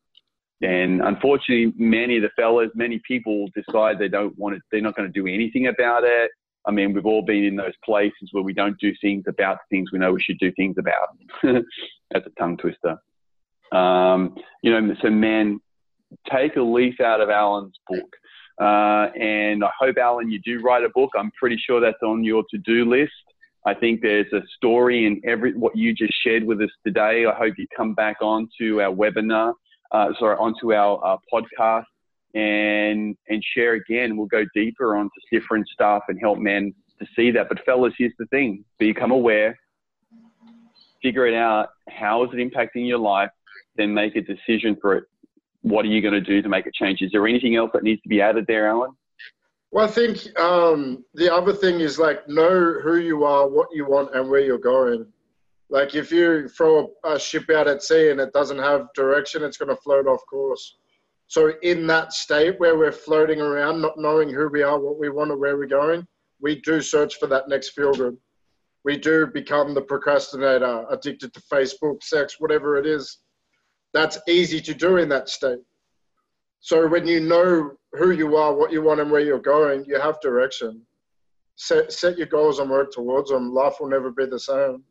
And 0.62 1.02
unfortunately, 1.02 1.74
many 1.78 2.18
of 2.18 2.24
the 2.24 2.30
fellas, 2.36 2.70
many 2.74 3.00
people 3.08 3.48
decide 3.56 4.00
they 4.00 4.08
don't 4.08 4.38
want 4.38 4.56
it, 4.56 4.62
they're 4.72 4.82
not 4.82 4.96
going 4.96 5.12
to 5.12 5.20
do 5.20 5.28
anything 5.28 5.68
about 5.68 6.04
it. 6.04 6.32
I 6.68 6.72
mean, 6.72 6.94
we've 6.94 7.06
all 7.06 7.22
been 7.22 7.46
in 7.46 7.56
those 7.56 7.76
places 7.86 8.30
where 8.32 8.44
we 8.44 8.54
don't 8.54 8.78
do 8.80 8.92
things 9.00 9.24
about 9.28 9.58
the 9.58 9.76
things 9.76 9.92
we 9.92 10.00
know 10.00 10.12
we 10.12 10.22
should 10.22 10.40
do 10.40 10.52
things 10.58 10.76
about. 10.78 11.18
That's 12.12 12.26
a 12.26 12.40
tongue 12.40 12.58
twister. 12.58 12.98
Um, 13.72 14.36
you 14.64 14.72
know, 14.72 14.94
so 15.02 15.10
men, 15.10 15.60
take 16.32 16.56
a 16.56 16.62
leaf 16.62 17.00
out 17.00 17.22
of 17.22 17.30
Alan's 17.30 17.78
book. 17.88 18.10
Uh, 18.60 19.12
and 19.20 19.64
I 19.64 19.70
hope, 19.80 19.98
Alan, 19.98 20.32
you 20.32 20.40
do 20.40 20.60
write 20.62 20.84
a 20.84 20.90
book. 20.90 21.12
I'm 21.18 21.32
pretty 21.40 21.58
sure 21.58 21.80
that's 21.80 22.02
on 22.02 22.24
your 22.24 22.44
to 22.50 22.58
do 22.58 22.86
list. 22.86 23.12
I 23.68 23.74
think 23.74 24.02
there's 24.02 24.32
a 24.34 24.42
story 24.56 25.06
in 25.06 25.22
every 25.26 25.54
what 25.54 25.76
you 25.76 25.94
just 25.94 26.14
shared 26.24 26.44
with 26.44 26.62
us 26.62 26.70
today. 26.86 27.26
I 27.26 27.36
hope 27.36 27.56
you 27.58 27.68
come 27.76 27.94
back 27.94 28.18
on 28.22 28.50
to 28.60 28.82
our 28.82 28.92
webinar, 28.92 29.54
uh, 29.92 30.10
sorry, 30.20 30.38
onto 30.38 30.74
our 30.74 31.04
uh, 31.06 31.18
podcast 31.32 31.86
and 32.34 33.16
and 33.30 33.44
share 33.56 33.74
again. 33.74 34.18
We'll 34.18 34.28
go 34.28 34.46
deeper 34.54 34.96
onto 34.96 35.12
different 35.32 35.68
stuff 35.68 36.04
and 36.08 36.20
help 36.20 36.40
men 36.40 36.74
to 37.00 37.08
see 37.16 37.32
that. 37.32 37.50
But 37.50 37.64
fellas, 37.66 37.94
here's 37.98 38.14
the 38.20 38.26
thing: 38.28 38.64
become 38.78 39.12
aware, 39.12 39.58
figure 41.02 41.28
it 41.28 41.36
out. 41.36 41.70
How 41.90 42.24
is 42.24 42.30
it 42.34 42.38
impacting 42.38 42.88
your 42.88 43.00
life? 43.00 43.30
Then 43.76 43.94
make 43.94 44.16
a 44.16 44.22
decision 44.22 44.76
for 44.82 44.96
it 44.96 45.04
what 45.62 45.86
are 45.86 45.90
you 45.90 46.02
going 46.02 46.14
to 46.14 46.22
do 46.22 46.42
to 46.42 46.50
make 46.50 46.66
a 46.66 46.72
change? 46.72 47.02
Is 47.02 47.12
there 47.12 47.28
anything 47.28 47.56
else 47.56 47.72
that 47.74 47.84
needs 47.84 48.02
to 48.02 48.10
be 48.10 48.22
added 48.22 48.46
there, 48.48 48.68
Alan? 48.68 48.92
Well, 49.72 49.86
I 49.86 49.92
think 49.92 50.40
um, 50.40 51.04
the 51.14 51.34
other 51.34 51.54
thing 51.54 51.82
is 51.82 52.00
like 52.00 52.28
know 52.28 52.80
who 52.82 52.98
you 52.98 53.26
are, 53.26 53.48
what 53.48 53.68
you 53.74 53.86
want, 53.86 54.16
and 54.16 54.30
where 54.30 54.40
you're 54.40 54.58
going. 54.58 55.06
Like 55.70 55.96
if 55.96 56.12
you 56.12 56.48
throw 56.48 56.92
a 57.04 57.20
ship 57.20 57.50
out 57.50 57.68
at 57.68 57.84
sea 57.84 58.10
and 58.10 58.20
it 58.20 58.32
doesn't 58.34 58.60
have 58.60 58.88
direction, 58.96 59.44
it's 59.44 59.58
going 59.58 59.70
to 59.70 59.82
float 59.82 60.08
off 60.08 60.22
course. 60.30 60.78
So 61.28 61.54
in 61.62 61.86
that 61.88 62.14
state 62.14 62.58
where 62.60 62.78
we're 62.78 62.92
floating 62.92 63.42
around, 63.42 63.82
not 63.82 63.98
knowing 63.98 64.30
who 64.30 64.48
we 64.48 64.64
are, 64.64 64.80
what 64.80 64.98
we 64.98 65.10
want, 65.10 65.32
or 65.32 65.38
where 65.38 65.58
we're 65.58 65.68
going, 65.68 66.08
we 66.40 66.62
do 66.62 66.80
search 66.82 67.16
for 67.16 67.28
that 67.28 67.50
next 67.50 67.70
feel 67.70 67.92
good. 67.94 68.16
We 68.86 68.96
do 68.96 69.28
become 69.28 69.74
the 69.74 69.82
procrastinator, 69.82 70.86
addicted 70.90 71.34
to 71.34 71.42
Facebook, 71.42 72.02
sex, 72.02 72.38
whatever 72.40 72.78
it 72.78 72.86
is 72.86 73.20
that's 73.94 74.20
easy 74.28 74.62
to 74.62 74.74
do 74.74 74.98
in 74.98 75.10
that 75.10 75.30
state. 75.30 75.60
So 76.60 76.88
when 76.88 77.08
you 77.08 77.20
know 77.20 77.72
who 77.94 78.12
you 78.12 78.36
are, 78.36 78.54
what 78.54 78.72
you 78.72 78.82
want, 78.82 79.00
and 79.00 79.12
where 79.12 79.22
you're 79.22 79.40
going, 79.40 79.86
you 79.86 80.00
have 80.00 80.22
direction. 80.22 80.82
Set, 81.56 81.92
set 81.92 82.18
your 82.18 82.28
goals 82.28 82.60
and 82.60 82.70
work 82.70 82.92
towards 82.92 83.30
them. 83.30 83.54
Life 83.54 83.76
will 83.80 83.90
never 83.90 84.12
be 84.12 84.26
the 84.26 84.40
same. 84.40 84.84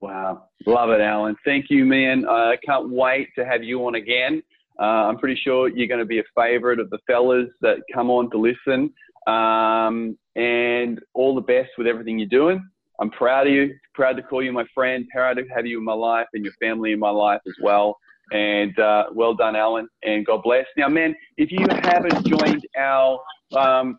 Wow. 0.00 0.44
Love 0.66 0.90
it, 0.90 1.00
Alan. 1.00 1.36
Thank 1.44 1.66
you, 1.70 1.84
man. 1.84 2.26
I 2.28 2.56
can't 2.64 2.90
wait 2.90 3.28
to 3.36 3.44
have 3.44 3.64
you 3.64 3.84
on 3.86 3.96
again. 3.96 4.42
Uh, 4.78 5.08
I'm 5.08 5.18
pretty 5.18 5.40
sure 5.42 5.68
you're 5.68 5.88
going 5.88 5.98
to 6.00 6.06
be 6.06 6.20
a 6.20 6.24
favorite 6.36 6.78
of 6.78 6.88
the 6.90 6.98
fellas 7.06 7.48
that 7.62 7.78
come 7.92 8.10
on 8.10 8.30
to 8.30 8.38
listen. 8.38 8.92
Um, 9.26 10.16
and 10.36 11.00
all 11.14 11.34
the 11.34 11.40
best 11.40 11.70
with 11.76 11.86
everything 11.86 12.18
you're 12.18 12.28
doing. 12.28 12.66
I'm 13.00 13.10
proud 13.10 13.46
of 13.46 13.52
you, 13.52 13.74
proud 13.94 14.14
to 14.14 14.22
call 14.22 14.42
you 14.42 14.52
my 14.52 14.64
friend, 14.74 15.06
proud 15.12 15.36
to 15.36 15.44
have 15.54 15.66
you 15.66 15.78
in 15.78 15.84
my 15.84 15.92
life 15.92 16.26
and 16.32 16.44
your 16.44 16.54
family 16.60 16.92
in 16.92 16.98
my 16.98 17.10
life 17.10 17.40
as 17.46 17.54
well. 17.62 17.96
And 18.30 18.78
uh, 18.78 19.04
well 19.14 19.34
done, 19.34 19.56
Alan, 19.56 19.88
and 20.02 20.24
God 20.24 20.42
bless. 20.42 20.66
Now, 20.76 20.88
man, 20.88 21.14
if 21.36 21.50
you 21.50 21.66
haven't 21.82 22.26
joined 22.26 22.66
our, 22.76 23.20
um, 23.56 23.98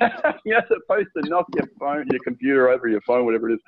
you're 0.44 0.62
supposed 0.68 1.08
to 1.16 1.28
knock 1.28 1.46
your 1.54 1.68
phone, 1.78 2.06
your 2.10 2.20
computer 2.24 2.68
over 2.70 2.88
your 2.88 3.00
phone, 3.06 3.24
whatever 3.24 3.50
it 3.50 3.54
is. 3.54 3.60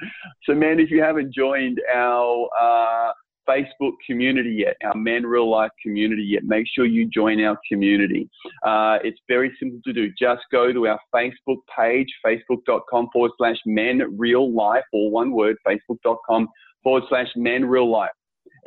So, 0.44 0.54
man, 0.54 0.80
if 0.80 0.90
you 0.90 1.02
haven't 1.02 1.34
joined 1.34 1.80
our 1.94 2.48
uh, 2.61 3.12
Facebook 3.48 3.92
community 4.06 4.62
yet, 4.64 4.76
our 4.84 4.94
Men 4.94 5.24
Real 5.24 5.50
Life 5.50 5.70
community 5.82 6.22
yet, 6.22 6.44
make 6.44 6.66
sure 6.74 6.86
you 6.86 7.08
join 7.08 7.42
our 7.42 7.58
community. 7.70 8.28
Uh, 8.64 8.98
it's 9.02 9.18
very 9.28 9.54
simple 9.58 9.80
to 9.84 9.92
do. 9.92 10.11
Just 10.18 10.42
go 10.52 10.72
to 10.72 10.86
our 10.86 11.00
Facebook 11.14 11.58
page, 11.76 12.08
facebook.com 12.24 13.08
forward 13.12 13.32
slash 13.38 13.56
Men 13.66 14.02
Real 14.16 14.54
Life, 14.54 14.84
all 14.92 15.11
one 15.11 15.32
word, 15.32 15.56
facebook.com 15.66 16.48
forward 16.82 17.04
slash 17.08 17.28
Men 17.36 17.64
Real 17.64 17.90
Life. 17.90 18.11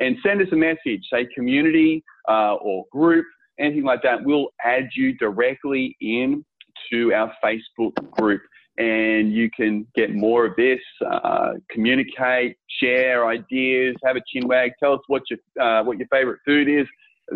And 0.00 0.16
send 0.24 0.42
us 0.42 0.48
a 0.52 0.56
message, 0.56 1.02
say 1.12 1.26
community 1.34 2.02
uh, 2.28 2.54
or 2.54 2.84
group, 2.90 3.26
anything 3.58 3.84
like 3.84 4.02
that. 4.02 4.24
We'll 4.24 4.48
add 4.64 4.88
you 4.96 5.16
directly 5.18 5.96
in 6.00 6.44
to 6.92 7.12
our 7.12 7.32
Facebook 7.44 7.92
group 8.12 8.42
and 8.76 9.32
you 9.32 9.48
can 9.50 9.86
get 9.94 10.14
more 10.14 10.46
of 10.46 10.56
this, 10.56 10.80
uh, 11.08 11.52
communicate, 11.70 12.56
share 12.80 13.26
ideas, 13.26 13.94
have 14.04 14.16
a 14.16 14.20
chin 14.26 14.48
wag, 14.48 14.72
tell 14.80 14.94
us 14.94 15.00
what 15.06 15.22
your, 15.30 15.38
uh, 15.60 15.84
what 15.84 15.96
your 15.98 16.08
favorite 16.08 16.40
food 16.44 16.68
is, 16.68 16.86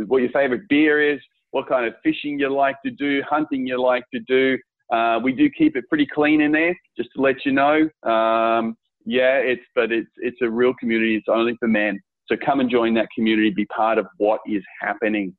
what 0.06 0.18
your 0.18 0.30
favorite 0.30 0.62
beer 0.68 1.14
is, 1.14 1.20
what 1.52 1.68
kind 1.68 1.86
of 1.86 1.94
fishing 2.02 2.38
you 2.38 2.52
like 2.52 2.76
to 2.84 2.90
do, 2.90 3.22
hunting 3.28 3.66
you 3.66 3.80
like 3.80 4.04
to 4.12 4.20
do. 4.26 4.58
Uh, 4.92 5.20
we 5.22 5.32
do 5.32 5.48
keep 5.50 5.76
it 5.76 5.84
pretty 5.88 6.06
clean 6.06 6.40
in 6.40 6.50
there, 6.50 6.74
just 6.96 7.10
to 7.14 7.20
let 7.20 7.36
you 7.44 7.52
know. 7.52 7.88
Um, 8.10 8.76
yeah, 9.04 9.36
it's 9.36 9.62
but 9.74 9.92
it's 9.92 10.10
it's 10.16 10.38
a 10.42 10.50
real 10.50 10.74
community. 10.74 11.16
It's 11.16 11.28
only 11.28 11.56
for 11.58 11.68
men. 11.68 12.00
So 12.26 12.36
come 12.44 12.60
and 12.60 12.70
join 12.70 12.94
that 12.94 13.08
community, 13.14 13.50
be 13.50 13.64
part 13.66 13.98
of 13.98 14.06
what 14.18 14.40
is 14.46 14.62
happening. 14.80 15.34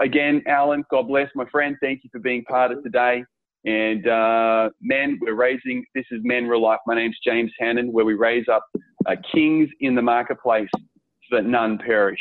Again, 0.00 0.42
Alan, 0.46 0.84
God 0.90 1.08
bless 1.08 1.28
my 1.34 1.44
friend. 1.50 1.76
Thank 1.82 2.00
you 2.02 2.10
for 2.10 2.18
being 2.18 2.44
part 2.44 2.72
of 2.72 2.82
today. 2.82 3.24
And 3.64 4.08
uh, 4.08 4.70
men, 4.80 5.18
we're 5.20 5.34
raising, 5.34 5.84
this 5.94 6.06
is 6.10 6.20
Men 6.22 6.46
Real 6.46 6.62
Life. 6.62 6.80
My 6.86 6.94
name's 6.94 7.18
James 7.24 7.52
Hannon, 7.58 7.92
where 7.92 8.04
we 8.04 8.14
raise 8.14 8.46
up 8.48 8.64
uh, 9.06 9.16
kings 9.32 9.68
in 9.80 9.94
the 9.94 10.02
marketplace 10.02 10.68
so 10.74 11.36
that 11.36 11.44
none 11.44 11.78
perish. 11.78 12.20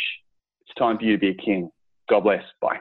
It's 0.62 0.76
time 0.78 0.98
for 0.98 1.06
you 1.06 1.14
to 1.14 1.18
be 1.18 1.30
a 1.30 1.36
king. 1.36 1.70
God 2.10 2.22
bless. 2.22 2.44
Bye. 2.62 2.80